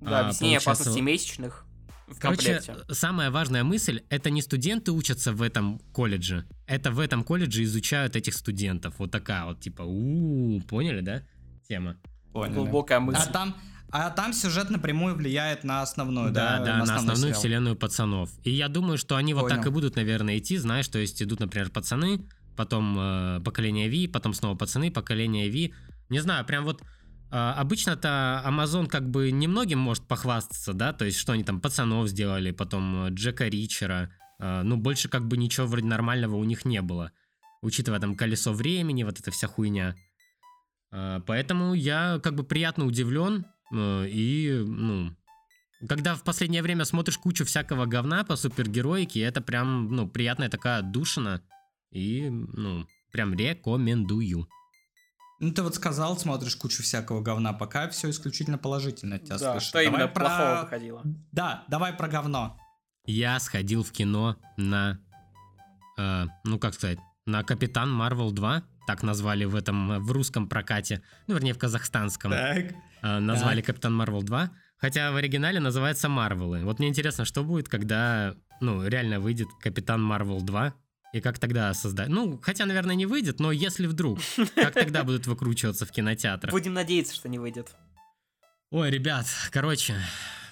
Да, 0.00 0.18
а, 0.18 0.20
объяснение 0.22 0.58
получается, 0.58 0.82
опасности 0.82 1.00
месячных 1.00 1.64
в 2.08 2.18
Короче, 2.18 2.60
комплекте. 2.60 2.94
самая 2.94 3.30
важная 3.30 3.62
мысль, 3.62 4.02
это 4.08 4.30
не 4.30 4.42
студенты 4.42 4.90
учатся 4.90 5.32
в 5.32 5.40
этом 5.40 5.78
колледже, 5.92 6.46
это 6.66 6.90
в 6.90 6.98
этом 6.98 7.22
колледже 7.22 7.62
изучают 7.62 8.16
этих 8.16 8.34
студентов. 8.34 8.94
Вот 8.98 9.12
такая 9.12 9.44
вот, 9.44 9.60
типа, 9.60 9.82
у 9.82 10.60
поняли, 10.62 11.00
да, 11.00 11.22
тема? 11.68 11.96
Поняли. 12.32 12.54
Глубокая 12.54 12.98
А 12.98 13.00
мысль. 13.00 13.30
там, 13.32 13.54
а 13.90 14.10
там 14.10 14.32
сюжет 14.32 14.70
напрямую 14.70 15.14
влияет 15.14 15.64
на 15.64 15.82
основную, 15.82 16.32
да? 16.32 16.58
да, 16.58 16.64
да, 16.64 16.76
на 16.76 16.82
основной 16.82 16.96
основную 16.96 17.16
сериал. 17.16 17.40
вселенную 17.40 17.76
пацанов. 17.76 18.30
И 18.44 18.50
я 18.50 18.68
думаю, 18.68 18.98
что 18.98 19.16
они 19.16 19.34
вот 19.34 19.48
так 19.48 19.58
Понял. 19.58 19.70
и 19.70 19.74
будут, 19.74 19.96
наверное, 19.96 20.38
идти, 20.38 20.56
знаешь, 20.58 20.88
то 20.88 20.98
есть 20.98 21.22
идут, 21.22 21.40
например, 21.40 21.70
пацаны, 21.70 22.20
потом 22.56 22.96
э, 22.98 23.40
поколение 23.44 23.88
Ви, 23.88 24.06
потом 24.06 24.34
снова 24.34 24.56
пацаны, 24.56 24.90
поколение 24.90 25.48
Ви. 25.48 25.74
Не 26.08 26.20
знаю, 26.20 26.44
прям 26.44 26.64
вот 26.64 26.82
э, 26.82 27.36
обычно-то 27.36 28.42
Amazon 28.46 28.86
как 28.86 29.08
бы 29.08 29.30
немногим 29.30 29.78
может 29.78 30.06
похвастаться, 30.06 30.72
да, 30.72 30.92
то 30.92 31.04
есть 31.04 31.18
что 31.18 31.32
они 31.32 31.44
там 31.44 31.60
пацанов 31.60 32.08
сделали, 32.08 32.50
потом 32.52 33.06
э, 33.06 33.10
Джека 33.10 33.48
Ричера, 33.48 34.10
э, 34.38 34.62
ну 34.62 34.76
больше 34.76 35.08
как 35.08 35.26
бы 35.26 35.36
ничего 35.36 35.66
вроде 35.66 35.86
нормального 35.86 36.36
у 36.36 36.44
них 36.44 36.64
не 36.64 36.82
было, 36.82 37.12
учитывая 37.62 38.00
там 38.00 38.14
колесо 38.14 38.52
времени, 38.52 39.02
вот 39.04 39.18
эта 39.18 39.30
вся 39.30 39.48
хуйня. 39.48 39.96
А, 40.92 41.20
Поэтому 41.20 41.74
я 41.74 42.20
как 42.22 42.34
бы 42.34 42.44
приятно 42.44 42.86
удивлен. 42.86 43.46
Э, 43.72 44.06
И, 44.08 44.52
ну, 44.66 45.14
когда 45.88 46.14
в 46.14 46.22
последнее 46.24 46.62
время 46.62 46.84
смотришь 46.84 47.18
кучу 47.18 47.44
всякого 47.44 47.86
говна 47.86 48.24
по 48.24 48.36
супергероике, 48.36 49.20
это 49.20 49.40
прям, 49.40 49.88
ну, 49.94 50.08
приятная 50.08 50.48
такая 50.48 50.82
душина. 50.82 51.42
И, 51.90 52.28
ну, 52.30 52.86
прям 53.12 53.34
рекомендую. 53.34 54.46
Ну, 55.40 55.52
ты 55.52 55.62
вот 55.62 55.74
сказал, 55.74 56.18
смотришь 56.18 56.54
кучу 56.56 56.82
всякого 56.82 57.22
говна, 57.22 57.52
пока 57.54 57.88
все 57.88 58.10
исключительно 58.10 58.58
положительно 58.58 59.16
от 59.16 59.24
тебя 59.24 59.38
Да, 59.38 59.52
слышит. 59.52 59.68
что 59.68 59.78
Давай 59.82 59.86
именно 59.88 60.08
про- 60.08 60.24
плохого 60.26 60.60
выходило? 60.62 61.02
Да, 61.32 61.64
давай 61.68 61.92
про 61.94 62.08
говно. 62.08 62.58
Я 63.06 63.40
сходил 63.40 63.82
в 63.82 63.90
кино 63.90 64.36
на, 64.58 65.00
э, 65.98 66.26
ну 66.44 66.58
как 66.58 66.74
сказать, 66.74 66.98
на 67.24 67.42
Капитан 67.42 67.90
Марвел 67.90 68.30
2, 68.32 68.62
так 68.86 69.02
назвали 69.02 69.44
в 69.46 69.54
этом, 69.56 69.92
э, 69.92 69.98
в 69.98 70.12
русском 70.12 70.46
прокате, 70.46 71.02
ну 71.26 71.34
вернее 71.34 71.54
в 71.54 71.58
казахстанском, 71.58 72.32
Так. 72.32 72.74
Э, 73.02 73.18
назвали 73.18 73.60
Капитан 73.62 73.94
Марвел 73.94 74.22
2, 74.22 74.50
хотя 74.78 75.12
в 75.12 75.16
оригинале 75.16 75.60
называется 75.60 76.08
Марвелы. 76.08 76.64
Вот 76.64 76.78
мне 76.78 76.88
интересно, 76.88 77.24
что 77.24 77.44
будет, 77.44 77.68
когда, 77.68 78.34
ну 78.60 78.86
реально 78.86 79.20
выйдет 79.20 79.48
Капитан 79.60 80.02
Марвел 80.02 80.40
2, 80.40 80.74
и 81.12 81.20
как 81.20 81.38
тогда 81.38 81.74
создать? 81.74 82.08
Ну, 82.08 82.38
хотя, 82.40 82.66
наверное, 82.66 82.94
не 82.94 83.06
выйдет, 83.06 83.40
но 83.40 83.50
если 83.50 83.86
вдруг, 83.86 84.20
как 84.54 84.74
тогда 84.74 85.02
будут 85.02 85.26
выкручиваться 85.26 85.84
в 85.84 85.90
кинотеатрах? 85.90 86.52
Будем 86.52 86.74
надеяться, 86.74 87.14
что 87.14 87.28
не 87.28 87.38
выйдет. 87.38 87.74
Ой, 88.70 88.90
ребят, 88.90 89.26
короче, 89.50 89.96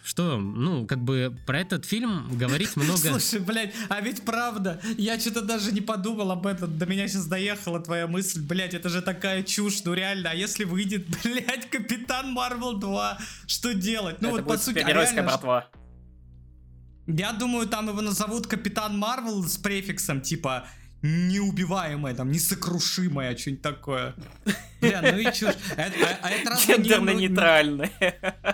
что, 0.09 0.38
ну, 0.38 0.87
как 0.87 1.05
бы 1.05 1.37
про 1.44 1.61
этот 1.61 1.85
фильм 1.85 2.31
говорить 2.33 2.77
много... 2.77 2.97
Слушай, 2.97 3.40
блядь, 3.40 3.75
а 3.90 4.01
ведь 4.01 4.23
правда, 4.23 4.81
я 4.97 5.21
что-то 5.21 5.42
даже 5.42 5.71
не 5.71 5.83
подумал 5.83 6.31
об 6.31 6.47
этом, 6.47 6.79
до 6.79 6.87
меня 6.87 7.07
сейчас 7.09 7.27
доехала 7.27 7.79
твоя 7.79 8.07
мысль, 8.07 8.40
блядь, 8.40 8.73
это 8.73 8.88
же 8.88 9.03
такая 9.03 9.42
чушь, 9.42 9.85
ну 9.85 9.92
реально, 9.92 10.31
а 10.31 10.35
если 10.35 10.64
выйдет, 10.64 11.07
блядь, 11.25 11.68
Капитан 11.68 12.33
Марвел 12.33 12.79
2, 12.79 13.18
что 13.47 13.75
делать? 13.75 14.23
Ну 14.23 14.29
Это 14.29 14.37
вот 14.38 14.49
по 14.49 14.57
сути, 14.57 14.79
а 14.79 14.88
реально, 14.88 15.25
братва. 15.25 15.68
я 17.07 17.33
думаю, 17.33 17.66
там 17.66 17.88
его 17.88 18.01
назовут 18.01 18.47
Капитан 18.47 18.97
Марвел 18.97 19.44
с 19.44 19.59
префиксом, 19.59 20.23
типа, 20.23 20.66
неубиваемая, 21.03 22.15
там, 22.15 22.31
несокрушимая, 22.33 23.37
что-нибудь 23.37 23.63
такое. 23.63 24.15
Бля, 24.81 25.01
ну 25.03 25.19
и 25.19 25.25
чушь. 25.33 25.55
Это, 25.77 25.95
а- 26.07 26.19
а 26.23 26.31
это 26.31 26.51
разве 26.51 26.75
не- 26.75 26.79
ну, 26.79 26.85
Гендерно-нейтральная. 26.85 27.91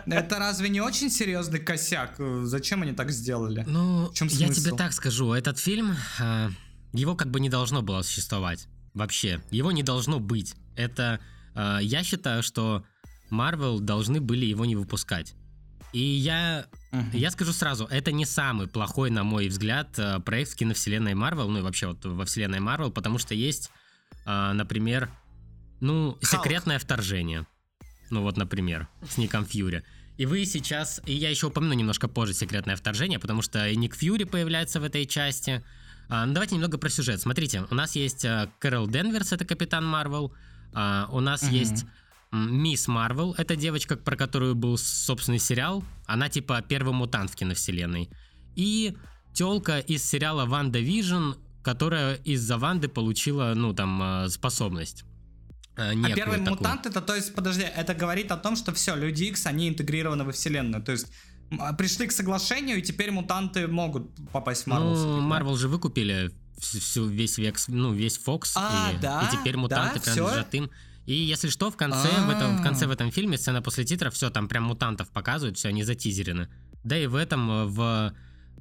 Это 0.07 0.39
разве 0.39 0.69
не 0.69 0.81
очень 0.81 1.11
серьезный 1.11 1.59
косяк? 1.61 2.15
Э, 2.19 2.43
Зачем 2.45 2.83
они 2.83 2.93
так 2.93 3.11
сделали? 3.11 3.65
Ну, 3.67 4.11
В 4.11 4.15
чем 4.15 4.29
я 4.29 4.49
тебе 4.49 4.73
так 4.77 4.93
скажу, 4.93 5.33
этот 5.33 5.59
фильм, 5.59 5.95
а, 6.21 6.51
его 6.93 7.15
как 7.15 7.31
бы 7.31 7.41
не 7.41 7.49
должно 7.49 7.83
было 7.83 8.03
существовать. 8.03 8.69
Вообще, 8.95 9.43
его 9.51 9.73
не 9.73 9.83
должно 9.83 10.21
быть. 10.21 10.55
Это, 10.77 11.21
а, 11.55 11.79
я 11.79 12.03
считаю, 12.05 12.43
что 12.43 12.85
Marvel 13.31 13.81
должны 13.81 14.21
были 14.21 14.45
его 14.47 14.65
не 14.65 14.77
выпускать. 14.77 15.35
И 15.95 16.01
я, 16.01 16.67
я 17.13 17.31
скажу 17.31 17.53
сразу, 17.53 17.85
это 17.87 18.11
не 18.11 18.27
самый 18.27 18.67
плохой, 18.67 19.11
на 19.11 19.23
мой 19.23 19.47
взгляд, 19.49 19.97
э, 19.97 20.19
проект 20.19 20.51
в 20.51 20.57
киновселенной 20.57 21.13
Marvel, 21.13 21.47
ну 21.49 21.61
и 21.61 21.63
вообще 21.63 21.87
вот 21.87 22.05
во 22.05 22.25
вселенной 22.25 22.59
Marvel, 22.59 22.91
потому 22.91 23.19
что 23.19 23.33
есть, 23.35 23.71
а, 24.27 24.53
например, 24.55 25.09
ну, 25.81 26.19
Халк. 26.21 26.45
секретное 26.45 26.81
вторжение. 26.81 27.47
Ну 28.11 28.23
вот, 28.23 28.37
например, 28.37 28.89
с 29.09 29.19
Ником 29.19 29.47
Фьюри. 29.47 29.85
И 30.17 30.27
вы 30.27 30.45
сейчас, 30.47 31.01
и 31.07 31.13
я 31.13 31.31
еще 31.31 31.47
упомяну 31.47 31.75
немножко 31.75 32.09
позже 32.09 32.35
секретное 32.35 32.75
вторжение, 32.77 33.19
потому 33.21 33.41
что 33.43 33.69
и 33.69 33.77
Ник 33.77 33.95
Фьюри 33.95 34.25
появляется 34.25 34.81
в 34.81 34.85
этой 34.85 35.07
части. 35.07 35.63
А, 36.09 36.27
ну, 36.27 36.35
давайте 36.35 36.57
немного 36.57 36.77
про 36.77 36.89
сюжет. 36.89 37.21
Смотрите, 37.21 37.67
у 37.71 37.75
нас 37.75 37.95
есть 37.95 38.25
а, 38.25 38.51
Кэрол 38.59 38.89
Денверс, 38.89 39.33
это 39.33 39.45
Капитан 39.45 39.87
Марвел. 39.87 40.35
А, 40.73 41.09
у 41.13 41.21
нас 41.21 41.43
Мгм. 41.43 41.53
есть 41.53 41.85
Мисс 42.35 42.89
Марвел, 42.89 43.35
это 43.39 43.55
девочка, 43.57 43.97
про 43.97 44.17
которую 44.17 44.55
был 44.57 44.77
собственный 44.77 45.39
сериал. 45.39 45.85
Она 46.07 46.29
типа 46.29 46.63
первый 46.69 46.93
мутант 46.93 47.31
в 47.31 47.37
киновселенной. 47.37 48.11
И 48.57 48.97
телка 49.33 49.79
из 49.79 50.05
сериала 50.05 50.45
WandaVision, 50.45 51.33
которая 51.63 52.17
из-за 52.17 52.59
Ванды 52.59 52.89
получила, 52.89 53.53
ну, 53.55 53.73
там, 53.73 54.01
а, 54.03 54.29
способность. 54.29 55.05
А, 55.77 55.91
А 55.91 56.11
первый 56.15 56.39
такую. 56.39 56.57
мутант 56.57 56.87
это, 56.87 57.01
то 57.01 57.15
есть, 57.15 57.35
подожди, 57.35 57.63
это 57.63 57.95
говорит 57.95 58.31
о 58.33 58.37
том, 58.37 58.57
что 58.57 58.73
все, 58.75 58.95
люди 58.97 59.25
X, 59.25 59.47
они 59.47 59.69
интегрированы 59.69 60.25
во 60.25 60.33
вселенную. 60.33 60.83
То 60.83 60.93
есть 60.93 61.07
а, 61.59 61.73
пришли 61.73 62.07
к 62.07 62.13
соглашению, 62.13 62.79
и 62.79 62.83
теперь 62.83 63.11
мутанты 63.13 63.67
могут 63.69 64.11
попасть 64.33 64.65
в 64.65 64.67
Марвел. 64.67 64.95
Ну, 64.95 65.21
Марвел 65.21 65.57
же 65.57 65.69
выкупили 65.69 66.31
вс- 66.59 66.79
всю, 66.81 67.07
весь 67.07 67.39
векс, 67.39 67.69
ну, 67.69 67.93
весь 67.93 68.19
Фокс, 68.19 68.55
А, 68.57 68.93
и, 68.93 69.01
да? 69.01 69.29
и 69.33 69.37
теперь 69.37 69.57
мутанты 69.57 70.01
Да? 70.01 70.13
принадлежат 70.13 70.55
им. 70.55 70.71
И 71.07 71.15
если 71.15 71.49
что, 71.49 71.71
в 71.71 71.77
конце, 71.77 72.09
в, 72.27 72.31
этом, 72.31 72.57
в 72.59 72.63
конце 72.63 72.87
А. 72.87 72.89
в 72.89 72.91
этом 72.91 73.11
фильме, 73.11 73.37
сцена 73.37 73.61
после 73.63 73.85
титров, 73.85 74.15
все, 74.15 74.31
там 74.31 74.49
прям 74.49 74.65
мутантов 74.65 75.11
показывают, 75.11 75.59
все, 75.59 75.69
они 75.69 75.83
затизерены. 75.83 76.49
Да 76.83 76.97
и 76.99 77.07
в 77.07 77.15
этом, 77.15 77.51
э, 77.51 77.65
в, 77.67 78.15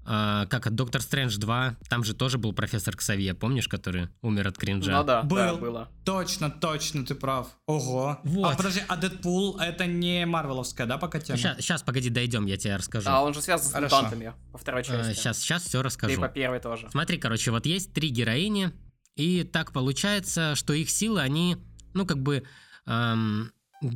э, 0.06 0.46
как 0.50 0.68
от 0.68 0.76
Доктор 0.76 1.02
Стрэндж 1.02 1.38
2, 1.38 1.78
там 1.90 2.04
же 2.04 2.14
тоже 2.14 2.38
был 2.38 2.52
профессор 2.52 2.96
Ксавье, 2.98 3.34
помнишь, 3.34 3.68
который 3.70 4.10
умер 4.22 4.50
от 4.50 4.58
кринжа? 4.58 4.92
Ну 4.92 5.04
да, 5.06 5.24
Был. 5.24 5.38
да, 5.38 5.54
было. 5.56 5.90
Точно, 6.04 6.50
точно, 6.50 7.06
ты 7.06 7.16
прав. 7.16 7.48
Ого. 7.66 8.20
Вот. 8.26 8.54
А 8.54 8.56
подожди, 8.58 8.82
а 8.90 8.98
Дэдпул 8.98 9.58
это 9.60 9.86
не 9.86 10.26
марвеловская, 10.26 10.86
да, 10.86 10.98
пока 10.98 11.20
тема? 11.22 11.38
Сейчас, 11.38 11.82
погоди, 11.84 12.10
дойдем, 12.10 12.46
я 12.46 12.58
тебе 12.58 12.76
расскажу. 12.76 13.08
А 13.10 13.22
он 13.24 13.34
же 13.34 13.42
связан 13.42 13.68
с 13.70 13.72
Хорошо. 13.72 13.96
мутантами 13.96 14.34
по 14.52 14.58
второй 14.58 14.84
части. 14.84 15.14
сейчас, 15.18 15.38
сейчас 15.40 15.64
все 15.64 15.78
Да 15.78 15.80
и 15.80 15.84
расскажу. 15.84 16.20
по 16.22 16.28
первой 16.28 16.60
тоже. 16.60 16.90
Смотри, 16.92 17.18
короче, 17.18 17.52
вот 17.52 17.66
есть 17.66 17.94
три 17.94 18.10
героини, 18.10 18.72
и 19.16 19.44
так 19.44 19.72
получается, 19.72 20.56
что 20.56 20.74
их 20.74 20.90
силы, 20.90 21.22
они, 21.22 21.58
ну, 21.94 22.06
как 22.06 22.22
бы, 22.22 22.44
эм, 22.86 23.52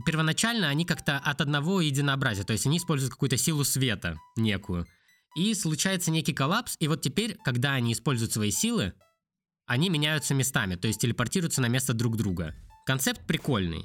первоначально 0.06 0.70
они 0.70 0.86
как-то 0.86 1.18
от 1.18 1.42
одного 1.42 1.82
единообразия, 1.82 2.44
то 2.44 2.54
есть 2.54 2.66
они 2.66 2.78
используют 2.78 3.14
какую-то 3.14 3.38
силу 3.38 3.64
света 3.64 4.18
некую. 4.36 4.88
И 5.36 5.54
случается 5.54 6.12
некий 6.12 6.34
коллапс, 6.34 6.76
и 6.80 6.88
вот 6.88 7.02
теперь, 7.02 7.38
когда 7.44 7.74
они 7.74 7.94
используют 7.94 8.34
свои 8.34 8.52
силы, 8.52 8.94
они 9.66 9.90
меняются 9.90 10.34
местами, 10.34 10.76
то 10.76 10.88
есть 10.88 11.02
телепортируются 11.02 11.62
на 11.62 11.68
место 11.68 11.94
друг 11.94 12.18
друга. 12.18 12.56
Концепт 12.86 13.26
прикольный, 13.28 13.84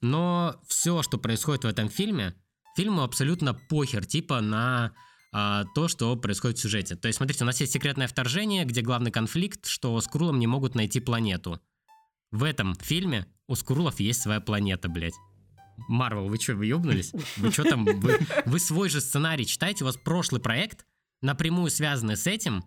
но 0.00 0.60
все, 0.68 1.02
что 1.02 1.18
происходит 1.18 1.64
в 1.64 1.68
этом 1.68 1.88
фильме, 1.88 2.34
фильму 2.76 3.02
абсолютно 3.02 3.54
похер, 3.54 4.04
типа 4.04 4.40
на 4.40 4.92
а, 5.32 5.64
то, 5.74 5.88
что 5.88 6.14
происходит 6.14 6.58
в 6.58 6.60
сюжете. 6.60 6.94
То 6.94 7.08
есть, 7.08 7.16
смотрите, 7.16 7.42
у 7.42 7.46
нас 7.46 7.60
есть 7.60 7.72
секретное 7.72 8.06
вторжение, 8.06 8.64
где 8.64 8.82
главный 8.82 9.10
конфликт, 9.10 9.66
что 9.66 10.00
Скрулом 10.00 10.38
не 10.38 10.46
могут 10.46 10.76
найти 10.76 11.00
планету. 11.00 11.60
В 12.34 12.42
этом 12.42 12.74
фильме 12.74 13.28
у 13.46 13.54
Скрулов 13.54 14.00
есть 14.00 14.20
своя 14.20 14.40
планета, 14.40 14.88
блядь. 14.88 15.14
Марвел, 15.86 16.26
вы 16.26 16.36
что, 16.36 16.56
вы 16.56 16.66
ёбнулись? 16.66 17.12
Вы 17.36 17.52
что 17.52 17.62
там? 17.62 17.84
Вы, 17.84 18.18
вы 18.44 18.58
свой 18.58 18.88
же 18.88 19.00
сценарий 19.00 19.46
читаете, 19.46 19.84
у 19.84 19.86
вас 19.86 19.96
прошлый 19.96 20.40
проект 20.40 20.84
напрямую 21.22 21.70
связанный 21.70 22.16
с 22.16 22.26
этим. 22.26 22.64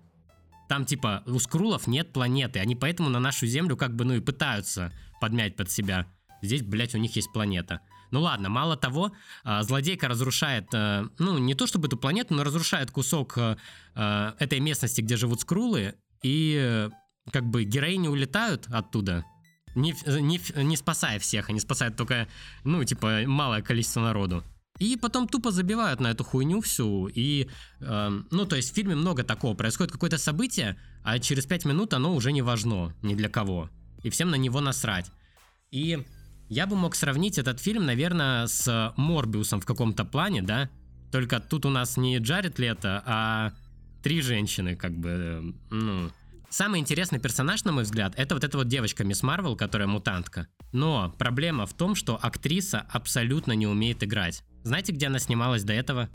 Там 0.70 0.86
типа 0.86 1.22
у 1.26 1.38
Скрулов 1.40 1.86
нет 1.86 2.14
планеты, 2.14 2.60
они 2.60 2.78
поэтому 2.78 3.10
на 3.10 3.20
нашу 3.20 3.46
Землю 3.46 3.76
как 3.76 3.94
бы 3.94 4.06
ну 4.06 4.14
и 4.14 4.22
пытаются 4.22 4.94
подмять 5.20 5.58
под 5.58 5.70
себя. 5.70 6.08
Здесь, 6.42 6.62
блядь, 6.62 6.96
у 6.96 6.98
них 6.98 7.14
есть 7.18 7.34
планета. 7.34 7.82
Ну 8.12 8.22
ладно, 8.22 8.48
мало 8.48 8.78
того, 8.78 9.12
а, 9.44 9.64
злодейка 9.64 10.08
разрушает, 10.08 10.74
э, 10.74 11.10
ну 11.20 11.38
не 11.40 11.56
то 11.56 11.68
чтобы 11.68 11.88
эту 11.88 11.98
планету, 11.98 12.36
но 12.36 12.46
разрушает 12.46 12.90
кусок 12.90 13.38
э, 13.38 13.58
э, 13.96 14.32
этой 14.40 14.62
местности, 14.62 15.02
где 15.02 15.18
живут 15.18 15.42
скрулы, 15.42 15.96
и 16.24 16.90
как 17.34 17.46
бы 17.46 17.66
героини 17.66 18.08
улетают 18.08 18.66
оттуда, 18.70 19.26
не, 19.78 19.92
ф- 19.92 20.06
не, 20.06 20.38
ф- 20.38 20.56
не 20.56 20.76
спасая 20.76 21.20
всех, 21.20 21.50
они 21.50 21.60
спасают 21.60 21.96
только, 21.96 22.28
ну 22.64 22.84
типа, 22.84 23.22
малое 23.26 23.62
количество 23.62 24.02
народу. 24.02 24.44
И 24.80 24.96
потом 24.96 25.28
тупо 25.28 25.52
забивают 25.52 26.00
на 26.00 26.12
эту 26.12 26.24
хуйню 26.24 26.62
всю. 26.62 27.08
И, 27.08 27.50
эм, 27.80 28.28
ну, 28.30 28.46
то 28.46 28.56
есть 28.56 28.72
в 28.72 28.76
фильме 28.76 28.96
много 28.96 29.24
такого. 29.24 29.56
Происходит 29.56 29.92
какое-то 29.92 30.18
событие, 30.18 30.78
а 31.04 31.18
через 31.20 31.46
пять 31.46 31.66
минут 31.66 31.94
оно 31.94 32.14
уже 32.14 32.32
не 32.32 32.44
важно 32.44 32.94
ни 33.02 33.16
для 33.16 33.30
кого. 33.30 33.70
И 34.04 34.10
всем 34.10 34.30
на 34.30 34.36
него 34.36 34.62
насрать. 34.62 35.12
И 35.72 36.06
я 36.50 36.68
бы 36.68 36.76
мог 36.76 36.96
сравнить 36.96 37.40
этот 37.40 37.60
фильм, 37.60 37.86
наверное, 37.86 38.46
с 38.46 38.94
Морбиусом 38.98 39.62
в 39.62 39.66
каком-то 39.66 40.06
плане, 40.06 40.44
да? 40.44 40.70
Только 41.12 41.40
тут 41.40 41.66
у 41.66 41.70
нас 41.70 41.98
не 41.98 42.20
Джаред 42.20 42.60
Лето, 42.60 43.02
а 43.06 43.54
три 44.04 44.22
женщины, 44.22 44.76
как 44.76 44.96
бы, 44.96 45.10
э, 45.10 45.42
ну... 45.72 46.12
Самый 46.50 46.80
интересный 46.80 47.20
персонаж, 47.20 47.64
на 47.66 47.72
мой 47.74 47.84
взгляд, 47.84 48.14
это 48.16 48.34
вот 48.34 48.44
эта 48.44 48.58
вот 48.58 48.68
девочка 48.68 49.04
Мисс 49.04 49.22
Марвел, 49.22 49.56
которая 49.56 49.88
мутантка. 49.88 50.48
Но 50.72 51.14
проблема 51.18 51.66
в 51.66 51.74
том, 51.74 51.94
что 51.94 52.18
актриса 52.22 52.86
абсолютно 52.90 53.52
не 53.52 53.68
умеет 53.68 54.04
играть. 54.04 54.44
Знаете, 54.64 54.94
где 54.94 55.08
она 55.08 55.20
снималась 55.20 55.64
до 55.64 55.74
этого? 55.74 56.10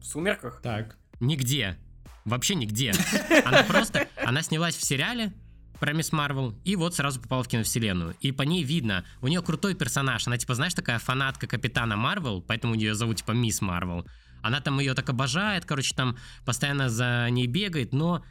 В 0.00 0.04
сумерках? 0.04 0.60
Так. 0.62 0.96
Нигде. 1.20 1.78
Вообще 2.24 2.54
нигде. 2.54 2.92
Она 3.44 3.62
просто, 3.64 4.08
она 4.24 4.42
снялась 4.42 4.76
в 4.76 4.84
сериале 4.84 5.32
про 5.80 5.92
Мисс 5.92 6.12
Марвел, 6.12 6.56
и 6.64 6.76
вот 6.76 6.94
сразу 6.94 7.20
попала 7.20 7.42
в 7.42 7.48
киновселенную. 7.48 8.14
И 8.20 8.30
по 8.30 8.42
ней 8.42 8.62
видно, 8.62 9.04
у 9.20 9.26
нее 9.26 9.42
крутой 9.42 9.74
персонаж. 9.74 10.26
Она, 10.28 10.38
типа, 10.38 10.54
знаешь, 10.54 10.74
такая 10.74 11.00
фанатка 11.00 11.48
Капитана 11.48 11.96
Марвел, 11.96 12.40
поэтому 12.40 12.74
ее 12.74 12.94
зовут, 12.94 13.16
типа, 13.16 13.32
Мисс 13.32 13.60
Марвел. 13.60 14.06
Она 14.42 14.60
там 14.60 14.78
ее 14.78 14.94
так 14.94 15.10
обожает, 15.10 15.64
короче, 15.64 15.94
там 15.94 16.16
постоянно 16.44 16.88
за 16.88 17.28
ней 17.30 17.48
бегает, 17.48 17.92
но, 17.92 18.24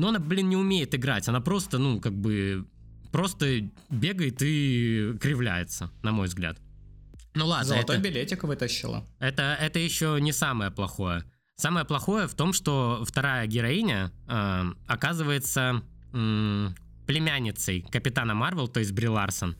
но 0.00 0.08
она, 0.08 0.18
блин, 0.18 0.48
не 0.48 0.56
умеет 0.56 0.94
играть. 0.94 1.28
Она 1.28 1.40
просто, 1.40 1.76
ну, 1.78 2.00
как 2.00 2.14
бы 2.14 2.66
просто 3.12 3.68
бегает 3.90 4.40
и 4.40 5.14
кривляется, 5.20 5.90
на 6.02 6.10
мой 6.12 6.26
взгляд. 6.26 6.58
Ну 7.34 7.46
ладно. 7.46 7.66
Золотой 7.66 7.96
это, 7.96 8.04
билетик 8.08 8.44
вытащила. 8.44 9.04
Это, 9.18 9.56
это 9.60 9.78
еще 9.78 10.16
не 10.18 10.32
самое 10.32 10.70
плохое. 10.70 11.24
Самое 11.56 11.84
плохое 11.84 12.26
в 12.26 12.34
том, 12.34 12.54
что 12.54 13.04
вторая 13.06 13.46
героиня 13.46 14.10
э, 14.26 14.72
оказывается 14.86 15.82
э, 16.14 16.68
племянницей 17.06 17.82
капитана 17.82 18.34
Марвел, 18.34 18.68
то 18.68 18.80
есть 18.80 18.92
Бри 18.92 19.08
Ларсон. 19.08 19.54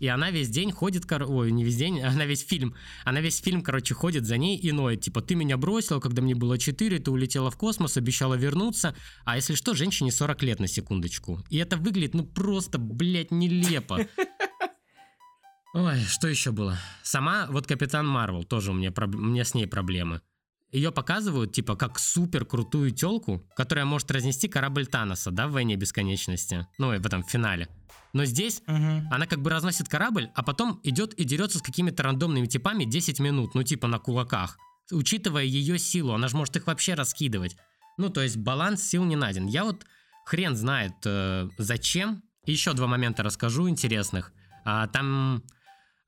И 0.00 0.06
она 0.06 0.30
весь 0.30 0.48
день 0.48 0.72
ходит, 0.72 1.06
кор... 1.06 1.24
ой, 1.28 1.50
не 1.50 1.64
весь 1.64 1.76
день, 1.76 2.00
она 2.02 2.24
весь 2.24 2.46
фильм, 2.46 2.74
она 3.04 3.20
весь 3.20 3.40
фильм, 3.40 3.62
короче, 3.62 3.94
ходит 3.94 4.26
за 4.26 4.36
ней 4.36 4.56
и 4.56 4.72
ноет, 4.72 5.00
типа, 5.00 5.20
ты 5.20 5.34
меня 5.34 5.56
бросила, 5.56 6.00
когда 6.00 6.22
мне 6.22 6.34
было 6.34 6.58
4, 6.58 6.98
ты 6.98 7.10
улетела 7.10 7.50
в 7.50 7.56
космос, 7.56 7.96
обещала 7.96 8.34
вернуться, 8.34 8.94
а 9.24 9.36
если 9.36 9.54
что, 9.54 9.74
женщине 9.74 10.12
40 10.12 10.42
лет 10.42 10.60
на 10.60 10.66
секундочку. 10.66 11.42
И 11.50 11.58
это 11.58 11.76
выглядит, 11.76 12.14
ну, 12.14 12.24
просто, 12.24 12.78
блядь, 12.78 13.30
нелепо. 13.30 14.06
Ой, 15.74 16.00
что 16.00 16.28
еще 16.28 16.50
было? 16.50 16.78
Сама 17.02 17.46
вот 17.50 17.66
Капитан 17.66 18.06
Марвел, 18.06 18.44
тоже 18.44 18.70
у 18.70 18.74
меня, 18.74 18.90
проб... 18.90 19.14
у 19.14 19.18
меня 19.18 19.44
с 19.44 19.54
ней 19.54 19.66
проблемы. 19.66 20.22
Ее 20.70 20.92
показывают, 20.92 21.52
типа, 21.52 21.76
как 21.76 21.98
супер 21.98 22.44
крутую 22.44 22.90
телку, 22.90 23.42
которая 23.56 23.86
может 23.86 24.10
разнести 24.10 24.48
корабль 24.48 24.86
Таноса, 24.86 25.30
да, 25.30 25.48
в 25.48 25.52
«Войне 25.52 25.76
бесконечности». 25.76 26.66
Ну, 26.76 26.92
и 26.92 26.98
в 26.98 27.06
этом 27.06 27.22
финале. 27.22 27.68
Но 28.12 28.24
здесь 28.24 28.62
Угу. 28.66 29.08
она 29.10 29.26
как 29.26 29.40
бы 29.40 29.50
разносит 29.50 29.88
корабль, 29.88 30.30
а 30.34 30.42
потом 30.42 30.80
идет 30.82 31.14
и 31.14 31.24
дерется 31.24 31.58
с 31.58 31.62
какими-то 31.62 32.02
рандомными 32.02 32.46
типами 32.46 32.84
10 32.84 33.20
минут, 33.20 33.54
ну 33.54 33.62
типа 33.62 33.86
на 33.86 33.98
кулаках. 33.98 34.56
Учитывая 34.90 35.44
ее 35.44 35.78
силу, 35.78 36.14
она 36.14 36.28
же 36.28 36.36
может 36.36 36.56
их 36.56 36.66
вообще 36.66 36.94
раскидывать. 36.94 37.56
Ну, 37.98 38.08
то 38.08 38.22
есть 38.22 38.36
баланс 38.36 38.82
сил 38.82 39.04
не 39.04 39.16
найден. 39.16 39.46
Я 39.46 39.64
вот 39.64 39.84
хрен 40.24 40.56
знает 40.56 40.94
э, 41.04 41.48
зачем. 41.58 42.22
Еще 42.46 42.72
два 42.72 42.86
момента 42.86 43.22
расскажу 43.22 43.68
интересных. 43.68 44.32
А, 44.64 44.86
там 44.86 45.42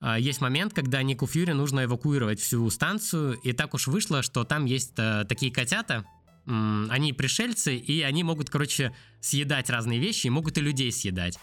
а, 0.00 0.18
есть 0.18 0.40
момент, 0.40 0.72
когда 0.72 1.02
Нику 1.02 1.26
Фьюри 1.26 1.52
нужно 1.52 1.84
эвакуировать 1.84 2.40
всю 2.40 2.68
станцию, 2.70 3.34
и 3.40 3.52
так 3.52 3.74
уж 3.74 3.86
вышло, 3.88 4.22
что 4.22 4.44
там 4.44 4.64
есть 4.64 4.94
э, 4.96 5.24
такие 5.28 5.52
котята, 5.52 6.04
они 6.46 7.12
пришельцы, 7.12 7.76
и 7.76 8.00
они 8.00 8.24
могут, 8.24 8.50
короче, 8.50 8.94
съедать 9.20 9.70
разные 9.70 10.00
вещи, 10.00 10.26
и 10.26 10.30
могут 10.30 10.58
и 10.58 10.60
людей 10.60 10.90
съедать. 10.90 11.38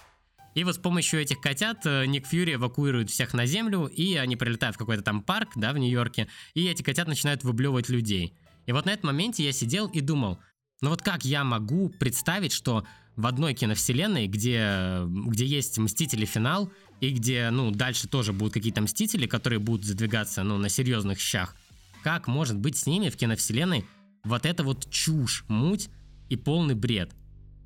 И 0.57 0.63
вот 0.63 0.73
с 0.73 0.79
помощью 0.79 1.21
этих 1.21 1.39
котят 1.39 1.85
э, 1.85 2.07
Ник 2.07 2.25
Фьюри 2.25 2.55
эвакуирует 2.55 3.11
всех 3.11 3.35
на 3.35 3.45
землю, 3.45 3.85
и 3.85 4.15
они 4.15 4.35
прилетают 4.35 4.75
в 4.75 4.79
какой-то 4.79 5.03
там 5.03 5.21
парк, 5.21 5.49
да, 5.55 5.71
в 5.71 5.77
Нью-Йорке, 5.77 6.29
и 6.55 6.65
эти 6.65 6.81
котят 6.81 7.07
начинают 7.07 7.43
выблевывать 7.43 7.89
людей. 7.89 8.33
И 8.65 8.71
вот 8.71 8.87
на 8.87 8.89
этом 8.89 9.11
моменте 9.11 9.45
я 9.45 9.51
сидел 9.51 9.85
и 9.85 10.01
думал, 10.01 10.39
ну 10.81 10.89
вот 10.89 11.03
как 11.03 11.25
я 11.25 11.43
могу 11.43 11.89
представить, 11.89 12.53
что 12.53 12.87
в 13.15 13.27
одной 13.27 13.53
киновселенной, 13.53 14.25
где, 14.25 15.01
где 15.05 15.45
есть 15.45 15.77
Мстители 15.77 16.25
финал, 16.25 16.71
и 17.01 17.11
где, 17.11 17.51
ну, 17.51 17.69
дальше 17.69 18.07
тоже 18.07 18.33
будут 18.33 18.55
какие-то 18.55 18.81
Мстители, 18.81 19.27
которые 19.27 19.59
будут 19.59 19.85
задвигаться, 19.85 20.41
ну, 20.41 20.57
на 20.57 20.69
серьезных 20.69 21.19
щах, 21.19 21.55
как 22.01 22.25
может 22.25 22.57
быть 22.57 22.77
с 22.77 22.87
ними 22.87 23.09
в 23.09 23.15
киновселенной 23.15 23.85
вот 24.23 24.47
эта 24.47 24.63
вот 24.63 24.89
чушь, 24.89 25.45
муть 25.49 25.89
и 26.29 26.35
полный 26.35 26.73
бред? 26.73 27.13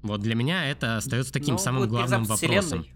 Вот 0.01 0.21
для 0.21 0.35
меня 0.35 0.65
это 0.65 0.97
остается 0.97 1.31
таким 1.31 1.55
Ну, 1.55 1.59
самым 1.59 1.87
главным 1.87 2.23
вопросом. 2.23 2.63
вселенной. 2.63 2.91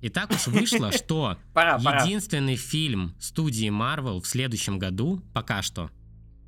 И 0.00 0.08
так 0.08 0.30
уж 0.30 0.46
вышло, 0.46 0.90
что 0.96 1.36
Пора, 1.52 1.78
пора. 1.78 2.02
единственный 2.04 2.56
фильм 2.56 3.14
студии 3.20 3.68
Marvel 3.68 4.20
в 4.20 4.26
следующем 4.26 4.78
году, 4.78 5.22
пока 5.34 5.62
что, 5.62 5.90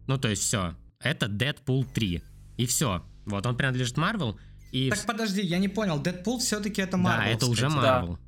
ну 0.06 0.18
то 0.18 0.28
есть 0.28 0.42
все, 0.42 0.74
это 1.00 1.28
Дэдпул 1.28 1.84
3. 1.84 2.22
И 2.56 2.66
все. 2.66 3.04
Вот 3.26 3.46
он 3.46 3.56
принадлежит 3.56 3.96
Marvel, 3.98 4.36
и 4.72 4.90
Так 4.90 5.04
подожди, 5.06 5.42
я 5.42 5.58
не 5.58 5.68
понял, 5.68 6.00
Дэдпул 6.00 6.38
все-таки 6.40 6.80
это 6.80 6.92
да, 6.92 6.98
Марвел. 6.98 7.36
это 7.36 7.46
уже 7.46 7.68
Да. 7.68 8.02
Marvel. 8.02 8.18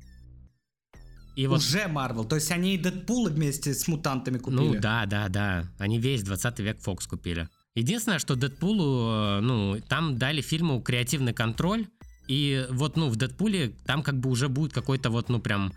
И 1.35 1.47
вот, 1.47 1.57
Уже 1.59 1.89
Марвел. 1.89 2.23
То 2.23 2.35
есть 2.35 2.49
они 2.51 2.75
и 2.75 2.77
Дэдпула 2.77 3.29
вместе 3.29 3.73
с 3.73 3.89
мутантами 3.89 4.37
купили. 4.37 4.57
ну 4.75 4.79
да, 4.79 5.05
да, 5.05 5.27
да, 5.27 5.65
они 5.79 5.99
весь 5.99 6.23
20 6.23 6.59
век 6.59 6.77
Fox 6.79 7.09
купили. 7.09 7.49
Единственное, 7.75 8.19
что 8.19 8.35
Дэдпулу, 8.35 9.09
э, 9.11 9.39
ну, 9.41 9.81
там 9.87 10.17
дали 10.17 10.41
фильму 10.41 10.81
креативный 10.81 11.33
контроль, 11.33 11.87
и 12.27 12.65
вот, 12.69 12.95
ну, 12.95 13.09
в 13.09 13.17
Дэдпуле 13.17 13.73
там 13.85 14.01
как 14.01 14.19
бы 14.19 14.29
уже 14.29 14.47
будет 14.47 14.73
какой-то 14.73 15.09
вот, 15.09 15.29
ну, 15.29 15.39
прям 15.39 15.73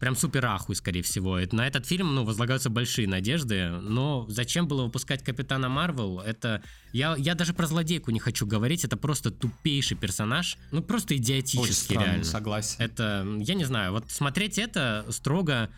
прям 0.00 0.16
супер 0.16 0.46
ахуй, 0.46 0.74
скорее 0.74 1.02
всего. 1.02 1.38
Это, 1.38 1.54
на 1.54 1.66
этот 1.66 1.86
фильм, 1.86 2.14
ну, 2.14 2.24
возлагаются 2.24 2.70
большие 2.70 3.06
надежды, 3.06 3.68
но 3.68 4.24
зачем 4.28 4.66
было 4.66 4.84
выпускать 4.84 5.22
Капитана 5.22 5.68
Марвел, 5.68 6.20
это... 6.20 6.62
Я, 6.92 7.14
я 7.16 7.34
даже 7.34 7.52
про 7.52 7.66
злодейку 7.66 8.10
не 8.10 8.18
хочу 8.18 8.46
говорить, 8.46 8.82
это 8.84 8.96
просто 8.96 9.30
тупейший 9.30 9.98
персонаж, 9.98 10.56
ну, 10.72 10.82
просто 10.82 11.14
Очень 11.14 11.22
идиотический, 11.22 11.74
странно, 11.74 12.04
реально. 12.06 12.24
согласен. 12.24 12.76
Это, 12.78 13.26
я 13.40 13.54
не 13.54 13.64
знаю, 13.64 13.92
вот 13.92 14.10
смотреть 14.10 14.58
это 14.58 15.06
строго... 15.10 15.70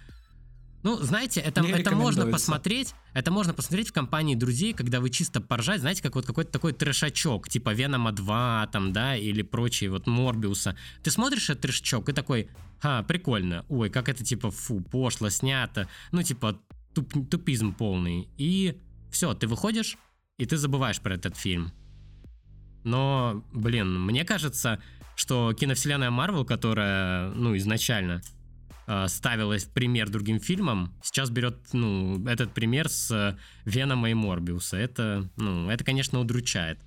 Ну, 0.83 0.97
знаете, 0.99 1.41
это, 1.41 1.61
Не 1.61 1.71
это 1.71 1.95
можно 1.95 2.27
посмотреть, 2.27 2.95
это 3.15 3.31
можно 3.31 3.55
посмотреть 3.55 3.91
в 3.91 3.93
компании 3.93 4.35
друзей, 4.35 4.73
когда 4.73 5.01
вы 5.01 5.11
чисто 5.11 5.41
поржать, 5.41 5.81
знаете, 5.81 6.03
как 6.03 6.17
вот 6.17 6.27
какой-то 6.27 6.51
такой 6.51 6.73
трешачок, 6.73 7.49
типа 7.49 7.73
Венома 7.73 8.11
2, 8.11 8.69
там, 8.73 8.93
да, 8.93 9.17
или 9.17 9.43
прочие, 9.43 9.91
вот 9.91 10.09
Морбиуса. 10.09 10.77
Ты 11.03 11.13
смотришь 11.13 11.51
этот 11.51 11.63
трешачок 11.63 12.09
и 12.09 12.13
такой, 12.13 12.49
ха, 12.81 13.05
прикольно, 13.05 13.65
ой, 13.69 13.91
как 13.91 14.09
это, 14.09 14.25
типа, 14.25 14.51
фу, 14.51 14.81
пошло, 14.81 15.29
снято, 15.31 15.89
ну, 16.11 16.23
типа, 16.23 16.59
туп- 16.95 17.29
тупизм 17.31 17.75
полный. 17.75 18.29
И 18.37 18.81
все, 19.13 19.35
ты 19.35 19.47
выходишь, 19.47 19.97
и 20.39 20.47
ты 20.47 20.57
забываешь 20.57 21.01
про 21.01 21.15
этот 21.15 21.37
фильм. 21.37 21.71
Но, 22.83 23.45
блин, 23.53 24.01
мне 24.01 24.25
кажется, 24.25 24.83
что 25.15 25.53
киновселенная 25.53 26.11
Марвел, 26.11 26.45
которая, 26.45 27.31
ну, 27.31 27.57
изначально 27.57 28.21
э, 28.93 29.09
ставилась 29.09 29.65
в 29.65 29.71
пример 29.71 30.11
другим 30.11 30.41
фильмам, 30.41 30.95
сейчас 31.03 31.31
берет, 31.31 31.57
ну, 31.73 32.27
этот 32.27 32.53
пример 32.53 32.89
с 32.89 33.11
э, 33.11 33.37
Венома 33.65 34.11
и 34.11 34.15
Морбиуса. 34.15 34.77
Это, 34.77 35.29
ну, 35.37 35.71
это, 35.71 35.85
конечно, 35.85 36.21
удручает. 36.21 36.79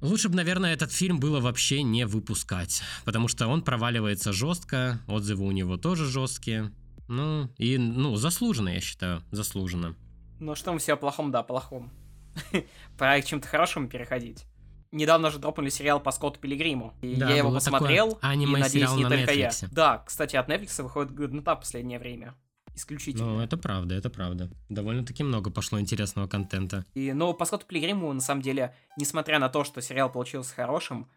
Лучше 0.00 0.28
бы, 0.28 0.36
наверное, 0.36 0.72
этот 0.72 0.92
фильм 0.92 1.18
было 1.18 1.40
вообще 1.40 1.82
не 1.82 2.06
выпускать, 2.06 2.82
потому 3.04 3.26
что 3.26 3.48
он 3.48 3.62
проваливается 3.62 4.32
жестко, 4.32 5.00
отзывы 5.08 5.44
у 5.44 5.50
него 5.50 5.76
тоже 5.76 6.06
жесткие. 6.06 6.72
Ну, 7.08 7.50
и, 7.58 7.78
ну, 7.78 8.16
заслуженно, 8.16 8.68
я 8.68 8.80
считаю, 8.80 9.22
заслуженно. 9.32 9.96
Ну 10.40 10.54
что 10.54 10.72
мы 10.72 10.78
все 10.78 10.92
о 10.92 10.96
плохом, 10.96 11.32
да, 11.32 11.42
плохом. 11.42 11.90
Пора 12.98 13.20
к 13.20 13.24
чем-то 13.24 13.48
хорошему 13.48 13.88
переходить. 13.88 14.44
Недавно 14.90 15.30
же 15.30 15.38
дропнули 15.38 15.68
сериал 15.68 16.00
по 16.00 16.10
Скотту 16.10 16.40
Пилигриму. 16.40 16.94
И 17.02 17.16
Да, 17.16 17.28
я 17.28 17.36
его 17.36 17.52
посмотрел, 17.52 18.14
такое 18.14 18.34
и, 18.34 18.46
надеюсь, 18.46 18.92
не 18.92 19.04
на 19.04 19.10
только 19.10 19.32
я. 19.32 19.48
Netflix. 19.48 19.68
Да, 19.70 20.02
кстати, 20.06 20.36
от 20.36 20.48
Netflix 20.48 20.82
выходит 20.82 21.12
годнота 21.12 21.56
в 21.56 21.60
последнее 21.60 21.98
время. 21.98 22.34
Исключительно. 22.74 23.26
Ну, 23.26 23.40
это 23.40 23.56
правда, 23.56 23.96
это 23.96 24.08
правда. 24.08 24.50
Довольно-таки 24.68 25.24
много 25.24 25.50
пошло 25.50 25.80
интересного 25.80 26.28
контента. 26.28 26.86
И, 26.94 27.12
но 27.12 27.32
по 27.34 27.44
Скотту 27.44 27.66
Пилигриму, 27.66 28.12
на 28.12 28.20
самом 28.20 28.40
деле, 28.40 28.74
несмотря 28.96 29.38
на 29.38 29.48
то, 29.48 29.64
что 29.64 29.82
сериал 29.82 30.10
получился 30.10 30.54
хорошим, 30.54 31.10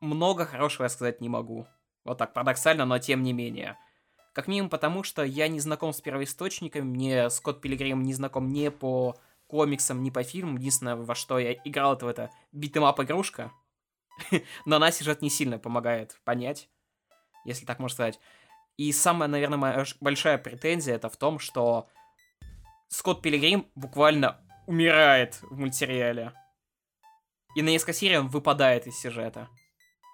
много 0.00 0.44
хорошего 0.44 0.84
я 0.84 0.88
сказать 0.90 1.20
не 1.20 1.28
могу. 1.28 1.66
Вот 2.04 2.18
так 2.18 2.32
парадоксально, 2.32 2.84
но 2.84 2.98
тем 2.98 3.22
не 3.22 3.32
менее. 3.32 3.76
Как 4.34 4.46
минимум 4.46 4.70
потому, 4.70 5.02
что 5.02 5.24
я 5.24 5.48
не 5.48 5.58
знаком 5.58 5.92
с 5.92 6.00
первоисточниками, 6.00 6.84
мне 6.84 7.30
Скотт 7.30 7.60
Пилигрим 7.60 8.02
не 8.02 8.14
знаком 8.14 8.50
ни 8.50 8.68
по 8.68 9.16
комиксам, 9.48 10.02
ни 10.02 10.10
по 10.10 10.22
фильмам. 10.22 10.56
Единственное, 10.56 10.94
во 10.94 11.14
что 11.14 11.38
я 11.38 11.52
играл, 11.52 11.94
это 11.94 12.06
в 12.06 12.08
это 12.08 12.30
beat 12.52 12.73
'em 12.73 12.89
up 12.89 13.00
игрушка. 13.00 13.52
Но 14.64 14.76
она 14.76 14.92
сюжет 14.92 15.22
не 15.22 15.30
сильно 15.30 15.58
помогает 15.58 16.20
понять, 16.24 16.68
если 17.44 17.66
так 17.66 17.80
можно 17.80 17.94
сказать. 17.94 18.20
И 18.76 18.92
самая, 18.92 19.28
наверное, 19.28 19.58
моя 19.58 19.84
большая 20.00 20.38
претензия 20.38 20.94
это 20.94 21.08
в 21.10 21.16
том, 21.16 21.40
что 21.40 21.88
Скотт 22.88 23.22
Пилигрим 23.22 23.66
буквально 23.74 24.40
умирает 24.66 25.40
в 25.42 25.58
мультсериале. 25.58 26.32
И 27.56 27.62
на 27.62 27.70
несколько 27.70 27.92
серий 27.92 28.18
он 28.18 28.28
выпадает 28.28 28.86
из 28.86 28.98
сюжета. 29.00 29.48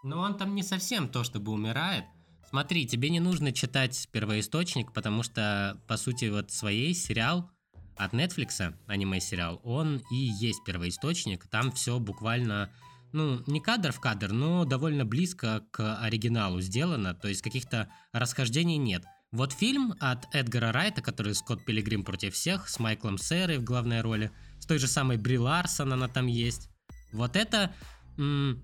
Но 0.03 0.21
он 0.21 0.37
там 0.37 0.55
не 0.55 0.63
совсем 0.63 1.09
то, 1.09 1.25
чтобы 1.25 1.53
умирает. 1.53 2.05
Смотри, 2.49 2.87
тебе 2.87 3.11
не 3.11 3.21
нужно 3.21 3.53
читать 3.53 4.09
первоисточник, 4.13 4.93
потому 4.93 5.23
что, 5.23 5.83
по 5.89 5.97
сути, 5.97 6.27
вот 6.27 6.51
своей 6.51 6.95
сериал 6.95 7.51
от 7.97 8.13
Netflix, 8.13 8.75
аниме-сериал, 8.87 9.61
он 9.65 10.03
и 10.11 10.17
есть 10.17 10.65
первоисточник. 10.65 11.47
Там 11.47 11.73
все 11.73 11.99
буквально, 11.99 12.71
ну, 13.13 13.43
не 13.47 13.61
кадр 13.61 13.93
в 13.93 14.01
кадр, 14.01 14.33
но 14.33 14.65
довольно 14.65 15.05
близко 15.05 15.63
к 15.71 15.99
оригиналу 16.01 16.61
сделано. 16.61 17.15
То 17.15 17.29
есть 17.29 17.43
каких-то 17.43 17.89
расхождений 18.13 18.77
нет. 18.77 19.05
Вот 19.33 19.53
фильм 19.53 19.95
от 20.01 20.33
Эдгара 20.35 20.71
Райта, 20.71 21.03
который 21.03 21.35
Скотт 21.35 21.65
Пилигрим 21.65 22.05
против 22.05 22.35
всех, 22.35 22.69
с 22.69 22.79
Майклом 22.79 23.19
Сэрой 23.19 23.59
в 23.59 23.65
главной 23.65 24.01
роли, 24.01 24.31
с 24.61 24.67
той 24.67 24.79
же 24.79 24.87
самой 24.87 25.17
Бри 25.17 25.39
Ларсон 25.39 25.93
она 25.93 26.09
там 26.09 26.27
есть. 26.27 26.69
Вот 27.13 27.35
это... 27.37 27.75
м, 28.17 28.63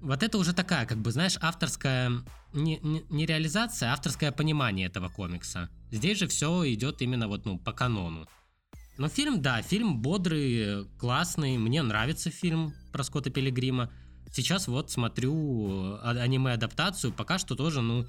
вот 0.00 0.22
это 0.22 0.38
уже 0.38 0.52
такая, 0.52 0.86
как 0.86 0.98
бы, 0.98 1.12
знаешь, 1.12 1.36
авторская 1.40 2.10
не, 2.52 2.78
не, 2.78 3.04
не 3.08 3.26
реализация, 3.26 3.90
а 3.90 3.92
авторское 3.92 4.32
понимание 4.32 4.86
этого 4.86 5.08
комикса. 5.08 5.68
Здесь 5.90 6.18
же 6.18 6.26
все 6.26 6.72
идет 6.72 7.02
именно 7.02 7.28
вот, 7.28 7.44
ну, 7.44 7.58
по 7.58 7.72
канону. 7.72 8.26
Но 9.00 9.08
фильм, 9.08 9.40
да, 9.40 9.62
фильм 9.62 10.02
бодрый, 10.02 10.84
классный, 10.98 11.56
мне 11.56 11.82
нравится 11.82 12.30
фильм 12.30 12.74
про 12.92 13.02
Скотта 13.02 13.30
Пилигрима. 13.30 13.90
сейчас 14.30 14.68
вот 14.68 14.90
смотрю 14.90 15.94
а- 16.02 16.10
аниме-адаптацию, 16.20 17.10
пока 17.10 17.38
что 17.38 17.54
тоже, 17.54 17.80
ну, 17.80 18.06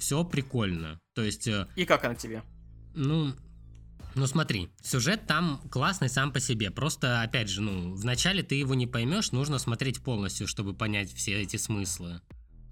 все 0.00 0.24
прикольно. 0.24 0.98
То 1.14 1.22
есть, 1.22 1.46
э, 1.46 1.68
И 1.76 1.84
как 1.84 2.02
она 2.04 2.16
тебе? 2.16 2.42
ну, 2.96 3.32
ну 4.16 4.26
смотри, 4.26 4.68
сюжет 4.82 5.28
там 5.28 5.60
классный 5.70 6.08
сам 6.08 6.32
по 6.32 6.40
себе. 6.40 6.72
Просто, 6.72 7.22
опять 7.22 7.48
же, 7.48 7.62
ну, 7.62 7.94
вначале 7.94 8.42
ты 8.42 8.56
его 8.56 8.74
не 8.74 8.88
поймешь, 8.88 9.30
нужно 9.30 9.60
смотреть 9.60 10.02
полностью, 10.02 10.48
чтобы 10.48 10.74
понять 10.74 11.12
все 11.14 11.40
эти 11.40 11.56
смыслы. 11.56 12.20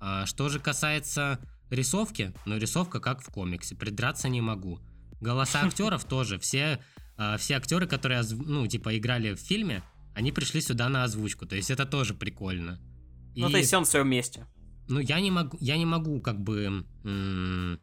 А 0.00 0.26
что 0.26 0.48
же 0.48 0.58
касается 0.58 1.38
рисовки, 1.70 2.34
ну, 2.46 2.56
рисовка 2.58 2.98
как 2.98 3.22
в 3.22 3.30
комиксе, 3.30 3.76
придраться 3.76 4.28
не 4.28 4.40
могу. 4.40 4.80
Голоса 5.20 5.60
актеров 5.64 6.02
тоже, 6.04 6.40
все, 6.40 6.80
а, 7.22 7.36
все 7.36 7.56
актеры, 7.56 7.86
которые, 7.86 8.22
ну, 8.32 8.66
типа, 8.66 8.96
играли 8.96 9.34
в 9.34 9.38
фильме, 9.40 9.82
они 10.14 10.32
пришли 10.32 10.62
сюда 10.62 10.88
на 10.88 11.04
озвучку, 11.04 11.44
то 11.44 11.54
есть 11.54 11.70
это 11.70 11.84
тоже 11.84 12.14
прикольно. 12.14 12.80
Ну, 13.36 13.48
И- 13.48 13.52
то 13.52 13.58
есть 13.58 13.68
все 13.68 13.78
на 13.78 13.84
своем 13.84 14.08
месте. 14.08 14.46
ну, 14.88 15.00
я 15.00 15.20
не 15.20 15.30
могу, 15.30 15.58
я 15.60 15.76
не 15.76 15.84
могу 15.84 16.20
как 16.22 16.40
бы 16.40 16.84
м, 17.04 17.78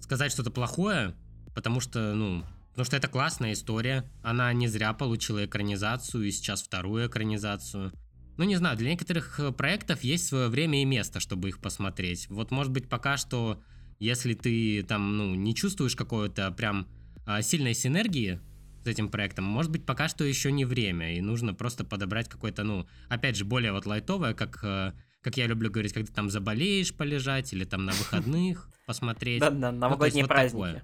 сказать 0.00 0.30
что-то 0.30 0.52
плохое, 0.52 1.16
потому 1.56 1.80
что, 1.80 2.14
ну, 2.14 2.44
потому 2.70 2.84
что 2.84 2.96
это 2.96 3.08
классная 3.08 3.52
история. 3.52 4.08
Она 4.22 4.52
не 4.52 4.68
зря 4.68 4.92
получила 4.92 5.44
экранизацию 5.44 6.24
и 6.24 6.30
сейчас 6.30 6.62
вторую 6.62 7.08
экранизацию. 7.08 7.92
Ну, 8.36 8.44
не 8.44 8.54
знаю, 8.54 8.76
для 8.78 8.90
некоторых 8.90 9.40
э, 9.40 9.50
проектов 9.50 10.04
есть 10.04 10.26
свое 10.28 10.46
время 10.46 10.80
и 10.80 10.84
место, 10.84 11.18
чтобы 11.18 11.48
их 11.48 11.58
посмотреть. 11.60 12.28
Вот, 12.30 12.52
может 12.52 12.72
быть, 12.72 12.88
пока 12.88 13.16
что, 13.16 13.60
если 13.98 14.34
ты 14.34 14.84
там, 14.84 15.16
ну, 15.16 15.34
не 15.34 15.52
чувствуешь 15.56 15.96
какой-то 15.96 16.52
прям 16.52 16.86
а, 17.26 17.42
сильной 17.42 17.74
синергии 17.74 18.40
этим 18.88 19.08
проектом, 19.08 19.44
может 19.44 19.70
быть, 19.70 19.86
пока 19.86 20.08
что 20.08 20.24
еще 20.24 20.50
не 20.50 20.64
время, 20.64 21.16
и 21.16 21.20
нужно 21.20 21.54
просто 21.54 21.84
подобрать 21.84 22.28
какой-то, 22.28 22.64
ну, 22.64 22.86
опять 23.08 23.36
же, 23.36 23.44
более 23.44 23.72
вот 23.72 23.86
лайтовое, 23.86 24.34
как 24.34 24.62
э, 24.64 24.92
как 25.22 25.36
я 25.36 25.46
люблю 25.46 25.70
говорить, 25.70 25.92
когда 25.92 26.06
ты 26.06 26.12
там 26.12 26.30
заболеешь 26.30 26.94
полежать 26.94 27.52
или 27.52 27.64
там 27.64 27.84
на 27.84 27.92
выходных 27.92 28.70
посмотреть. 28.86 29.40
Да, 29.40 29.50
на 29.50 29.72
новогодние 29.72 30.24
вот 30.24 30.28
праздники. 30.28 30.82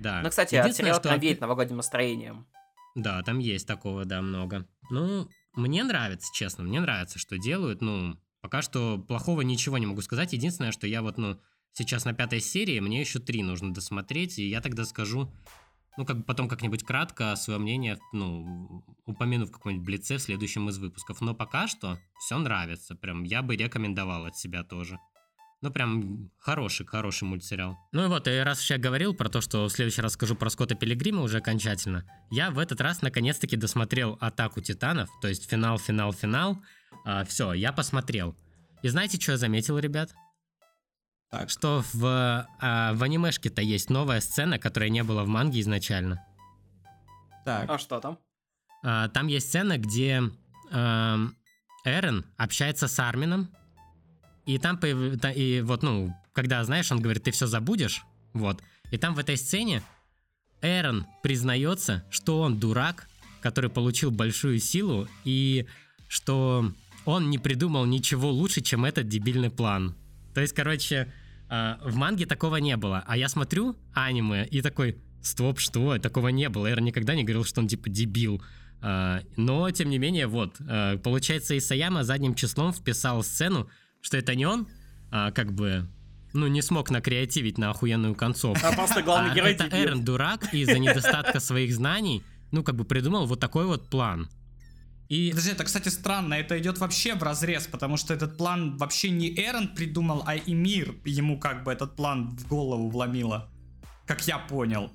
Да. 0.00 0.20
Ну, 0.22 0.30
кстати, 0.30 0.50
сериала 0.72 1.00
что- 1.00 1.08
прям 1.08 1.20
веет 1.20 1.40
новогодним 1.40 1.78
настроением. 1.78 2.46
Да, 2.94 3.22
там 3.22 3.38
есть 3.38 3.66
такого, 3.66 4.04
да, 4.04 4.22
много. 4.22 4.66
Ну, 4.90 5.28
мне 5.54 5.84
нравится, 5.84 6.28
честно, 6.34 6.64
мне 6.64 6.80
нравится, 6.80 7.18
что 7.18 7.38
делают. 7.38 7.80
Ну, 7.80 8.18
пока 8.40 8.62
что 8.62 8.98
плохого 8.98 9.42
ничего 9.42 9.78
не 9.78 9.86
могу 9.86 10.02
сказать. 10.02 10.32
Единственное, 10.32 10.72
что 10.72 10.86
я 10.86 11.02
вот, 11.02 11.18
ну, 11.18 11.40
сейчас 11.72 12.04
на 12.04 12.12
пятой 12.12 12.40
серии, 12.40 12.80
мне 12.80 13.00
еще 13.00 13.18
три 13.18 13.42
нужно 13.42 13.72
досмотреть, 13.72 14.38
и 14.38 14.48
я 14.48 14.60
тогда 14.60 14.84
скажу, 14.84 15.32
ну, 15.98 16.04
как 16.04 16.18
бы 16.18 16.22
потом 16.22 16.48
как-нибудь 16.48 16.84
кратко 16.84 17.34
свое 17.34 17.58
мнение, 17.58 17.98
ну, 18.12 18.84
упомяну 19.04 19.46
в 19.46 19.50
каком-нибудь 19.50 19.84
блице 19.84 20.16
в 20.16 20.22
следующем 20.22 20.68
из 20.68 20.78
выпусков. 20.78 21.20
Но 21.20 21.34
пока 21.34 21.66
что 21.66 21.98
все 22.20 22.38
нравится, 22.38 22.94
прям 22.94 23.24
я 23.24 23.42
бы 23.42 23.56
рекомендовал 23.56 24.24
от 24.24 24.36
себя 24.36 24.62
тоже. 24.62 24.96
Ну, 25.60 25.72
прям 25.72 26.30
хороший, 26.38 26.86
хороший 26.86 27.24
мультсериал. 27.24 27.76
Ну 27.90 28.04
и 28.04 28.06
вот, 28.06 28.28
и 28.28 28.38
раз 28.38 28.60
уж 28.60 28.70
я 28.70 28.78
говорил 28.78 29.12
про 29.12 29.28
то, 29.28 29.40
что 29.40 29.64
в 29.64 29.70
следующий 29.70 30.00
раз 30.00 30.12
скажу 30.12 30.36
про 30.36 30.50
Скотта 30.50 30.76
Пилигрима 30.76 31.20
уже 31.20 31.38
окончательно, 31.38 32.04
я 32.30 32.52
в 32.52 32.60
этот 32.60 32.80
раз 32.80 33.02
наконец-таки 33.02 33.56
досмотрел 33.56 34.16
«Атаку 34.20 34.60
титанов», 34.60 35.10
то 35.20 35.26
есть 35.26 35.50
финал, 35.50 35.80
финал, 35.80 36.12
финал. 36.12 36.62
все, 37.26 37.54
я 37.54 37.72
посмотрел. 37.72 38.36
И 38.84 38.88
знаете, 38.88 39.20
что 39.20 39.32
я 39.32 39.38
заметил, 39.38 39.76
ребят? 39.78 40.14
Так. 41.30 41.50
Что 41.50 41.84
в, 41.92 42.48
а, 42.60 42.94
в 42.94 43.02
анимешке-то 43.02 43.60
есть 43.60 43.90
новая 43.90 44.20
сцена, 44.20 44.58
которая 44.58 44.88
не 44.88 45.02
была 45.02 45.24
в 45.24 45.28
манге 45.28 45.60
изначально. 45.60 46.24
Так. 47.44 47.68
А 47.68 47.78
что 47.78 48.00
там? 48.00 48.18
А, 48.82 49.08
там 49.08 49.26
есть 49.26 49.48
сцена, 49.48 49.76
где 49.78 50.22
эм, 50.70 51.36
Эрен 51.84 52.24
общается 52.36 52.88
с 52.88 52.98
Армином, 52.98 53.48
и 54.46 54.58
там 54.58 54.78
появ- 54.78 55.34
и 55.34 55.60
вот, 55.60 55.82
ну, 55.82 56.14
когда, 56.32 56.64
знаешь, 56.64 56.90
он 56.92 57.00
говорит, 57.00 57.24
ты 57.24 57.30
все 57.30 57.46
забудешь, 57.46 58.02
вот, 58.32 58.62
и 58.90 58.96
там 58.96 59.14
в 59.14 59.18
этой 59.18 59.36
сцене 59.36 59.82
Эрен 60.62 61.06
признается, 61.22 62.04
что 62.10 62.40
он 62.40 62.58
дурак, 62.58 63.08
который 63.40 63.70
получил 63.70 64.10
большую 64.10 64.58
силу, 64.60 65.08
и 65.24 65.66
что 66.08 66.72
он 67.04 67.30
не 67.30 67.38
придумал 67.38 67.84
ничего 67.84 68.30
лучше, 68.30 68.60
чем 68.60 68.84
этот 68.84 69.08
дебильный 69.08 69.50
план. 69.50 69.96
То 70.34 70.40
есть, 70.40 70.54
короче, 70.54 71.12
а, 71.48 71.80
в 71.82 71.96
манге 71.96 72.26
такого 72.26 72.56
не 72.56 72.76
было, 72.76 73.04
а 73.06 73.16
я 73.16 73.28
смотрю 73.28 73.76
аниме 73.94 74.46
и 74.46 74.60
такой, 74.60 74.98
стоп, 75.22 75.58
что? 75.58 75.98
Такого 75.98 76.28
не 76.28 76.48
было. 76.48 76.70
Эрен 76.70 76.84
никогда 76.84 77.14
не 77.14 77.24
говорил, 77.24 77.44
что 77.44 77.60
он 77.60 77.68
типа 77.68 77.88
дебил. 77.88 78.42
А, 78.80 79.20
но, 79.36 79.70
тем 79.70 79.90
не 79.90 79.98
менее, 79.98 80.26
вот, 80.26 80.56
а, 80.60 80.98
получается, 80.98 81.56
Исаяма 81.56 82.04
задним 82.04 82.34
числом 82.34 82.72
вписал 82.72 83.22
сцену, 83.22 83.68
что 84.00 84.16
это 84.16 84.34
не 84.34 84.46
он, 84.46 84.68
а, 85.10 85.30
как 85.32 85.52
бы, 85.52 85.88
ну, 86.32 86.46
не 86.46 86.62
смог 86.62 86.90
накреативить 86.90 87.58
на 87.58 87.70
охуенную 87.70 88.14
концовку. 88.14 88.64
А 88.64 88.72
просто 88.72 89.02
главный 89.02 89.32
А 89.32 89.34
герой 89.34 89.52
это. 89.52 89.68
Эрен 89.72 90.04
дурак 90.04 90.52
из-за 90.52 90.78
недостатка 90.78 91.40
своих 91.40 91.74
знаний, 91.74 92.22
ну, 92.52 92.62
как 92.62 92.76
бы 92.76 92.84
придумал 92.84 93.26
вот 93.26 93.40
такой 93.40 93.66
вот 93.66 93.88
план. 93.88 94.28
И 95.08 95.30
Подожди, 95.30 95.52
это, 95.52 95.64
кстати, 95.64 95.88
странно, 95.88 96.34
это 96.34 96.58
идет 96.58 96.78
вообще 96.78 97.14
в 97.14 97.22
разрез, 97.22 97.66
потому 97.66 97.96
что 97.96 98.12
этот 98.12 98.36
план 98.36 98.76
вообще 98.76 99.08
не 99.10 99.34
Эрон 99.34 99.68
придумал, 99.68 100.22
а 100.26 100.36
и 100.36 100.52
мир 100.52 100.94
ему 101.06 101.40
как 101.40 101.64
бы 101.64 101.72
этот 101.72 101.96
план 101.96 102.36
в 102.36 102.46
голову 102.46 102.90
вломило. 102.90 103.50
Как 104.06 104.26
я 104.26 104.38
понял. 104.38 104.92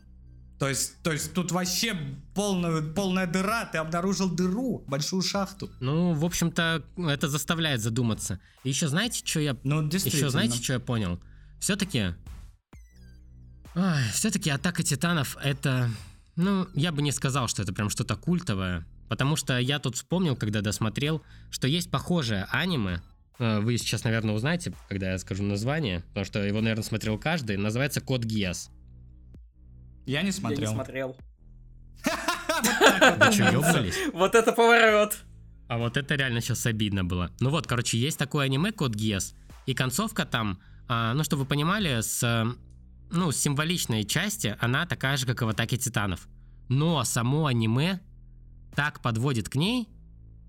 То 0.59 0.69
есть, 0.69 1.01
то 1.01 1.11
есть 1.11 1.33
тут 1.33 1.51
вообще 1.51 1.97
полная, 2.35 2.81
полная 2.81 3.27
дыра, 3.27 3.65
ты 3.65 3.79
обнаружил 3.79 4.29
дыру, 4.29 4.83
большую 4.87 5.23
шахту. 5.23 5.69
Ну, 5.79 6.13
в 6.13 6.23
общем-то, 6.23 6.83
это 6.95 7.27
заставляет 7.27 7.81
задуматься. 7.81 8.39
И 8.63 8.69
еще 8.69 8.87
знаете, 8.87 9.25
что 9.25 9.39
я... 9.39 9.57
Ну. 9.63 9.81
Еще 9.87 10.29
знаете, 10.29 10.61
что 10.61 10.73
я 10.73 10.79
понял? 10.79 11.19
Все-таки... 11.59 12.13
Все-таки 14.13 14.51
Атака 14.51 14.83
Титанов 14.83 15.37
это... 15.43 15.89
Ну, 16.35 16.67
я 16.75 16.91
бы 16.91 17.01
не 17.01 17.11
сказал, 17.11 17.47
что 17.47 17.63
это 17.63 17.73
прям 17.73 17.89
что-то 17.89 18.15
культовое. 18.15 18.85
Потому 19.13 19.35
что 19.35 19.59
я 19.59 19.77
тут 19.77 19.93
вспомнил, 19.93 20.35
когда 20.35 20.61
досмотрел, 20.61 21.21
что 21.51 21.67
есть 21.67 21.91
похожее 21.91 22.47
аниме. 22.49 22.99
Э, 23.37 23.59
Вы 23.59 23.77
сейчас, 23.77 24.03
наверное, 24.05 24.33
узнаете, 24.33 24.73
когда 24.89 25.11
я 25.11 25.19
скажу 25.19 25.43
название. 25.43 25.99
Потому 26.07 26.25
что 26.25 26.39
его, 26.39 26.61
наверное, 26.61 26.83
смотрел 26.83 27.19
каждый. 27.19 27.57
Называется 27.57 28.01
Код 28.01 28.23
Гиас. 28.23 28.71
Я 30.07 30.13
не 30.13 30.15
Я 30.15 30.21
не 30.23 30.31
смотрел. 30.31 30.71
смотрел. 30.71 31.17
Вы 32.03 33.31
что, 33.31 33.51
ёбнулись? 33.51 33.97
Вот 34.13 34.33
это 34.33 34.51
поворот. 34.51 35.15
А 35.67 35.77
вот 35.77 35.95
это 35.95 36.15
реально 36.15 36.41
сейчас 36.41 36.65
обидно 36.65 37.05
было. 37.05 37.29
Ну 37.39 37.51
вот, 37.51 37.67
короче, 37.67 37.99
есть 37.99 38.17
такое 38.17 38.45
аниме 38.45 38.71
Код 38.71 38.95
Гиас, 38.95 39.35
и 39.67 39.75
концовка 39.75 40.25
там, 40.25 40.59
а, 40.87 41.13
ну, 41.13 41.23
чтобы 41.23 41.43
вы 41.43 41.47
понимали, 41.47 42.01
с, 42.01 42.47
ну, 43.11 43.31
с 43.31 43.37
символичной 43.37 44.05
части 44.05 44.57
она 44.59 44.87
такая 44.87 45.17
же, 45.17 45.27
как 45.27 45.43
и 45.43 45.45
в 45.45 45.49
Атаке 45.49 45.77
Титанов. 45.77 46.27
Но 46.67 47.03
само 47.03 47.45
аниме 47.45 47.99
так 48.75 49.01
подводит 49.01 49.49
к 49.49 49.55
ней, 49.55 49.89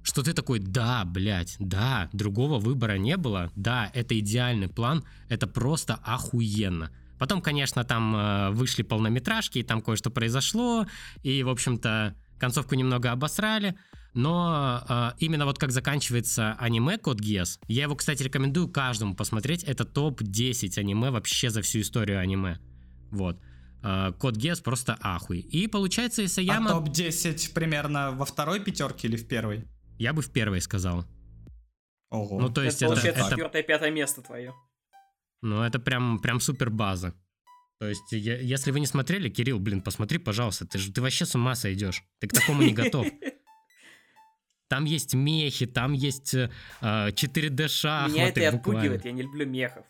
что 0.03 0.23
ты 0.23 0.35
такой, 0.35 0.59
да, 0.59 1.05
блядь, 1.05 1.57
да, 1.59 2.11
другого 2.13 2.59
выбора 2.59 2.99
не 2.99 3.17
было, 3.17 3.51
да, 3.57 3.91
это 3.95 4.19
идеальный 4.19 4.69
план, 4.69 5.05
это 5.29 5.47
просто 5.47 5.95
охуенно. 6.05 6.91
Потом, 7.19 7.41
конечно, 7.41 7.85
там 7.85 8.15
э, 8.15 8.51
вышли 8.51 8.83
полнометражки, 8.83 9.59
и 9.59 9.63
там 9.63 9.81
кое-что 9.81 10.11
произошло, 10.11 10.87
и, 11.23 11.43
в 11.43 11.49
общем-то, 11.49 12.15
концовку 12.39 12.75
немного 12.75 13.13
обосрали, 13.13 13.77
но 14.13 14.85
э, 14.87 15.11
именно 15.21 15.47
вот 15.47 15.59
как 15.59 15.73
заканчивается 15.73 16.53
аниме 16.59 16.99
Код 16.99 17.21
Гиас, 17.21 17.59
я 17.67 17.85
его, 17.85 17.97
кстати, 17.97 18.23
рекомендую 18.23 18.69
каждому 18.69 19.15
посмотреть, 19.15 19.65
это 19.65 19.85
топ-10 19.85 20.79
аниме 20.79 21.11
вообще 21.11 21.49
за 21.49 21.63
всю 21.63 21.81
историю 21.81 22.21
аниме. 22.21 22.59
Вот. 23.11 23.39
Э, 23.85 24.13
Код 24.19 24.37
Гиас 24.37 24.61
просто 24.61 24.97
ахуй. 25.03 25.41
И 25.41 25.67
получается 25.69 26.23
А 26.23 26.25
Исаяма... 26.25 26.71
топ-10 26.71 27.53
примерно 27.53 28.13
во 28.13 28.25
второй 28.25 28.61
пятерке 28.61 29.09
или 29.09 29.17
в 29.17 29.29
первой? 29.29 29.65
Я 29.99 30.15
бы 30.15 30.23
в 30.23 30.33
первой 30.33 30.61
сказал. 30.63 31.05
Ого. 32.11 32.41
Ну, 32.41 32.49
то 32.49 32.63
есть 32.63 32.79
это 32.79 32.87
получается 32.87 33.21
это, 33.21 33.31
четвертое, 33.31 33.63
пятое 33.63 33.91
место 33.91 34.23
твое. 34.23 34.55
ну, 35.43 35.63
это 35.63 35.79
прям, 35.79 36.19
прям 36.19 36.41
супер 36.41 36.71
база. 36.71 37.15
То 37.79 37.89
есть, 37.89 38.11
я- 38.13 38.41
если 38.41 38.71
вы 38.71 38.81
не 38.81 38.87
смотрели, 38.87 39.29
Кирилл, 39.29 39.59
блин, 39.59 39.83
посмотри, 39.83 40.19
пожалуйста, 40.19 40.67
ты 40.67 40.79
же 40.79 40.91
ты 40.91 41.03
вообще 41.03 41.27
с 41.27 41.35
ума 41.35 41.55
сойдешь. 41.55 42.03
Ты 42.21 42.29
к 42.29 42.33
такому 42.33 42.63
не 42.63 42.73
готов. 42.73 43.07
Там 44.69 44.87
есть 44.87 45.13
мехи, 45.15 45.67
там 45.67 45.93
есть 45.93 46.35
э, 46.35 46.51
4D 46.81 47.69
шахматы. 47.69 48.13
Меня 48.15 48.29
это 48.29 48.41
и 48.41 48.45
отпугивает, 48.45 49.05
я 49.05 49.13
не 49.13 49.23
люблю 49.23 49.47
мехов. 49.47 49.85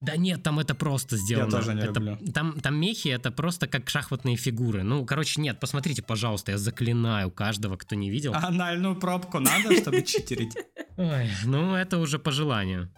Да 0.00 0.16
нет, 0.16 0.42
там 0.44 0.60
это 0.60 0.76
просто 0.76 1.16
сделано. 1.16 1.50
тоже 1.50 1.74
не 1.74 1.80
Это- 1.80 2.00
люблю. 2.00 2.18
Там, 2.32 2.60
там 2.60 2.76
мехи 2.76 3.08
это 3.08 3.32
просто 3.32 3.66
как 3.66 3.90
шахматные 3.90 4.36
фигуры. 4.36 4.84
Ну, 4.84 5.04
короче, 5.04 5.40
нет, 5.40 5.58
посмотрите, 5.58 6.02
пожалуйста, 6.02 6.52
я 6.52 6.58
заклинаю 6.58 7.30
каждого, 7.32 7.76
кто 7.76 7.96
не 7.96 8.08
видел. 8.08 8.32
А 8.32 8.46
Анальную 8.46 8.94
пробку 8.94 9.40
надо, 9.40 9.74
чтобы 9.76 10.02
читерить? 10.02 10.54
Ой, 10.96 11.28
ну, 11.44 11.74
это 11.74 11.98
уже 11.98 12.18
по 12.20 12.30
желанию. 12.30 12.92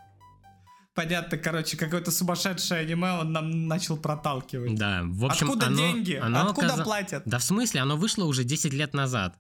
Понятно, 0.95 1.39
короче, 1.39 1.77
какое-то 1.79 2.11
сумасшедшее 2.11 2.81
аниме 2.83 3.13
он 3.13 3.33
нам 3.33 3.69
начал 3.69 3.97
проталкивать. 3.97 4.75
Да, 4.75 5.01
в 5.05 5.25
общем, 5.25 5.47
Откуда 5.49 5.67
оно- 5.69 5.77
деньги? 5.79 6.15
оно 6.15 6.49
Откуда 6.49 6.67
оказа- 6.67 6.85
платят? 6.85 7.23
Да 7.25 7.39
в 7.39 7.43
смысле, 7.45 7.81
оно 7.81 7.97
вышло 7.97 8.25
уже 8.25 8.45
10 8.45 8.75
лет 8.75 8.93
назад. 8.93 9.39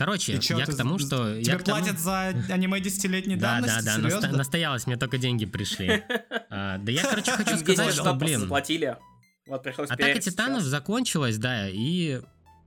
Короче, 0.00 0.32
И 0.32 0.40
я 0.56 0.64
ты 0.64 0.72
к 0.72 0.76
тому, 0.78 0.98
что... 0.98 1.34
я 1.36 1.42
Тебе 1.44 1.58
к 1.58 1.62
тому- 1.62 1.78
платят 1.78 2.00
за 2.00 2.28
аниме 2.48 2.80
десятилетней 2.80 3.36
Да, 3.36 3.60
давности? 3.60 3.84
да, 3.84 3.96
да, 3.96 3.98
наста- 3.98 4.08
Серьезно? 4.20 4.38
настоялось, 4.38 4.86
мне 4.86 4.96
только 4.96 5.18
деньги 5.18 5.44
пришли. 5.44 6.02
А, 6.48 6.78
Да 6.78 6.90
я, 6.90 7.02
короче, 7.04 7.32
хочу 7.32 7.50
Им 7.50 7.58
10 7.58 7.74
сказать, 7.74 7.94
что, 7.94 8.14
блин, 8.14 8.40
заплатили. 8.40 8.96
Вот 9.46 9.62
пришлось 9.62 9.90
Атака 9.90 10.18
Титанов 10.18 10.62
закончилась, 10.62 11.36
да, 11.36 11.68
и... 11.68 12.22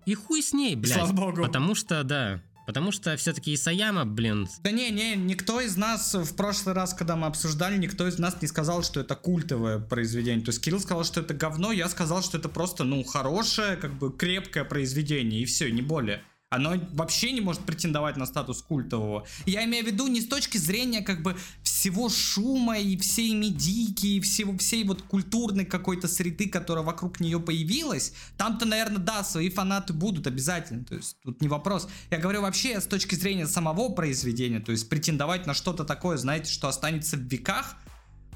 И 0.05 0.13
хуй 0.13 0.43
с 0.43 0.53
ней, 0.53 0.75
блядь. 0.75 0.93
Слава 0.93 1.11
богу. 1.11 1.41
Потому 1.41 1.73
что, 1.73 2.03
да, 2.03 2.39
потому 2.67 2.91
что 2.91 3.17
все-таки 3.17 3.55
Исаяма, 3.55 4.05
блин, 4.05 4.47
Да 4.61 4.69
не, 4.69 4.91
не, 4.91 5.15
никто 5.15 5.59
из 5.59 5.75
нас 5.75 6.13
в 6.13 6.35
прошлый 6.35 6.75
раз, 6.75 6.93
когда 6.93 7.15
мы 7.15 7.25
обсуждали, 7.25 7.77
никто 7.77 8.07
из 8.07 8.19
нас 8.19 8.39
не 8.43 8.47
сказал, 8.47 8.83
что 8.83 8.99
это 8.99 9.15
культовое 9.15 9.79
произведение. 9.79 10.45
То 10.45 10.49
есть 10.51 10.61
Кирилл 10.61 10.79
сказал, 10.79 11.03
что 11.03 11.21
это 11.21 11.33
говно, 11.33 11.71
я 11.71 11.89
сказал, 11.89 12.21
что 12.21 12.37
это 12.37 12.47
просто, 12.47 12.83
ну, 12.83 13.03
хорошее, 13.03 13.75
как 13.75 13.91
бы 13.97 14.11
крепкое 14.15 14.65
произведение, 14.65 15.41
и 15.41 15.45
все, 15.45 15.71
не 15.71 15.81
более. 15.81 16.21
Оно 16.53 16.75
вообще 16.93 17.31
не 17.31 17.41
может 17.41 17.61
претендовать 17.63 18.17
на 18.17 18.25
статус 18.25 18.61
культового. 18.61 19.25
Я 19.45 19.63
имею 19.65 19.83
в 19.83 19.87
виду 19.87 20.07
не 20.07 20.21
с 20.21 20.27
точки 20.27 20.57
зрения 20.57 21.01
как 21.01 21.21
бы 21.23 21.35
всего 21.63 22.09
шума 22.09 22.77
и 22.77 22.95
всей 22.97 23.33
медики, 23.33 24.05
и 24.07 24.21
всего, 24.21 24.57
всей 24.57 24.83
вот 24.83 25.01
культурной 25.01 25.65
какой-то 25.65 26.07
среды, 26.07 26.49
которая 26.49 26.83
вокруг 26.83 27.19
нее 27.19 27.39
появилась. 27.39 28.13
Там-то, 28.37 28.65
наверное, 28.65 28.99
да, 28.99 29.23
свои 29.23 29.49
фанаты 29.49 29.93
будут 29.93 30.27
обязательно. 30.27 30.85
То 30.85 30.95
есть 30.95 31.17
тут 31.23 31.41
не 31.41 31.47
вопрос. 31.47 31.87
Я 32.11 32.19
говорю 32.19 32.41
вообще 32.41 32.79
с 32.79 32.85
точки 32.85 33.15
зрения 33.15 33.47
самого 33.47 33.89
произведения, 33.89 34.59
то 34.59 34.71
есть 34.71 34.89
претендовать 34.89 35.47
на 35.47 35.53
что-то 35.53 35.83
такое, 35.83 36.17
знаете, 36.17 36.51
что 36.51 36.67
останется 36.67 37.17
в 37.17 37.21
веках, 37.21 37.75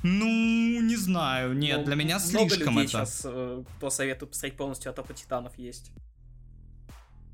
ну, 0.04 0.82
не 0.82 0.96
знаю, 0.96 1.54
нет, 1.54 1.80
Ну, 1.80 1.86
для 1.86 1.96
меня 1.96 2.20
много 2.20 2.50
слишком 2.50 2.76
людей 2.78 2.86
это. 2.86 3.06
сейчас, 3.06 3.22
э, 3.26 3.64
кто 3.78 3.90
советует 3.90 4.32
посмотреть 4.32 4.58
полностью 4.58 4.92
Атаку 4.92 5.14
Титанов, 5.14 5.58
есть. 5.58 5.92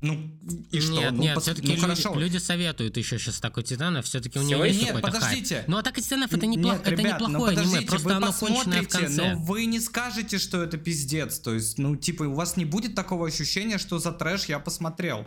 Ну, 0.06 0.38
и 0.70 0.80
что? 0.80 0.92
Нет, 0.92 1.12
ну, 1.12 1.22
нет, 1.22 1.36
пос- 1.38 1.40
все-таки 1.40 1.66
ну, 1.68 1.72
люди, 1.74 1.80
хорошо. 1.80 2.14
люди 2.20 2.36
советуют 2.36 2.96
еще 2.98 3.18
сейчас 3.18 3.40
такой 3.40 3.62
Титанов, 3.62 4.04
все-таки 4.04 4.38
у 4.38 4.42
него 4.42 4.62
есть 4.64 4.78
нет, 4.82 4.88
какой-то 4.92 5.10
подождите. 5.18 5.54
хайп. 5.56 5.68
Ну, 5.68 5.78
Атака 5.78 6.02
Титанов 6.02 6.30
это, 6.32 6.44
неплох- 6.44 6.72
Нет, 6.78 6.80
это 6.82 6.90
ребят, 6.90 7.20
ну 7.20 7.28
неплохое 7.28 7.56
аниме, 7.56 7.64
подождите, 7.64 7.90
просто 7.90 8.08
вы 8.08 8.14
оно 8.14 8.32
конченое 8.32 8.82
в 8.82 8.84
посмотрите, 8.84 8.98
конце. 8.98 9.34
но 9.34 9.40
вы 9.44 9.64
не 9.64 9.80
скажете, 9.80 10.38
что 10.38 10.62
это 10.62 10.76
пиздец. 10.76 11.38
То 11.38 11.54
есть, 11.54 11.78
ну, 11.78 11.96
типа, 11.96 12.24
у 12.24 12.34
вас 12.34 12.58
не 12.58 12.66
будет 12.66 12.94
такого 12.94 13.26
ощущения, 13.26 13.78
что 13.78 13.98
за 13.98 14.12
трэш 14.12 14.44
я 14.44 14.58
посмотрел. 14.58 15.26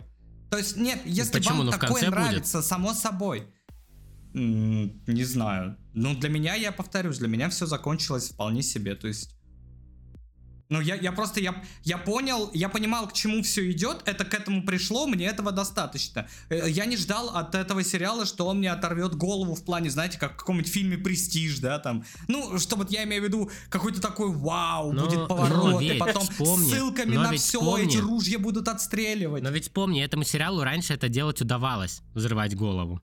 То 0.50 0.58
есть, 0.58 0.76
нет, 0.76 1.00
если 1.04 1.32
почему? 1.32 1.56
вам 1.58 1.66
Ну, 1.66 1.72
такое 1.72 1.90
будет. 2.02 2.10
нравится, 2.10 2.62
само 2.62 2.94
собой. 2.94 3.48
М, 4.34 5.02
Не 5.06 5.24
знаю. 5.24 5.76
Ну, 5.94 6.14
для 6.14 6.28
меня, 6.28 6.54
я 6.54 6.70
повторюсь, 6.70 7.18
для 7.18 7.28
меня 7.28 7.48
все 7.48 7.66
закончилось 7.66 8.30
вполне 8.30 8.62
себе. 8.62 8.94
То 8.94 9.08
есть, 9.08 9.34
ну, 10.70 10.80
я, 10.80 10.94
я 10.96 11.12
просто, 11.12 11.40
я, 11.40 11.62
я 11.84 11.96
понял, 11.98 12.50
я 12.52 12.68
понимал, 12.68 13.08
к 13.08 13.12
чему 13.12 13.42
все 13.42 13.70
идет, 13.70 14.02
это 14.04 14.24
к 14.24 14.34
этому 14.34 14.62
пришло, 14.64 15.06
мне 15.06 15.26
этого 15.26 15.50
достаточно. 15.52 16.28
Э, 16.50 16.68
Я 16.68 16.84
не 16.84 16.96
ждал 16.96 17.30
от 17.30 17.54
этого 17.54 17.82
сериала, 17.82 18.26
что 18.26 18.46
он 18.46 18.58
мне 18.58 18.70
оторвет 18.70 19.14
голову 19.14 19.54
в 19.54 19.64
плане, 19.64 19.90
знаете, 19.90 20.18
как 20.18 20.34
в 20.34 20.36
каком-нибудь 20.36 20.70
фильме 20.70 20.98
«Престиж», 20.98 21.58
да, 21.60 21.78
там. 21.78 22.04
Ну, 22.28 22.58
что 22.58 22.76
вот 22.76 22.90
я 22.90 23.04
имею 23.04 23.22
в 23.22 23.24
виду, 23.26 23.50
какой-то 23.70 24.00
такой 24.00 24.30
вау, 24.30 24.92
Но- 24.92 25.04
будет 25.06 25.18
но 25.20 25.26
поворот, 25.26 25.80
и 25.82 25.88
ведь 25.90 25.98
потом 25.98 26.22
вспомни, 26.22 26.70
ссылками 26.70 27.14
но 27.14 27.22
на 27.22 27.32
все 27.32 27.58
вспомни. 27.60 27.86
эти 27.86 27.96
ружья 27.96 28.38
будут 28.38 28.68
отстреливать. 28.68 29.42
Но 29.42 29.50
ведь 29.50 29.64
вспомни, 29.64 30.02
этому 30.04 30.24
сериалу 30.24 30.62
раньше 30.62 30.92
это 30.94 31.08
делать 31.08 31.40
удавалось, 31.40 32.02
взрывать 32.14 32.54
голову. 32.54 33.00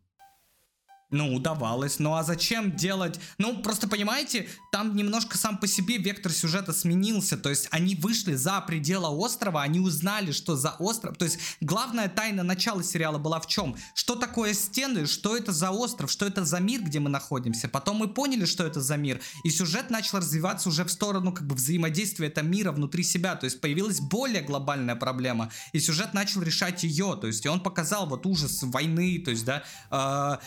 Ну, 1.12 1.36
удавалось. 1.36 1.99
Ну 1.99 2.16
а 2.16 2.24
зачем 2.24 2.76
делать? 2.76 3.20
Ну, 3.38 3.62
просто 3.62 3.88
понимаете, 3.88 4.47
там 4.72 4.95
немножко 4.95 5.38
сам 5.38 5.58
по 5.58 5.68
себе 5.68 5.97
вектор 5.97 6.32
сюжета 6.32 6.74
сменился. 6.74 7.38
То 7.38 7.49
есть 7.49 7.68
они 7.70 7.95
вышли 7.95 8.34
за 8.34 8.60
пределы 8.62 9.10
острова, 9.10 9.62
они 9.62 9.80
узнали, 9.80 10.32
что 10.32 10.56
за 10.56 10.72
остров. 10.80 11.18
То 11.18 11.26
есть 11.26 11.38
главная 11.62 12.10
тайна 12.10 12.41
начала 12.41 12.84
сериала 12.84 13.20
была 13.20 13.39
в 13.39 13.47
чем? 13.47 13.76
Что 13.93 14.16
такое 14.16 14.53
стены, 14.56 15.06
что 15.06 15.38
это 15.38 15.51
за 15.51 15.70
остров, 15.70 16.10
что 16.10 16.26
это 16.26 16.43
за 16.43 16.60
мир, 16.60 16.82
где 16.82 16.99
мы 16.99 17.10
находимся. 17.10 17.70
Потом 17.70 17.97
мы 17.97 18.08
поняли, 18.08 18.45
что 18.45 18.66
это 18.66 18.82
за 18.82 18.97
мир. 18.97 19.22
И 19.43 19.51
сюжет 19.51 19.91
начал 19.91 20.18
развиваться 20.18 20.70
уже 20.70 20.86
в 20.86 20.91
сторону 20.91 21.32
как 21.32 21.45
бы 21.45 21.53
взаимодействия 21.53 22.28
этого 22.28 22.45
мира 22.45 22.72
внутри 22.72 23.03
себя. 23.03 23.36
То 23.36 23.45
есть 23.45 23.62
появилась 23.62 24.01
более 24.01 24.41
глобальная 24.41 24.95
проблема. 24.95 25.51
И 25.72 25.80
сюжет 25.80 26.16
начал 26.16 26.41
решать 26.41 26.84
ее. 26.84 27.16
То 27.22 27.28
есть 27.28 27.45
и 27.45 27.47
он 27.47 27.62
показал 27.62 28.08
вот 28.08 28.26
ужас 28.26 28.64
войны, 28.64 29.22
то 29.24 29.30
есть, 29.30 29.45
да, 29.45 29.64
э, 29.91 30.38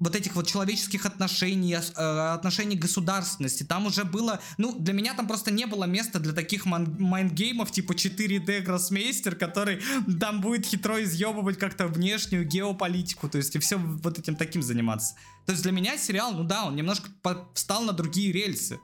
вот 0.00 0.14
этих 0.14 0.34
вот 0.36 0.46
человеческих 0.46 1.06
отношений, 1.06 1.74
э, 1.74 2.28
отношений 2.34 2.76
государственности. 2.76 3.64
Там 3.64 3.86
уже 3.86 4.04
было, 4.04 4.40
ну, 4.56 4.78
для 4.78 4.92
меня 4.92 5.14
там 5.14 5.26
просто 5.26 5.50
не 5.50 5.66
было 5.66 5.84
места 5.84 6.18
для 6.20 6.32
таких 6.32 6.66
mind 6.66 7.08
game 7.08 7.49
ов 7.49 7.70
типа 7.70 7.92
4D 7.92 8.60
Гроссмейстер, 8.60 9.34
который 9.34 9.80
там 10.20 10.40
будет 10.40 10.66
хитро 10.66 11.02
изъебывать 11.02 11.58
как-то 11.58 11.86
внешнюю 11.88 12.44
геополитику, 12.46 13.28
то 13.28 13.38
есть 13.38 13.56
и 13.56 13.58
все 13.58 13.76
вот 13.76 14.18
этим 14.18 14.36
таким 14.36 14.62
заниматься. 14.62 15.14
То 15.46 15.52
есть 15.52 15.62
для 15.64 15.72
меня 15.72 15.96
сериал, 15.98 16.32
ну 16.32 16.44
да, 16.44 16.64
он 16.66 16.76
немножко 16.76 17.08
встал 17.54 17.82
на 17.82 17.92
другие 17.92 18.32
рельсы. 18.32 18.78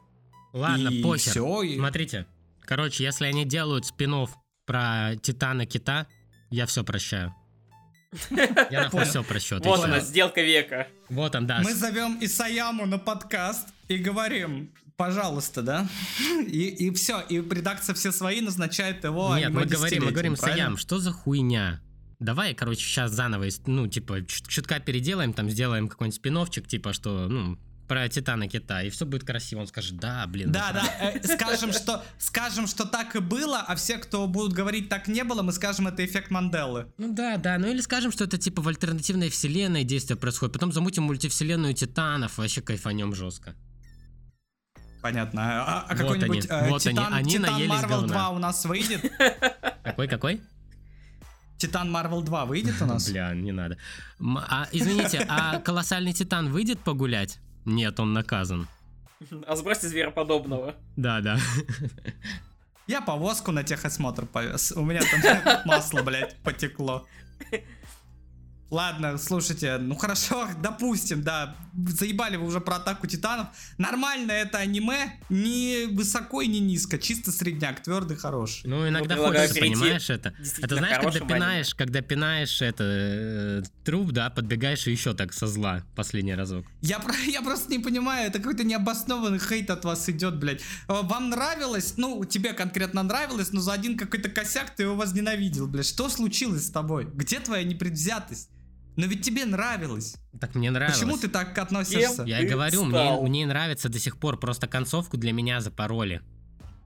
Ладно, 0.52 0.88
И 0.88 1.02
похер. 1.02 1.30
всё, 1.32 1.62
и- 1.62 1.76
Смотрите, 1.76 2.26
короче, 2.62 3.04
если 3.04 3.26
они 3.26 3.44
делают 3.44 3.86
спин 3.86 4.26
про 4.66 5.16
Титана 5.22 5.66
Кита, 5.66 6.06
я 6.50 6.66
все 6.66 6.82
прощаю. 6.84 7.34
Я 8.70 8.82
нахуй 8.84 9.04
все 9.04 9.24
прощу. 9.24 9.58
Вот 9.62 9.84
она, 9.84 9.98
сделка 10.00 10.40
века. 10.40 10.86
Вот 11.08 11.34
он, 11.34 11.46
да. 11.46 11.60
Мы 11.62 11.74
зовем 11.74 12.18
Исаяму 12.20 12.86
на 12.86 12.98
подкаст 12.98 13.68
и 13.88 13.96
говорим, 13.98 14.70
пожалуйста, 14.96 15.62
да? 15.62 15.88
И, 16.46 16.68
и 16.86 16.90
все, 16.94 17.20
и 17.20 17.36
редакция 17.36 17.94
все 17.94 18.12
свои 18.12 18.40
назначает 18.40 19.04
его 19.04 19.36
Нет, 19.36 19.50
мы 19.50 19.64
говорим, 19.64 20.04
мы 20.04 20.10
говорим, 20.12 20.32
десятилетием, 20.34 20.36
правильно? 20.36 20.64
Саям, 20.64 20.76
что 20.76 20.98
за 20.98 21.12
хуйня? 21.12 21.80
Давай, 22.20 22.54
короче, 22.54 22.80
сейчас 22.80 23.10
заново, 23.12 23.46
ну, 23.66 23.88
типа, 23.88 24.20
чут- 24.22 24.48
чутка 24.48 24.78
переделаем, 24.80 25.32
там, 25.32 25.50
сделаем 25.50 25.88
какой-нибудь 25.88 26.16
спиновчик, 26.16 26.66
типа, 26.66 26.92
что, 26.92 27.28
ну, 27.28 27.58
про 27.94 28.08
Титана 28.08 28.48
Кита, 28.48 28.82
и 28.82 28.90
все 28.90 29.06
будет 29.06 29.22
красиво. 29.22 29.60
Он 29.60 29.68
скажет, 29.68 29.96
да, 29.98 30.26
блин. 30.26 30.50
Да, 30.50 30.72
вы 30.72 30.80
да, 30.80 31.10
э, 31.12 31.22
скажем, 31.22 31.72
что, 31.72 32.02
скажем, 32.18 32.66
что 32.66 32.86
так 32.86 33.14
и 33.14 33.20
было, 33.20 33.60
а 33.60 33.76
все, 33.76 33.98
кто 33.98 34.26
будут 34.26 34.52
говорить 34.52 34.88
так 34.88 35.06
не 35.06 35.22
было, 35.22 35.42
мы 35.42 35.52
скажем, 35.52 35.86
это 35.86 36.04
эффект 36.04 36.32
Манделы. 36.32 36.92
Ну 36.98 37.14
да, 37.14 37.36
да, 37.36 37.56
ну 37.56 37.68
или 37.68 37.80
скажем, 37.80 38.10
что 38.10 38.24
это 38.24 38.36
типа 38.36 38.62
в 38.62 38.66
альтернативной 38.66 39.28
вселенной 39.28 39.84
действие 39.84 40.16
происходит, 40.16 40.54
потом 40.54 40.72
замутим 40.72 41.04
мультивселенную 41.04 41.72
Титанов, 41.74 42.36
вообще 42.36 42.62
кайфанем 42.62 43.14
жестко. 43.14 43.54
Понятно. 45.00 45.62
А, 45.62 45.86
а 45.88 45.94
Вот 45.94 45.98
какой-нибудь 45.98 46.50
они, 46.50 46.66
э, 46.66 46.68
вот 46.70 46.86
они, 46.86 46.96
Титан, 46.96 47.14
они 47.14 47.30
Титан 47.30 47.52
наелись 47.52 47.70
Марвел 47.70 48.00
говна. 48.00 48.14
2 48.14 48.30
у 48.30 48.38
нас 48.40 48.64
выйдет? 48.64 49.12
Какой-какой? 49.84 50.40
Титан 51.58 51.92
Марвел 51.92 52.22
2 52.22 52.44
выйдет 52.46 52.74
у 52.82 52.86
нас? 52.86 53.08
Бля, 53.08 53.32
не 53.34 53.52
надо. 53.52 53.78
А, 54.18 54.66
извините, 54.72 55.24
а 55.28 55.60
колоссальный 55.60 56.12
Титан 56.12 56.50
выйдет 56.50 56.80
погулять? 56.80 57.38
Нет, 57.64 58.00
он 58.00 58.12
наказан. 58.12 58.68
А 59.46 59.56
сбросьте 59.56 59.88
звероподобного. 59.88 60.74
Да, 60.96 61.20
да. 61.20 61.38
Я 62.86 63.00
повозку 63.00 63.52
на 63.52 63.64
техосмотр 63.64 64.26
повез. 64.26 64.72
У 64.72 64.84
меня 64.84 65.00
там 65.00 65.62
масло, 65.64 66.02
блядь, 66.02 66.36
потекло. 66.42 67.06
Ладно, 68.70 69.18
слушайте, 69.18 69.78
ну 69.78 69.94
хорошо, 69.94 70.48
допустим, 70.62 71.22
да, 71.22 71.56
заебали 71.88 72.36
вы 72.36 72.46
уже 72.46 72.60
про 72.60 72.76
атаку 72.76 73.06
титанов. 73.06 73.48
Нормально 73.78 74.32
это 74.32 74.58
аниме, 74.58 75.12
не 75.28 75.86
высоко 75.86 76.40
и 76.42 76.48
не 76.48 76.60
низко, 76.60 76.98
чисто 76.98 77.30
средняк, 77.30 77.82
твердый, 77.82 78.16
хороший. 78.16 78.66
Ну, 78.66 78.88
иногда 78.88 79.14
предлагаю 79.14 79.48
хочется, 79.48 79.54
перейти 79.60 79.74
понимаешь, 79.80 80.10
это. 80.10 80.34
Это 80.60 80.76
знаешь, 80.76 80.96
когда 80.96 81.18
аниме. 81.18 81.34
пинаешь, 81.34 81.74
когда 81.74 82.00
пинаешь 82.00 82.62
это 82.62 82.84
э, 82.84 83.62
труп, 83.84 84.10
да, 84.12 84.30
подбегаешь 84.30 84.86
и 84.86 84.90
еще 84.90 85.14
так 85.14 85.32
со 85.32 85.46
зла 85.46 85.82
последний 85.94 86.34
разок. 86.34 86.64
Я, 86.80 86.98
про- 86.98 87.14
я 87.26 87.42
просто 87.42 87.70
не 87.70 87.78
понимаю, 87.78 88.28
это 88.28 88.38
какой-то 88.38 88.64
необоснованный 88.64 89.38
хейт 89.38 89.70
от 89.70 89.84
вас 89.84 90.08
идет, 90.08 90.38
блядь. 90.38 90.62
Э, 90.88 91.02
Вам 91.02 91.30
нравилось, 91.30 91.94
ну, 91.96 92.24
тебе 92.24 92.54
конкретно 92.54 93.02
нравилось, 93.02 93.52
но 93.52 93.60
за 93.60 93.72
один 93.74 93.96
какой-то 93.96 94.30
косяк 94.30 94.74
ты 94.74 94.84
его 94.84 94.96
возненавидел, 94.96 95.66
блядь. 95.68 95.86
Что 95.86 96.08
случилось 96.08 96.66
с 96.66 96.70
тобой? 96.70 97.04
Где 97.12 97.38
твоя 97.40 97.62
непредвзятость? 97.62 98.50
Но 98.96 99.06
ведь 99.06 99.22
тебе 99.22 99.44
нравилось. 99.44 100.16
Так 100.40 100.54
мне 100.54 100.70
нравилось. 100.70 100.98
Почему 100.98 101.16
ты 101.16 101.28
так 101.28 101.56
относишься? 101.58 102.16
Кем? 102.18 102.26
Я 102.26 102.40
и 102.40 102.46
говорю, 102.46 102.84
мне, 102.84 102.92
стал. 102.94 103.26
мне 103.26 103.46
нравится 103.46 103.88
до 103.88 103.98
сих 103.98 104.18
пор, 104.18 104.38
просто 104.38 104.68
концовку 104.68 105.16
для 105.16 105.32
меня 105.32 105.60
запороли. 105.60 106.20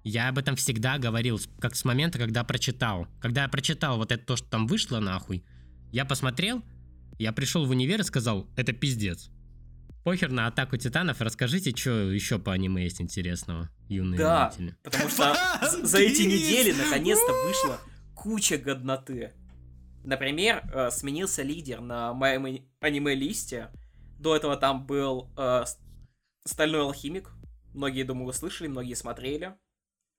Я 0.04 0.28
об 0.28 0.38
этом 0.38 0.56
всегда 0.56 0.96
говорил, 0.96 1.38
как 1.61 1.74
с 1.76 1.84
момента, 1.84 2.18
когда 2.18 2.44
прочитал. 2.44 3.06
Когда 3.20 3.42
я 3.42 3.48
прочитал 3.48 3.98
вот 3.98 4.11
это 4.11 4.24
то, 4.24 4.36
что 4.36 4.48
там 4.48 4.66
вышло 4.66 5.00
нахуй, 5.00 5.44
я 5.92 6.04
посмотрел, 6.06 6.62
я 7.18 7.32
пришел 7.32 7.66
в 7.66 7.70
универ 7.70 8.00
и 8.00 8.04
сказал, 8.04 8.48
это 8.56 8.72
пиздец. 8.72 9.28
Похер 10.04 10.30
на 10.30 10.46
атаку 10.46 10.78
титанов, 10.78 11.20
расскажите, 11.20 11.76
что 11.76 11.90
еще 12.11 12.38
по 12.38 12.54
аниме 12.54 12.84
есть 12.84 13.02
интересного, 13.02 13.68
юные 13.88 14.16
Да. 14.18 14.50
зрители. 14.50 14.76
Потому 14.82 15.11
что 15.11 15.36
за 15.82 15.98
эти 15.98 16.22
недели 16.22 16.72
наконец-то 16.72 17.32
вышла 17.46 17.78
куча 18.14 18.56
годноты. 18.56 19.32
Например, 20.12 20.62
э, 20.72 20.90
сменился 20.90 21.42
лидер 21.42 21.82
на 21.82 22.14
моем 22.14 22.46
ани- 22.46 22.66
аниме-листе. 22.80 23.68
До 24.18 24.34
этого 24.34 24.56
там 24.56 24.86
был 24.86 25.28
э, 25.36 25.64
с- 25.66 25.78
Стальной 26.46 26.80
Алхимик. 26.80 27.30
Многие, 27.74 28.04
думаю, 28.04 28.32
слышали, 28.32 28.68
многие 28.68 28.94
смотрели. 28.94 29.54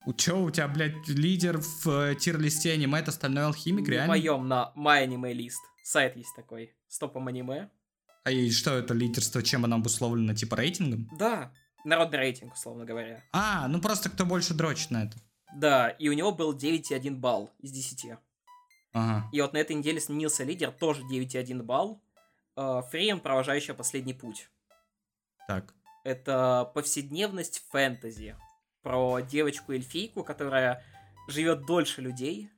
У 0.05 0.13
чё 0.13 0.43
у 0.43 0.51
тебя, 0.51 0.67
блядь, 0.67 1.07
лидер 1.07 1.57
в 1.59 1.87
э, 1.89 2.15
тир-листе 2.15 2.73
аниме, 2.73 2.99
это 2.99 3.11
стальной 3.11 3.45
алхимик, 3.45 3.87
В 3.87 3.89
реально? 3.89 4.09
моем 4.09 4.47
на 4.47 4.71
My 4.77 5.03
Anime 5.07 5.33
List 5.33 5.57
сайт 5.83 6.15
есть 6.15 6.35
такой, 6.35 6.75
стопом 6.87 7.27
аниме. 7.27 7.71
А 8.25 8.29
и 8.31 8.51
что 8.51 8.75
это 8.77 8.93
лидерство, 8.93 9.41
чем 9.41 9.65
оно 9.65 9.77
обусловлено, 9.77 10.35
типа 10.35 10.55
рейтингом? 10.55 11.09
Да, 11.17 11.51
народный 11.83 12.19
рейтинг, 12.19 12.53
условно 12.53 12.85
говоря. 12.85 13.23
А, 13.33 13.67
ну 13.67 13.81
просто 13.81 14.11
кто 14.11 14.23
больше 14.23 14.53
дрочит 14.53 14.91
на 14.91 15.05
это. 15.05 15.17
Да, 15.55 15.89
и 15.89 16.09
у 16.09 16.13
него 16.13 16.31
был 16.31 16.55
9,1 16.55 17.15
балл 17.15 17.49
из 17.57 17.71
10. 17.71 18.19
Ага. 18.93 19.29
И 19.31 19.41
вот 19.41 19.53
на 19.53 19.57
этой 19.57 19.75
неделе 19.75 19.99
сменился 19.99 20.43
лидер, 20.43 20.71
тоже 20.71 21.03
9,1 21.03 21.61
балл. 21.63 22.01
Э, 22.55 22.81
Фрейм, 22.89 23.19
провожающая 23.19 23.73
последний 23.73 24.13
путь. 24.13 24.49
Так. 25.47 25.73
Это 26.03 26.71
повседневность 26.73 27.63
фэнтези. 27.69 28.35
Про 28.81 29.19
девочку-эльфийку, 29.19 30.23
которая 30.23 30.83
живет 31.27 31.65
дольше 31.65 32.01
людей. 32.01 32.49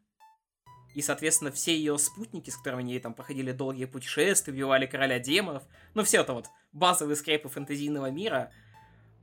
И, 0.93 1.01
соответственно, 1.01 1.51
все 1.51 1.75
ее 1.75 1.97
спутники, 1.97 2.49
с 2.49 2.57
которыми 2.57 2.83
они 2.83 2.99
там 2.99 3.13
проходили 3.13 3.51
долгие 3.51 3.85
путешествия, 3.85 4.53
убивали 4.53 4.85
короля 4.85 5.19
демонов, 5.19 5.63
ну 5.93 6.03
все 6.03 6.21
это 6.21 6.33
вот 6.33 6.47
базовые 6.73 7.15
скрепы 7.15 7.47
фэнтезийного 7.47 8.11
мира, 8.11 8.51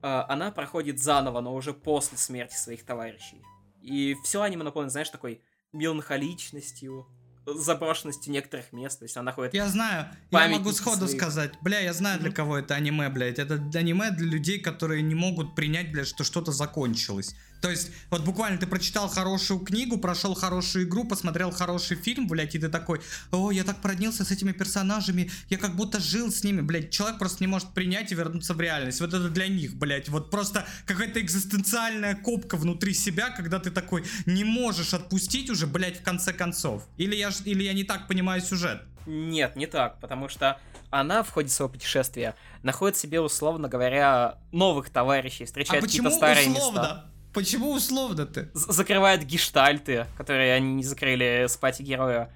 э, 0.02 0.06
она 0.06 0.50
проходит 0.50 0.98
заново, 0.98 1.40
но 1.40 1.54
уже 1.54 1.74
после 1.74 2.16
смерти 2.16 2.54
своих 2.54 2.84
товарищей. 2.84 3.42
И 3.82 4.16
все 4.24 4.42
аниме 4.42 4.64
наполнено, 4.64 4.90
знаешь, 4.90 5.10
такой 5.10 5.42
меланхоличностью, 5.72 7.06
заброшенностью 7.46 8.32
некоторых 8.32 8.72
мест. 8.72 8.98
То 8.98 9.04
есть 9.04 9.16
она 9.16 9.24
находит 9.26 9.54
Я 9.54 9.68
знаю, 9.68 10.08
я 10.30 10.48
могу 10.48 10.72
сходу 10.72 11.06
своих. 11.06 11.20
сказать. 11.20 11.52
Бля, 11.62 11.80
я 11.80 11.92
знаю, 11.92 12.20
для 12.20 12.30
кого 12.30 12.58
это 12.58 12.74
аниме, 12.74 13.08
блядь. 13.08 13.38
Это 13.38 13.54
аниме 13.74 14.10
для 14.10 14.26
людей, 14.26 14.58
которые 14.60 15.02
не 15.02 15.14
могут 15.14 15.54
принять, 15.54 15.90
блядь, 15.92 16.06
что 16.08 16.24
что-то 16.24 16.52
закончилось. 16.52 17.34
То 17.60 17.70
есть, 17.70 17.90
вот 18.10 18.24
буквально 18.24 18.58
ты 18.58 18.66
прочитал 18.66 19.08
хорошую 19.08 19.60
книгу, 19.60 19.98
прошел 19.98 20.34
хорошую 20.34 20.84
игру, 20.86 21.04
посмотрел 21.04 21.50
хороший 21.50 21.96
фильм, 21.96 22.28
блядь, 22.28 22.54
и 22.54 22.58
ты 22.58 22.68
такой, 22.68 23.00
о, 23.30 23.50
я 23.50 23.64
так 23.64 23.80
проднился 23.80 24.24
с 24.24 24.30
этими 24.30 24.52
персонажами, 24.52 25.30
я 25.48 25.58
как 25.58 25.74
будто 25.74 26.00
жил 26.00 26.30
с 26.30 26.44
ними, 26.44 26.60
блядь. 26.60 26.90
Человек 26.90 27.18
просто 27.18 27.42
не 27.42 27.48
может 27.48 27.74
принять 27.74 28.12
и 28.12 28.14
вернуться 28.14 28.54
в 28.54 28.60
реальность. 28.60 29.00
Вот 29.00 29.12
это 29.12 29.28
для 29.28 29.48
них, 29.48 29.74
блядь. 29.76 30.08
Вот 30.08 30.30
просто 30.30 30.66
какая-то 30.86 31.20
экзистенциальная 31.20 32.14
копка 32.14 32.56
внутри 32.56 32.94
себя, 32.94 33.30
когда 33.30 33.58
ты 33.58 33.70
такой 33.70 34.04
не 34.26 34.44
можешь 34.44 34.94
отпустить 34.94 35.50
уже, 35.50 35.66
блядь, 35.66 36.00
в 36.00 36.02
конце 36.02 36.32
концов. 36.32 36.86
Или 36.96 37.16
я, 37.16 37.30
или 37.44 37.64
я 37.64 37.72
не 37.72 37.84
так 37.84 38.06
понимаю 38.08 38.40
сюжет. 38.40 38.82
Нет, 39.06 39.56
не 39.56 39.66
так, 39.66 40.00
потому 40.00 40.28
что 40.28 40.60
она 40.90 41.22
в 41.22 41.30
ходе 41.30 41.48
своего 41.48 41.72
путешествия 41.72 42.34
находит 42.62 42.96
себе, 42.96 43.20
условно 43.20 43.68
говоря, 43.68 44.38
новых 44.52 44.90
товарищей, 44.90 45.44
А 45.44 45.46
встречает 45.46 45.82
почему 45.82 46.10
какие-то 46.10 46.16
старые 46.16 46.50
условно? 46.50 46.78
места. 46.78 47.04
Почему 47.38 47.72
условно 47.72 48.26
ты? 48.26 48.50
З- 48.54 48.72
Закрывает 48.72 49.24
гештальты, 49.24 50.06
которые 50.16 50.54
они 50.54 50.74
не 50.74 50.82
закрыли 50.84 51.46
с 51.48 51.56
пати 51.56 51.82
героя. 51.82 52.32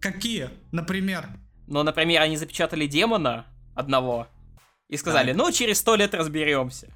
Какие? 0.00 0.50
Например? 0.72 1.28
Но, 1.66 1.82
например, 1.82 2.20
они 2.22 2.36
запечатали 2.36 2.86
демона 2.86 3.46
одного 3.74 4.26
и 4.88 4.96
сказали, 4.98 5.28
Так. 5.32 5.36
ну, 5.38 5.52
через 5.52 5.78
сто 5.78 5.94
лет 5.96 6.14
разберемся. 6.14 6.88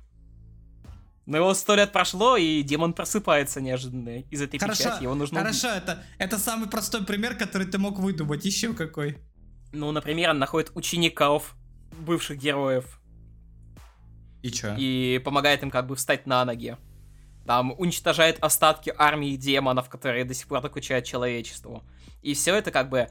Но 1.24 1.38
его 1.38 1.54
сто 1.54 1.74
лет 1.76 1.92
прошло, 1.92 2.36
и 2.36 2.62
демон 2.62 2.92
просыпается 2.92 3.60
неожиданно 3.60 4.18
из 4.30 4.42
этой 4.42 4.58
Хорошо, 4.60 4.84
печати, 4.84 5.02
его 5.04 5.14
нужно 5.14 5.40
убить. 5.40 5.60
Хорошо, 5.60 5.76
это, 5.76 6.02
это 6.18 6.38
самый 6.38 6.68
простой 6.68 7.04
пример, 7.04 7.36
который 7.36 7.66
ты 7.66 7.78
мог 7.78 7.98
выдумать. 7.98 8.44
Еще 8.44 8.74
какой? 8.74 9.16
Ну, 9.72 9.90
например, 9.92 10.30
он 10.30 10.38
находит 10.38 10.70
учеников 10.74 11.56
бывших 11.98 12.38
героев 12.38 13.00
И 14.42 14.50
чё? 14.50 14.74
и 14.78 15.20
помогает 15.24 15.62
им 15.62 15.70
как 15.70 15.86
бы 15.86 15.96
встать 15.96 16.26
на 16.26 16.44
ноги. 16.44 16.76
Там 17.46 17.74
уничтожает 17.78 18.38
остатки 18.40 18.92
армии 18.96 19.36
демонов, 19.36 19.88
которые 19.88 20.24
до 20.24 20.34
сих 20.34 20.48
пор 20.48 20.60
докучают 20.62 21.04
человечеству. 21.04 21.84
И 22.22 22.34
все 22.34 22.54
это 22.56 22.70
как 22.72 22.88
бы 22.90 23.08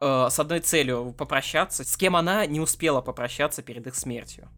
э, 0.00 0.28
с 0.30 0.38
одной 0.38 0.60
целью 0.60 1.12
попрощаться, 1.18 1.84
с 1.84 1.96
кем 1.96 2.14
она 2.16 2.46
не 2.46 2.60
успела 2.60 3.00
попрощаться 3.00 3.62
перед 3.62 3.86
их 3.86 3.94
смертью. 3.96 4.48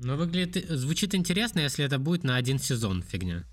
Ну, 0.00 0.16
выглядит, 0.16 0.68
звучит 0.70 1.14
интересно, 1.14 1.60
если 1.60 1.84
это 1.84 1.98
будет 1.98 2.24
на 2.24 2.36
один 2.36 2.58
сезон 2.58 3.02
фигня. 3.02 3.44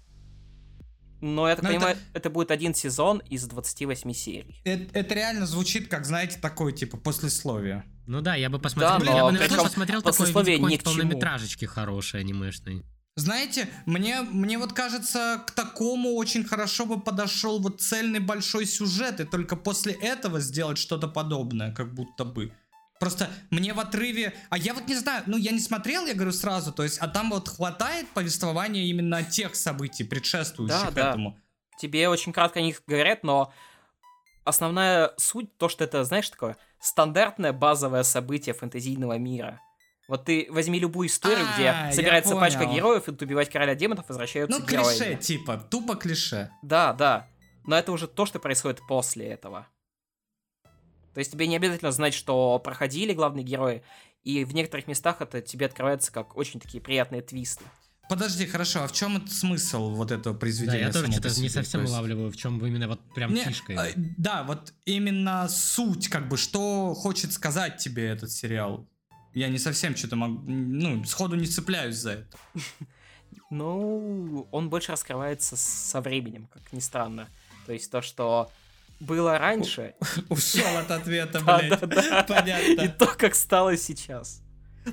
Но 1.21 1.47
я 1.47 1.55
так 1.55 1.63
Но 1.63 1.69
это- 1.69 1.77
понимаю, 1.79 1.97
это... 2.13 2.29
будет 2.31 2.49
один 2.49 2.73
сезон 2.73 3.19
из 3.29 3.45
28 3.45 4.11
серий. 4.13 4.59
Это, 4.65 4.97
это 4.97 5.13
реально 5.13 5.45
звучит, 5.45 5.87
как, 5.87 6.05
знаете, 6.05 6.39
такое, 6.39 6.71
типа, 6.71 6.97
послесловие. 6.97 7.83
Ну 8.07 8.21
да, 8.21 8.35
я 8.35 8.49
бы 8.49 8.57
посмотрел, 8.59 8.97
Да, 8.99 9.05
я 9.05 9.21
но 9.21 9.25
бы, 9.27 9.33
наверное, 9.33 9.63
посмотрел 9.63 10.01
чему. 10.01 10.77
полнометражечки 10.83 11.65
хорошей 11.65 12.21
анимешной. 12.21 12.83
Знаете, 13.17 13.67
мне, 13.85 14.21
мне 14.21 14.57
вот 14.57 14.71
кажется, 14.71 15.43
к 15.45 15.51
такому 15.51 16.15
очень 16.15 16.45
хорошо 16.45 16.85
бы 16.85 16.99
подошел 16.99 17.59
вот 17.59 17.81
цельный 17.81 18.19
большой 18.19 18.65
сюжет, 18.65 19.19
и 19.19 19.25
только 19.25 19.55
после 19.57 19.93
этого 19.93 20.39
сделать 20.39 20.77
что-то 20.77 21.07
подобное, 21.07 21.73
как 21.73 21.93
будто 21.93 22.23
бы. 22.23 22.53
Просто 23.01 23.29
мне 23.49 23.73
в 23.73 23.79
отрыве... 23.79 24.33
А 24.49 24.57
я 24.57 24.73
вот 24.73 24.87
не 24.87 24.95
знаю, 24.95 25.23
ну 25.25 25.35
я 25.35 25.51
не 25.51 25.59
смотрел, 25.59 26.05
я 26.05 26.13
говорю 26.13 26.31
сразу, 26.31 26.71
то 26.71 26.83
есть, 26.83 26.99
а 26.99 27.07
там 27.07 27.31
вот 27.31 27.49
хватает 27.49 28.07
повествования 28.09 28.83
именно 28.83 29.23
тех 29.23 29.55
событий, 29.55 30.03
предшествующих 30.03 30.85
Да, 30.85 30.91
да. 30.91 31.09
этому. 31.09 31.37
Тебе 31.79 32.07
очень 32.07 32.31
кратко 32.31 32.59
о 32.59 32.61
них 32.61 32.81
говорят, 32.85 33.23
но 33.23 33.51
основная 34.45 35.13
суть 35.17 35.57
то, 35.57 35.67
что 35.67 35.83
это, 35.83 36.03
знаешь, 36.03 36.29
такое 36.29 36.57
стандартное 36.79 37.53
базовое 37.53 38.03
событие 38.03 38.53
фэнтезийного 38.53 39.17
мира. 39.17 39.59
Вот 40.07 40.25
ты 40.25 40.47
возьми 40.49 40.79
любую 40.79 41.07
историю, 41.07 41.45
А, 41.49 41.53
где 41.53 41.63
я 41.63 41.91
собирается 41.93 42.35
пачка 42.35 42.65
героев, 42.65 43.07
идут 43.07 43.21
убивать 43.21 43.49
короля 43.49 43.75
демонов, 43.75 44.07
возвращаются 44.09 44.59
Ну, 44.59 44.65
героями. 44.65 44.97
клише, 44.97 45.15
типа, 45.15 45.57
тупо 45.57 45.95
клише. 45.95 46.51
Да, 46.61 46.93
да. 46.93 47.27
Но 47.65 47.77
это 47.77 47.91
уже 47.91 48.07
то, 48.07 48.25
что 48.25 48.39
происходит 48.39 48.81
после 48.87 49.27
этого. 49.27 49.67
То 51.13 51.19
есть 51.19 51.31
тебе 51.31 51.47
не 51.47 51.55
обязательно 51.57 51.91
знать, 51.91 52.13
что 52.13 52.57
проходили 52.59 53.13
главные 53.13 53.43
герои, 53.43 53.83
и 54.23 54.43
в 54.45 54.53
некоторых 54.53 54.87
местах 54.87 55.21
это 55.21 55.41
тебе 55.41 55.65
открывается 55.65 56.11
как 56.11 56.35
очень 56.37 56.59
такие 56.59 56.81
приятные 56.81 57.21
твисты. 57.21 57.63
Подожди, 58.09 58.45
хорошо, 58.45 58.83
а 58.83 58.87
в 58.87 58.91
чем 58.93 59.25
смысл 59.27 59.91
вот 59.91 60.11
этого 60.11 60.33
Да, 60.33 60.39
произведения? 60.39 60.79
я 60.87 60.91
тоже 60.91 61.11
что-то 61.11 61.39
не 61.39 61.47
совсем 61.49 61.81
есть- 61.81 61.93
улавливаю, 61.93 62.29
в 62.29 62.35
чем 62.35 62.65
именно 62.65 62.87
вот 62.89 62.99
прям 63.13 63.33
Не, 63.33 63.43
фишка. 63.45 63.73
а, 63.77 63.87
его. 63.87 64.01
да, 64.17 64.43
вот 64.43 64.73
именно 64.85 65.47
суть, 65.47 66.09
как 66.09 66.27
бы, 66.27 66.35
что 66.35 66.93
хочет 66.93 67.31
сказать 67.31 67.77
тебе 67.77 68.07
этот 68.07 68.31
сериал. 68.31 68.85
Я 69.33 69.47
не 69.49 69.57
совсем 69.57 69.95
что-то 69.95 70.15
могу, 70.15 70.41
ну, 70.45 71.03
сходу 71.05 71.35
не 71.35 71.45
цепляюсь 71.47 71.95
за 71.95 72.11
это. 72.11 72.37
Ну, 73.49 74.47
он 74.51 74.69
больше 74.69 74.93
раскрывается 74.93 75.57
со 75.57 75.99
временем, 75.99 76.47
как 76.53 76.71
ни 76.71 76.79
странно. 76.79 77.27
То 77.65 77.73
есть 77.73 77.91
то, 77.91 78.01
что 78.01 78.49
было 79.01 79.37
раньше, 79.37 79.95
Ушел 80.29 80.77
от 80.77 80.89
ответа, 80.91 81.41
блядь. 81.41 81.79
да. 81.81 82.21
и 82.23 82.27
Понятно. 82.27 82.87
то, 82.97 83.07
как 83.07 83.35
стало 83.35 83.75
сейчас. 83.75 84.41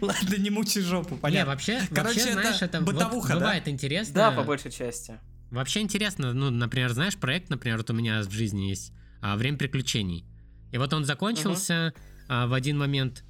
Ладно, 0.00 0.36
не 0.36 0.50
мучи 0.50 0.80
жопу, 0.80 1.14
Не, 1.14 1.20
понятно. 1.20 1.52
вообще, 1.52 1.80
Короче, 1.90 2.18
вообще, 2.18 2.20
это 2.30 2.32
знаешь, 2.40 2.62
это 2.62 2.80
вот 2.80 2.94
бытовуха, 2.94 3.28
да? 3.34 3.34
бывает 3.36 3.68
интересно. 3.68 4.14
Да, 4.14 4.30
по 4.32 4.42
большей 4.42 4.70
части. 4.70 5.18
Вообще 5.50 5.80
интересно, 5.80 6.32
ну, 6.34 6.50
например, 6.50 6.92
знаешь, 6.92 7.16
проект, 7.16 7.48
например, 7.50 7.78
вот 7.78 7.90
у 7.90 7.94
меня 7.94 8.20
в 8.22 8.30
жизни 8.30 8.68
есть 8.68 8.92
а, 9.22 9.36
«Время 9.36 9.56
приключений». 9.56 10.26
И 10.72 10.78
вот 10.78 10.92
он 10.92 11.04
закончился 11.04 11.94
а, 12.28 12.46
в 12.46 12.52
один 12.52 12.76
момент, 12.76 13.24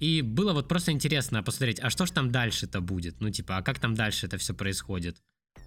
и 0.00 0.22
было 0.22 0.54
вот 0.54 0.66
просто 0.66 0.92
интересно 0.92 1.42
посмотреть, 1.42 1.78
а 1.78 1.90
что 1.90 2.06
ж 2.06 2.10
там 2.10 2.32
дальше-то 2.32 2.80
будет? 2.80 3.20
Ну, 3.20 3.30
типа, 3.30 3.58
а 3.58 3.62
как 3.62 3.78
там 3.78 3.94
дальше 3.94 4.26
это 4.26 4.38
все 4.38 4.54
происходит? 4.54 5.18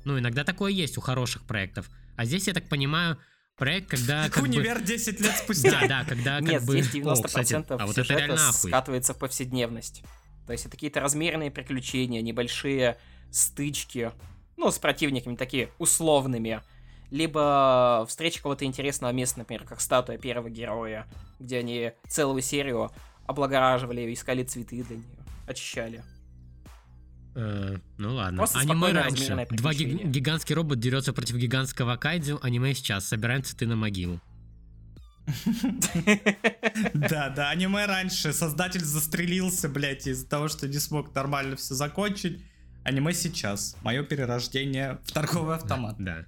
Ну, 0.05 0.17
иногда 0.17 0.43
такое 0.43 0.71
есть 0.71 0.97
у 0.97 1.01
хороших 1.01 1.43
проектов. 1.43 1.89
А 2.15 2.25
здесь, 2.25 2.47
я 2.47 2.53
так 2.53 2.67
понимаю, 2.67 3.19
проект, 3.57 3.89
когда 3.89 4.29
как 4.29 4.41
бы... 4.43 4.49
Универ 4.49 4.81
10 4.81 5.21
лет 5.21 5.35
спустя. 5.43 5.81
Да, 5.81 5.87
да, 5.87 6.05
когда 6.05 6.39
как 6.39 6.49
Нет, 6.49 6.65
бы... 6.65 6.81
здесь 6.81 7.03
90% 7.03 7.11
О, 7.11 7.23
кстати, 7.23 7.53
а 7.53 7.85
вот 7.85 7.91
это 7.91 7.93
сюжета 7.93 8.19
реально 8.19 8.49
ахуй. 8.49 8.69
скатывается 8.71 9.13
в 9.13 9.19
повседневность. 9.19 10.03
То 10.47 10.51
есть 10.51 10.65
это 10.65 10.71
какие-то 10.71 10.99
размеренные 10.99 11.51
приключения, 11.51 12.21
небольшие 12.21 12.97
стычки, 13.31 14.11
ну, 14.57 14.71
с 14.71 14.79
противниками 14.79 15.35
такие 15.35 15.69
условными. 15.77 16.61
Либо 17.11 18.05
встреча 18.09 18.37
какого-то 18.37 18.65
интересного 18.65 19.11
места, 19.11 19.39
например, 19.39 19.65
как 19.65 19.79
статуя 19.79 20.17
первого 20.17 20.49
героя, 20.49 21.05
где 21.39 21.59
они 21.59 21.91
целую 22.09 22.41
серию 22.41 22.91
облагораживали, 23.25 24.13
искали 24.13 24.43
цветы 24.43 24.83
для 24.83 24.97
нее, 24.97 25.05
очищали. 25.47 26.03
Э, 27.35 27.77
ну 27.97 28.15
ладно. 28.15 28.37
Просто 28.37 28.59
аниме 28.59 28.91
раньше. 28.91 29.47
Два 29.51 29.73
гигантский 29.73 30.55
робот 30.55 30.79
дерется 30.79 31.13
против 31.13 31.35
гигантского 31.37 31.97
кайдзю. 31.97 32.39
Аниме 32.41 32.73
сейчас. 32.73 33.05
Собираем 33.05 33.43
цветы 33.43 33.65
на 33.65 33.75
могилу. 33.75 34.19
Да, 36.93 37.29
да, 37.29 37.49
аниме 37.49 37.85
раньше. 37.85 38.33
Создатель 38.33 38.83
застрелился, 38.83 39.69
блядь, 39.69 40.05
из-за 40.05 40.27
того, 40.27 40.47
что 40.47 40.67
не 40.67 40.79
смог 40.79 41.15
нормально 41.15 41.55
все 41.55 41.73
закончить. 41.75 42.43
Аниме 42.83 43.13
сейчас. 43.13 43.77
Мое 43.81 44.03
перерождение 44.03 44.99
в 45.05 45.11
торговый 45.11 45.55
автомат. 45.55 45.95
Да. 45.97 46.25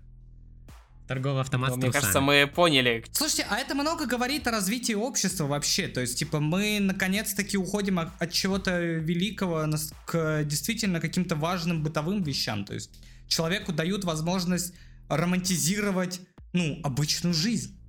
Торговый 1.08 1.42
автомат 1.42 1.70
Но 1.70 1.76
с 1.76 1.78
мне 1.78 1.92
кажется, 1.92 2.20
мы 2.20 2.52
поняли. 2.54 3.04
Слушайте, 3.12 3.46
а 3.50 3.58
это 3.58 3.76
много 3.76 4.08
говорит 4.08 4.48
о 4.48 4.52
развитии 4.52 4.94
общества 4.94 5.46
вообще. 5.46 5.88
То 5.88 6.02
есть, 6.02 6.18
типа, 6.18 6.40
мы 6.40 6.80
наконец-таки 6.80 7.58
уходим 7.58 8.00
от, 8.00 8.10
от 8.20 8.32
чего-то 8.32 8.80
великого 8.82 9.66
к 10.06 10.44
действительно 10.44 11.00
каким-то 11.00 11.36
важным 11.36 11.84
бытовым 11.84 12.24
вещам. 12.24 12.66
То 12.66 12.74
есть, 12.74 12.90
человеку 13.28 13.72
дают 13.72 14.04
возможность 14.04 14.74
романтизировать, 15.08 16.22
ну, 16.54 16.80
обычную 16.84 17.34
жизнь. 17.34 17.80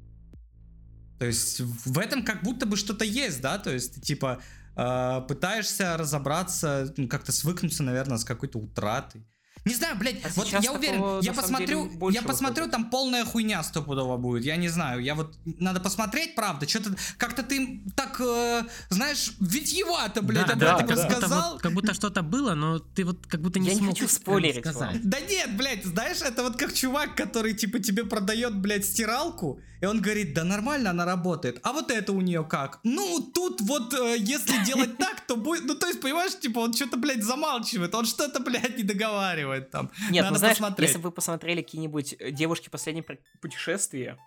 То 1.19 1.25
есть 1.25 1.61
в 1.61 1.99
этом 1.99 2.23
как 2.25 2.43
будто 2.43 2.67
бы 2.67 2.77
что-то 2.77 3.05
есть, 3.05 3.41
да, 3.41 3.59
то 3.59 3.73
есть 3.73 3.95
ты 3.95 4.01
типа 4.01 4.43
э, 4.77 5.23
пытаешься 5.27 5.97
разобраться, 5.97 6.93
ну, 6.99 7.09
как-то 7.09 7.33
свыкнуться, 7.33 7.83
наверное, 7.83 8.19
с 8.19 8.25
какой-то 8.25 8.59
утратой. 8.59 9.27
Не 9.67 9.75
знаю, 9.75 9.97
блядь, 9.97 10.25
А 10.25 10.29
вот 10.37 10.47
я 10.47 10.73
уверен, 10.73 10.95
такого, 10.95 11.21
я 11.23 11.33
посмотрю, 11.33 11.91
я 12.11 12.23
посмотрю, 12.23 12.65
выходит. 12.65 12.71
там 12.71 12.89
полная 12.91 13.25
хуйня 13.25 13.63
стопудово 13.65 14.17
будет, 14.17 14.45
я 14.45 14.57
не 14.57 14.69
знаю, 14.69 15.01
я 15.03 15.15
вот, 15.17 15.35
надо 15.45 15.81
посмотреть, 15.81 16.37
правда, 16.37 16.69
что-то, 16.69 16.95
как-то 17.19 17.43
ты 17.43 17.83
так, 17.97 18.21
э, 18.21 18.63
знаешь, 18.91 19.33
витьевато, 19.41 20.23
блядь, 20.23 20.47
да, 20.47 20.53
об 20.53 20.59
да, 20.61 20.75
этом 20.77 20.87
как 20.87 20.97
будто, 20.97 21.09
рассказал. 21.09 21.53
вот- 21.55 21.63
как 21.63 21.73
будто 21.73 21.95
что-то 21.95 22.23
было, 22.23 22.55
но 22.55 22.79
ты 22.79 23.05
вот 23.05 23.27
как 23.27 23.43
будто 23.43 23.59
не 23.59 23.69
Я 23.69 23.75
не 23.75 23.81
смог 23.81 23.91
хочу 23.95 24.05
э, 24.05 24.09
спойлерить 24.09 24.61
сказать. 24.65 25.01
Да 25.03 25.19
нет, 25.21 25.57
блядь, 25.57 25.85
знаешь, 25.85 26.23
это 26.23 26.45
вот 26.45 26.57
как 26.57 26.73
чувак, 26.73 27.17
который 27.17 27.53
типа 27.55 27.81
тебе 27.81 28.05
продает, 28.05 28.57
блядь, 28.57 28.85
стиралку, 28.85 29.61
и 29.81 29.85
он 29.87 30.01
говорит, 30.01 30.33
да 30.33 30.45
нормально 30.45 30.91
она 30.91 31.05
работает, 31.05 31.59
а 31.63 31.73
вот 31.73 31.91
это 31.91 32.13
у 32.13 32.21
нее 32.21 32.45
как? 32.45 32.79
Ну, 32.85 33.21
тут 33.35 33.61
вот, 33.63 33.93
э, 33.95 34.17
если 34.19 34.65
делать 34.65 34.97
так, 34.99 35.27
то 35.27 35.37
будет, 35.37 35.65
ну, 35.65 35.75
то 35.75 35.87
есть, 35.89 36.01
понимаешь, 36.01 36.39
типа, 36.39 36.61
он 36.61 36.73
что-то, 36.73 36.97
блядь, 36.97 37.23
замалчивает, 37.25 37.95
он 37.95 38.07
что-то, 38.07 38.41
блядь, 38.41 38.79
не 38.79 38.85
договаривает 38.85 39.56
там. 39.61 39.91
Нет, 40.11 40.23
Надо 40.25 40.35
ну 40.35 40.39
знаешь, 40.39 40.57
посмотреть. 40.59 40.89
если 40.91 40.99
бы 40.99 41.05
вы 41.09 41.13
посмотрели 41.13 41.63
какие-нибудь 41.63 42.15
э, 42.19 42.31
девушки 42.31 42.69
последнее 42.69 43.03
пр- 43.03 43.19
путешествие, 43.41 44.19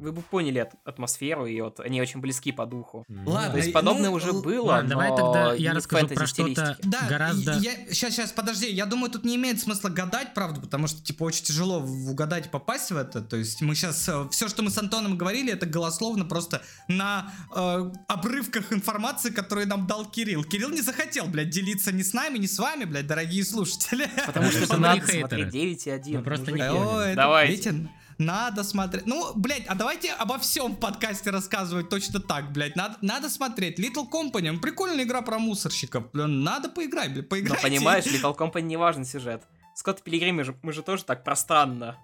вы 0.00 0.12
бы 0.12 0.22
поняли 0.22 0.58
от- 0.58 0.74
атмосферу, 0.84 1.46
и 1.46 1.60
вот 1.60 1.80
они 1.80 2.00
очень 2.00 2.20
близки 2.20 2.52
по 2.52 2.66
духу. 2.66 3.04
Ладно, 3.08 3.52
То 3.52 3.56
есть 3.58 3.72
подобное 3.72 4.10
ну, 4.10 4.16
уже 4.16 4.32
было, 4.32 4.66
Ладно, 4.66 4.90
давай 4.90 5.10
но 5.10 5.16
тогда 5.16 5.56
не 5.56 5.62
я 5.62 5.74
расскажу 5.74 6.08
про 6.08 6.26
что-то 6.26 6.76
Да, 6.82 7.06
гораздо... 7.08 7.58
я, 7.58 7.72
сейчас, 7.90 8.14
сейчас, 8.14 8.32
подожди, 8.32 8.70
я 8.70 8.86
думаю, 8.86 9.10
тут 9.10 9.24
не 9.24 9.36
имеет 9.36 9.60
смысла 9.60 9.90
гадать, 9.90 10.34
правда, 10.34 10.60
потому 10.60 10.86
что, 10.86 11.02
типа, 11.02 11.24
очень 11.24 11.44
тяжело 11.44 11.80
угадать 11.80 12.46
и 12.46 12.48
попасть 12.48 12.90
в 12.90 12.96
это, 12.96 13.20
то 13.20 13.36
есть 13.36 13.60
мы 13.60 13.74
сейчас, 13.74 14.10
все, 14.30 14.48
что 14.48 14.62
мы 14.62 14.70
с 14.70 14.78
Антоном 14.78 15.18
говорили, 15.18 15.52
это 15.52 15.66
голословно 15.66 16.24
просто 16.24 16.62
на 16.88 17.32
э, 17.54 17.90
обрывках 18.08 18.72
информации, 18.72 19.30
которые 19.30 19.66
нам 19.66 19.86
дал 19.86 20.06
Кирилл. 20.06 20.44
Кирилл 20.44 20.70
не 20.70 20.82
захотел, 20.82 21.26
блядь, 21.26 21.50
делиться 21.50 21.92
ни 21.92 22.02
с 22.02 22.14
нами, 22.14 22.38
ни 22.38 22.46
с 22.46 22.58
вами, 22.58 22.84
блядь, 22.84 23.06
дорогие 23.06 23.44
слушатели. 23.44 24.08
Потому 24.26 24.46
что 24.50 24.64
это 24.64 24.76
надо 24.78 25.06
смотреть 25.06 25.50
9 25.50 25.86
и 25.86 25.90
1. 25.90 26.16
Мы 26.18 26.22
просто 26.24 26.52
не 26.52 26.60
это, 26.60 27.12
Давайте. 27.14 27.90
Надо 28.20 28.62
смотреть. 28.62 29.06
Ну, 29.06 29.32
блядь, 29.34 29.66
а 29.66 29.74
давайте 29.74 30.12
обо 30.12 30.38
всем 30.38 30.76
в 30.76 30.78
подкасте 30.78 31.30
рассказывать 31.30 31.88
точно 31.88 32.20
так, 32.20 32.52
блядь. 32.52 32.76
Надо, 32.76 32.96
надо 33.00 33.28
смотреть. 33.28 33.80
Little 33.80 34.08
Company, 34.08 34.58
прикольная 34.58 35.04
игра 35.04 35.22
про 35.22 35.38
мусорщиков. 35.38 36.10
Блин, 36.12 36.44
надо 36.44 36.68
поиграть, 36.68 37.12
блядь, 37.12 37.28
поиграть. 37.28 37.62
понимаешь, 37.62 38.04
Little 38.06 38.36
Company 38.36 38.62
не 38.62 38.76
важен 38.76 39.04
сюжет. 39.04 39.42
Скотт 39.74 40.02
Пилигрим, 40.02 40.36
мы 40.36 40.44
же, 40.44 40.54
мы 40.62 40.72
же 40.72 40.82
тоже 40.82 41.04
так 41.04 41.24
пространно. 41.24 41.96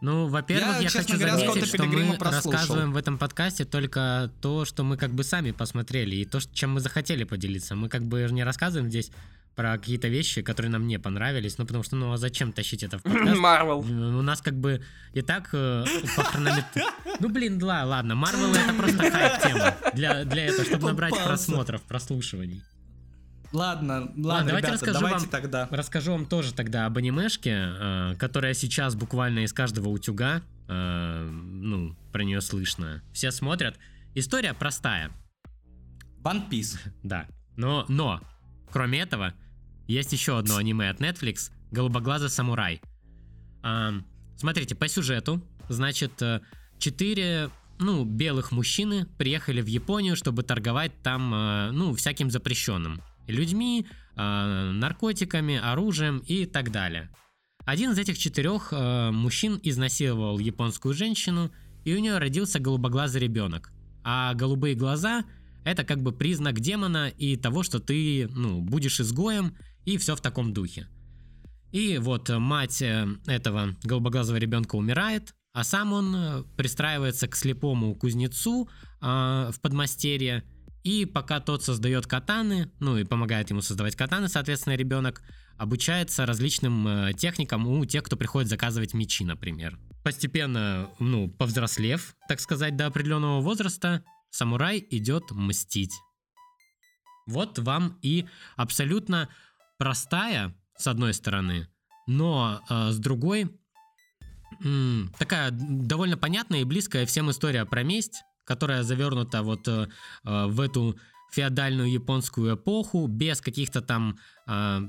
Ну, 0.00 0.28
во-первых, 0.28 0.76
Я, 0.76 0.82
я, 0.82 0.88
хочу 0.90 1.14
говоря, 1.14 1.36
заметить, 1.36 1.66
что 1.66 1.84
мы 1.84 2.16
прослушал. 2.16 2.52
рассказываем 2.52 2.92
в 2.92 2.96
этом 2.96 3.18
подкасте 3.18 3.64
только 3.64 4.30
то, 4.40 4.64
что 4.64 4.84
мы 4.84 4.96
как 4.96 5.10
бы 5.10 5.24
сами 5.24 5.50
посмотрели, 5.50 6.14
и 6.16 6.24
то, 6.24 6.38
чем 6.52 6.74
мы 6.74 6.80
захотели 6.80 7.24
поделиться. 7.24 7.74
Мы 7.74 7.88
как 7.88 8.04
бы 8.04 8.28
не 8.30 8.44
рассказываем 8.44 8.90
здесь 8.90 9.10
про 9.58 9.76
какие-то 9.76 10.06
вещи, 10.06 10.40
которые 10.40 10.70
нам 10.70 10.86
не 10.86 10.98
понравились, 11.00 11.58
ну, 11.58 11.66
потому 11.66 11.82
что, 11.82 11.96
ну, 11.96 12.12
а 12.12 12.16
зачем 12.16 12.52
тащить 12.52 12.84
это 12.84 13.00
в 13.00 13.02
подкаст? 13.02 13.36
Марвел. 13.40 13.78
У 13.80 14.22
нас 14.22 14.40
как 14.40 14.54
бы 14.54 14.80
и 15.14 15.20
так 15.20 15.48
э, 15.52 15.84
по 16.16 16.22
хронометру... 16.22 16.82
Ну, 17.18 17.28
блин, 17.28 17.58
да, 17.58 17.84
ладно, 17.84 18.14
Марвел 18.14 18.54
это 18.54 18.72
просто 18.72 19.10
хайп-тема 19.10 19.74
для, 19.94 20.24
для 20.24 20.46
этого, 20.46 20.64
чтобы 20.64 20.86
набрать 20.86 21.10
Попался. 21.10 21.28
просмотров, 21.28 21.82
прослушиваний. 21.82 22.62
Ладно, 23.50 24.12
ладно, 24.16 24.46
давайте 24.46 24.50
ребята, 24.68 24.72
расскажу 24.74 24.92
давайте 25.00 25.18
вам- 25.22 25.28
тогда. 25.30 25.68
Расскажу 25.72 26.12
вам 26.12 26.26
тоже 26.26 26.54
тогда 26.54 26.86
об 26.86 26.96
анимешке, 26.96 27.50
э, 27.50 28.14
которая 28.16 28.54
сейчас 28.54 28.94
буквально 28.94 29.40
из 29.40 29.52
каждого 29.52 29.88
утюга, 29.88 30.42
э, 30.68 31.28
ну, 31.30 31.96
про 32.12 32.22
нее 32.22 32.40
слышно. 32.42 33.02
Все 33.12 33.32
смотрят. 33.32 33.76
История 34.14 34.54
простая, 34.54 35.10
One 36.22 36.48
Piece. 36.48 36.78
да. 37.02 37.26
Но, 37.56 37.84
но, 37.88 38.20
кроме 38.70 39.00
этого, 39.00 39.34
есть 39.88 40.12
еще 40.12 40.38
одно 40.38 40.56
аниме 40.56 40.90
от 40.90 41.00
Netflix 41.00 41.50
«Голубоглазый 41.70 42.28
самурай». 42.28 42.80
А, 43.62 43.94
смотрите, 44.36 44.74
по 44.74 44.86
сюжету, 44.86 45.42
значит, 45.68 46.20
э, 46.22 46.40
четыре, 46.78 47.50
ну, 47.78 48.04
белых 48.04 48.52
мужчины 48.52 49.06
приехали 49.16 49.62
в 49.62 49.66
Японию, 49.66 50.14
чтобы 50.14 50.42
торговать 50.42 50.92
там, 51.02 51.34
э, 51.34 51.70
ну, 51.72 51.94
всяким 51.94 52.30
запрещенным. 52.30 53.00
Людьми, 53.26 53.86
э, 54.14 54.70
наркотиками, 54.72 55.56
оружием 55.56 56.18
и 56.18 56.44
так 56.44 56.70
далее. 56.70 57.10
Один 57.64 57.92
из 57.92 57.98
этих 57.98 58.16
четырех 58.18 58.72
мужчин 58.72 59.60
изнасиловал 59.62 60.38
японскую 60.38 60.94
женщину, 60.94 61.50
и 61.84 61.94
у 61.94 61.98
нее 61.98 62.16
родился 62.16 62.58
голубоглазый 62.58 63.20
ребенок. 63.20 63.72
А 64.04 64.32
голубые 64.32 64.74
глаза 64.74 65.24
это 65.64 65.84
как 65.84 66.02
бы 66.02 66.12
признак 66.12 66.60
демона 66.60 67.08
и 67.08 67.36
того, 67.36 67.62
что 67.62 67.78
ты, 67.78 68.26
ну, 68.34 68.62
будешь 68.62 69.00
изгоем, 69.00 69.54
и 69.88 69.96
все 69.96 70.14
в 70.14 70.20
таком 70.20 70.52
духе. 70.52 70.86
И 71.72 71.98
вот 71.98 72.28
э, 72.28 72.38
мать 72.38 72.82
э, 72.82 73.06
этого 73.26 73.74
голубоглазого 73.82 74.36
ребенка 74.36 74.76
умирает, 74.76 75.34
а 75.52 75.64
сам 75.64 75.92
он 75.92 76.14
э, 76.14 76.42
пристраивается 76.56 77.26
к 77.26 77.34
слепому 77.36 77.94
кузнецу 77.94 78.68
а, 79.00 79.50
в 79.50 79.60
подмастерье, 79.60 80.44
и 80.84 81.04
пока 81.06 81.40
тот 81.40 81.64
создает 81.64 82.06
катаны, 82.06 82.70
ну 82.80 82.96
и 82.98 83.04
помогает 83.04 83.50
ему 83.50 83.62
создавать 83.62 83.96
катаны, 83.96 84.28
соответственно, 84.28 84.74
ребенок 84.74 85.22
обучается 85.56 86.26
различным 86.26 86.86
э, 86.86 87.12
техникам 87.14 87.66
у 87.66 87.84
тех, 87.86 88.02
кто 88.02 88.16
приходит 88.16 88.48
заказывать 88.48 88.94
мечи, 88.94 89.24
например. 89.24 89.78
Постепенно, 90.04 90.90
ну, 90.98 91.28
повзрослев, 91.28 92.14
так 92.28 92.40
сказать, 92.40 92.76
до 92.76 92.86
определенного 92.86 93.40
возраста, 93.40 94.04
самурай 94.30 94.86
идет 94.90 95.30
мстить. 95.30 95.94
Вот 97.26 97.58
вам 97.58 97.98
и 98.00 98.26
абсолютно 98.56 99.28
простая, 99.78 100.54
с 100.76 100.86
одной 100.86 101.14
стороны, 101.14 101.68
но 102.06 102.60
э, 102.68 102.90
с 102.90 102.98
другой 102.98 103.50
м, 104.62 105.12
такая 105.18 105.50
довольно 105.50 106.16
понятная 106.16 106.60
и 106.60 106.64
близкая 106.64 107.06
всем 107.06 107.30
история 107.30 107.64
про 107.64 107.82
месть, 107.82 108.22
которая 108.44 108.82
завернута 108.82 109.42
вот 109.42 109.66
э, 109.68 109.88
э, 110.24 110.46
в 110.46 110.60
эту 110.60 110.98
феодальную 111.32 111.90
японскую 111.90 112.56
эпоху, 112.56 113.06
без 113.06 113.40
каких-то 113.40 113.82
там, 113.82 114.18
э, 114.46 114.80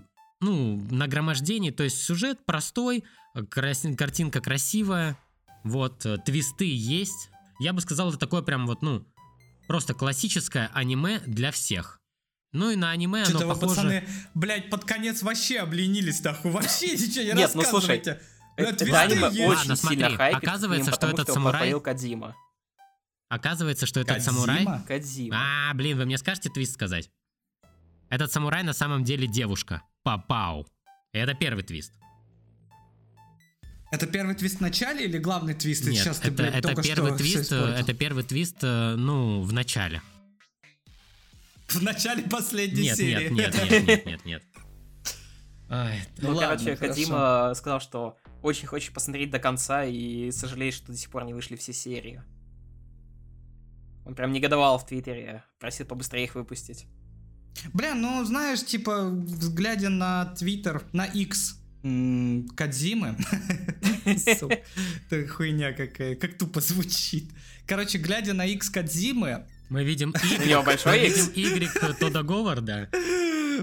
ну, 0.41 0.87
нагромождений. 0.89 1.71
То 1.71 1.83
есть 1.83 2.01
сюжет 2.01 2.45
простой, 2.45 3.03
крас- 3.49 3.95
картинка 3.97 4.39
красивая, 4.41 5.17
вот, 5.63 6.05
э, 6.05 6.17
твисты 6.17 6.73
есть. 6.73 7.29
Я 7.59 7.73
бы 7.73 7.81
сказал, 7.81 8.09
это 8.09 8.17
такое 8.17 8.41
прям 8.41 8.65
вот, 8.65 8.81
ну, 8.81 9.05
просто 9.67 9.93
классическое 9.93 10.69
аниме 10.73 11.19
для 11.27 11.51
всех. 11.51 11.98
Ну 12.51 12.71
и 12.71 12.75
на 12.75 12.91
аниме 12.91 13.25
Что-то 13.25 13.45
оно 13.45 13.53
вы, 13.53 13.59
похоже... 13.59 13.75
пацаны, 13.75 14.07
блядь, 14.33 14.69
под 14.69 14.85
конец 14.85 15.21
вообще 15.21 15.59
обленились, 15.59 16.23
нахуй. 16.23 16.51
Вообще 16.51 16.93
ничего 16.93 17.23
не 17.23 17.33
Нет, 17.33 17.51
ну, 17.53 17.61
слушай, 17.61 17.97
рассказывайте. 17.97 18.21
Это, 18.55 18.85
это 18.85 19.01
аниме 19.01 19.21
есть. 19.27 19.39
очень 19.39 19.47
Ладно, 19.47 19.75
смотри, 19.75 19.99
сильно 19.99 20.17
хайпит, 20.17 20.43
оказывается, 20.43 20.91
ним, 20.91 20.95
что 20.95 21.07
этот 21.07 21.29
самурай- 21.29 21.79
Кодзима. 21.79 22.35
Оказывается, 23.29 23.85
что 23.85 23.99
этот 23.99 24.15
Кодзима? 24.15 24.33
самурай... 24.33 24.67
Кодзима. 24.87 25.37
А, 25.37 25.73
блин, 25.75 25.97
вы 25.97 26.05
мне 26.05 26.17
скажете 26.17 26.49
твист 26.49 26.73
сказать? 26.73 27.11
Этот 28.09 28.31
самурай 28.31 28.63
на 28.63 28.73
самом 28.73 29.03
деле 29.03 29.27
девушка. 29.27 29.83
Папау. 30.03 30.65
И 31.13 31.19
это 31.19 31.35
первый 31.35 31.63
твист. 31.63 31.93
Это 33.91 34.07
первый 34.07 34.35
твист 34.35 34.57
в 34.57 34.61
начале 34.61 35.05
или 35.05 35.17
главный 35.17 35.53
твист? 35.53 35.85
Нет, 35.85 35.95
сейчас 35.95 36.19
ты, 36.19 36.27
это, 36.29 36.37
блядь, 36.37 36.55
это 36.55 36.67
только 36.69 36.83
первый 36.83 37.09
что 37.09 37.17
твист, 37.19 37.51
э, 37.51 37.75
это 37.79 37.93
первый 37.93 38.23
твист, 38.23 38.57
э, 38.61 38.95
ну, 38.95 39.41
в 39.41 39.53
начале. 39.53 40.01
В 41.74 41.84
начале 41.84 42.24
последней 42.24 42.84
Нет, 42.84 42.97
серии. 42.97 43.30
нет, 43.30 43.53
нет, 43.53 43.72
нет, 43.72 43.88
нет, 43.88 44.05
нет, 44.05 44.26
нет. 44.26 44.43
Ай, 45.70 46.01
Ну, 46.17 46.30
ладно, 46.30 46.57
короче, 46.57 46.76
хорошо. 46.76 46.93
Кодзима 46.95 47.53
сказал, 47.55 47.80
что 47.80 48.17
очень 48.41 48.67
хочет 48.67 48.93
посмотреть 48.93 49.30
до 49.30 49.38
конца 49.39 49.86
и 49.86 50.32
сожалеет, 50.32 50.74
что 50.74 50.91
до 50.91 50.97
сих 50.97 51.09
пор 51.11 51.26
не 51.26 51.34
вышли 51.34 51.55
все 51.55 51.74
серии. 51.74 52.24
Он 54.05 54.15
прям 54.15 54.32
негодовал 54.32 54.80
в 54.80 54.88
Твиттере, 54.88 55.43
просил 55.59 55.86
побыстрее 55.86 56.24
их 56.24 56.34
выпустить. 56.34 56.88
Бля, 57.74 57.93
ну 57.93 58.24
знаешь, 58.24 58.65
типа, 58.65 59.11
глядя 59.11 59.89
на 59.89 60.26
Твиттер, 60.26 60.84
на 60.93 61.05
X 61.05 61.59
Кадзимы. 61.84 63.17
Хуйня 65.30 65.74
какая, 65.74 66.15
как 66.15 66.38
тупо 66.38 66.61
звучит. 66.61 67.32
Короче, 67.67 67.99
глядя 67.99 68.34
на 68.34 68.45
X 68.45 68.70
Кадзимы, 68.70 69.47
Мы 69.70 69.84
видим 69.84 70.13
У 70.22 70.43
него 70.45 70.61
Y, 70.61 70.65
большой 70.65 70.99
мы 70.99 71.05
X? 71.07 71.30
видим 71.36 71.63
Y 71.63 71.93
Тода 71.99 72.24
Говарда. 72.24 72.89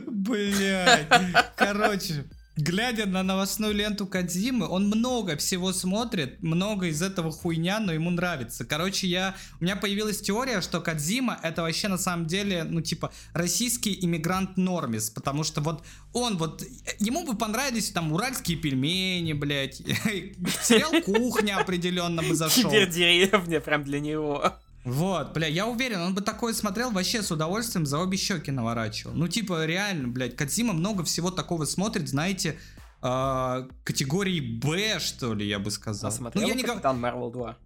Блять. 0.07 1.09
Короче, 1.57 2.25
глядя 2.57 3.07
на 3.07 3.23
новостную 3.23 3.75
ленту 3.75 4.07
Кадзимы, 4.07 4.69
он 4.69 4.87
много 4.87 5.37
всего 5.37 5.73
смотрит, 5.73 6.43
много 6.43 6.87
из 6.87 7.03
этого 7.03 7.31
хуйня, 7.31 7.81
но 7.81 7.93
ему 7.93 8.11
нравится. 8.11 8.65
Короче, 8.65 9.07
я, 9.07 9.35
у 9.61 9.65
меня 9.65 9.77
появилась 9.77 10.21
теория, 10.21 10.61
что 10.61 10.81
Кадзима 10.81 11.39
это 11.43 11.63
вообще 11.63 11.89
на 11.89 11.99
самом 11.99 12.27
деле, 12.27 12.65
ну, 12.65 12.81
типа, 12.81 13.13
российский 13.33 13.99
иммигрант 14.05 14.57
Нормис, 14.57 15.11
потому 15.11 15.45
что 15.45 15.61
вот 15.61 15.85
он 16.13 16.37
вот, 16.39 16.63
ему 16.99 17.25
бы 17.25 17.37
понравились 17.37 17.91
там 17.91 18.13
уральские 18.13 18.57
пельмени, 18.57 19.33
блядь, 19.33 19.77
сериал 20.63 21.03
«Кухня» 21.03 21.59
определенно 21.59 22.23
бы 22.23 22.35
зашел. 22.35 22.71
Теперь 22.71 22.89
деревня 22.89 23.61
прям 23.61 23.85
для 23.85 24.01
него. 24.01 24.57
Вот, 24.87 25.32
бля, 25.34 25.49
я 25.49 25.66
уверен, 25.66 26.01
он 26.01 26.14
бы 26.14 26.20
такое 26.20 26.55
смотрел 26.55 26.93
вообще 26.93 27.20
с 27.20 27.32
удовольствием, 27.32 27.87
за 27.87 27.99
обе 27.99 28.16
щеки 28.16 28.53
наворачивал. 28.53 29.14
Ну, 29.14 29.26
типа, 29.26 29.66
реально, 29.66 30.07
блядь, 30.07 30.37
Кадзима 30.37 30.72
много 30.72 31.03
всего 31.03 31.32
такого 31.32 31.64
смотрит, 31.64 32.09
знаете, 32.09 32.57
э, 33.03 33.68
категории 33.82 34.39
Б, 34.41 35.01
что 35.01 35.34
ли, 35.34 35.45
я 35.45 35.59
бы 35.59 35.72
сказал. 35.72 36.09
А 36.09 36.12
смотрел 36.12 36.41
ну, 36.41 36.49
я 36.49 36.55
не 36.55 36.62
Капитан 36.62 37.01
Марвел 37.01 37.32
2? 37.32 37.57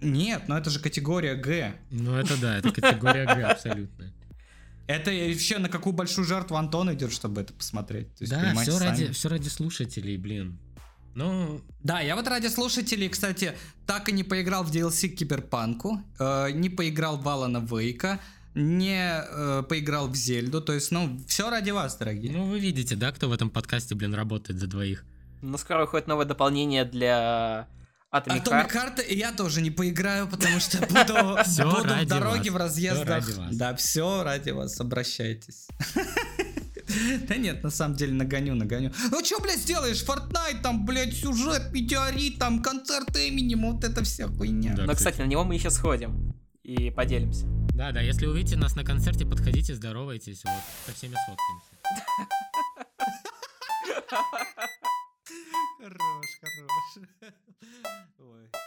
Нет, 0.00 0.48
но 0.48 0.56
это 0.56 0.70
же 0.70 0.80
категория 0.80 1.34
Г. 1.34 1.74
Ну 1.90 2.14
это 2.14 2.40
да, 2.40 2.56
это 2.56 2.72
категория 2.72 3.26
Г 3.26 3.42
абсолютно. 3.42 4.10
Это 4.86 5.10
еще 5.10 5.58
на 5.58 5.68
какую 5.68 5.92
большую 5.92 6.24
жертву 6.24 6.56
Антон 6.56 6.90
идет, 6.94 7.12
чтобы 7.12 7.42
это 7.42 7.52
посмотреть. 7.52 8.14
То 8.14 8.24
есть, 8.24 8.32
Да, 8.32 8.54
все 8.54 8.78
ради, 8.78 9.12
все 9.12 9.28
ради 9.28 9.48
слушателей, 9.48 10.16
блин. 10.16 10.58
Ну, 11.14 11.60
Да, 11.82 12.00
я 12.00 12.16
вот 12.16 12.26
ради 12.28 12.48
слушателей, 12.48 13.08
кстати, 13.08 13.52
так 13.86 14.08
и 14.08 14.12
не 14.12 14.24
поиграл 14.24 14.64
в 14.64 14.70
DLC 14.70 15.08
к 15.08 15.16
Киберпанку, 15.16 16.02
э, 16.18 16.50
не 16.52 16.68
поиграл 16.70 17.18
в 17.18 17.28
Алана 17.28 17.58
Вейка, 17.58 18.20
не 18.54 19.22
э, 19.22 19.62
поиграл 19.68 20.08
в 20.08 20.14
Зельду, 20.14 20.60
то 20.60 20.72
есть, 20.72 20.90
ну, 20.92 21.18
все 21.26 21.50
ради 21.50 21.70
вас, 21.70 21.96
дорогие. 21.96 22.32
ну 22.32 22.46
вы 22.46 22.58
видите, 22.58 22.96
да, 22.96 23.12
кто 23.12 23.28
в 23.28 23.32
этом 23.32 23.50
подкасте, 23.50 23.94
блин, 23.94 24.14
работает 24.14 24.60
за 24.60 24.66
двоих. 24.66 25.04
Но 25.42 25.58
скоро 25.58 25.80
выходит 25.80 26.06
новое 26.06 26.24
дополнение 26.24 26.84
для 26.84 27.68
Atomic 28.12 28.44
Atomic 28.44 28.72
Heart. 28.72 28.96
Heart 28.96 29.14
я 29.14 29.32
тоже 29.32 29.60
не 29.60 29.70
поиграю, 29.70 30.28
потому 30.28 30.60
что 30.60 30.78
буду, 30.86 31.14
буду 31.78 31.94
в 31.94 32.06
дороге 32.06 32.50
вас, 32.50 32.54
в 32.54 32.56
разъездах. 32.56 33.04
всё 33.04 33.14
ради 33.14 33.32
вас. 33.32 33.56
Да, 33.56 33.74
все 33.74 34.22
ради 34.22 34.50
вас, 34.50 34.80
обращайтесь. 34.80 35.66
Да 37.28 37.36
нет, 37.36 37.62
на 37.62 37.70
самом 37.70 37.96
деле 37.96 38.12
нагоню, 38.12 38.54
нагоню. 38.54 38.92
Ну 39.10 39.24
что, 39.24 39.40
блядь, 39.40 39.60
сделаешь? 39.60 40.02
Fortnite, 40.02 40.62
там, 40.62 40.84
блядь, 40.84 41.14
сюжет, 41.14 41.72
метеорит, 41.72 42.38
там, 42.38 42.62
концерт 42.62 43.16
Эминема, 43.16 43.72
вот 43.72 43.84
это 43.84 44.04
вся 44.04 44.28
хуйня. 44.28 44.74
Да. 44.76 44.84
Но, 44.84 44.94
кстати, 44.94 45.20
на 45.20 45.26
него 45.26 45.44
мы 45.44 45.54
еще 45.54 45.70
сходим 45.70 46.34
и 46.62 46.90
поделимся. 46.90 47.46
Да, 47.74 47.92
да, 47.92 48.00
если 48.00 48.26
увидите 48.26 48.56
нас 48.56 48.76
на 48.76 48.84
концерте, 48.84 49.26
подходите, 49.26 49.74
здоровайтесь, 49.74 50.44
вот, 50.44 50.62
со 50.86 50.92
всеми 50.94 51.14
сфоткаемся. 51.14 51.74
Хорош, 55.80 56.26
хорош. 56.40 57.32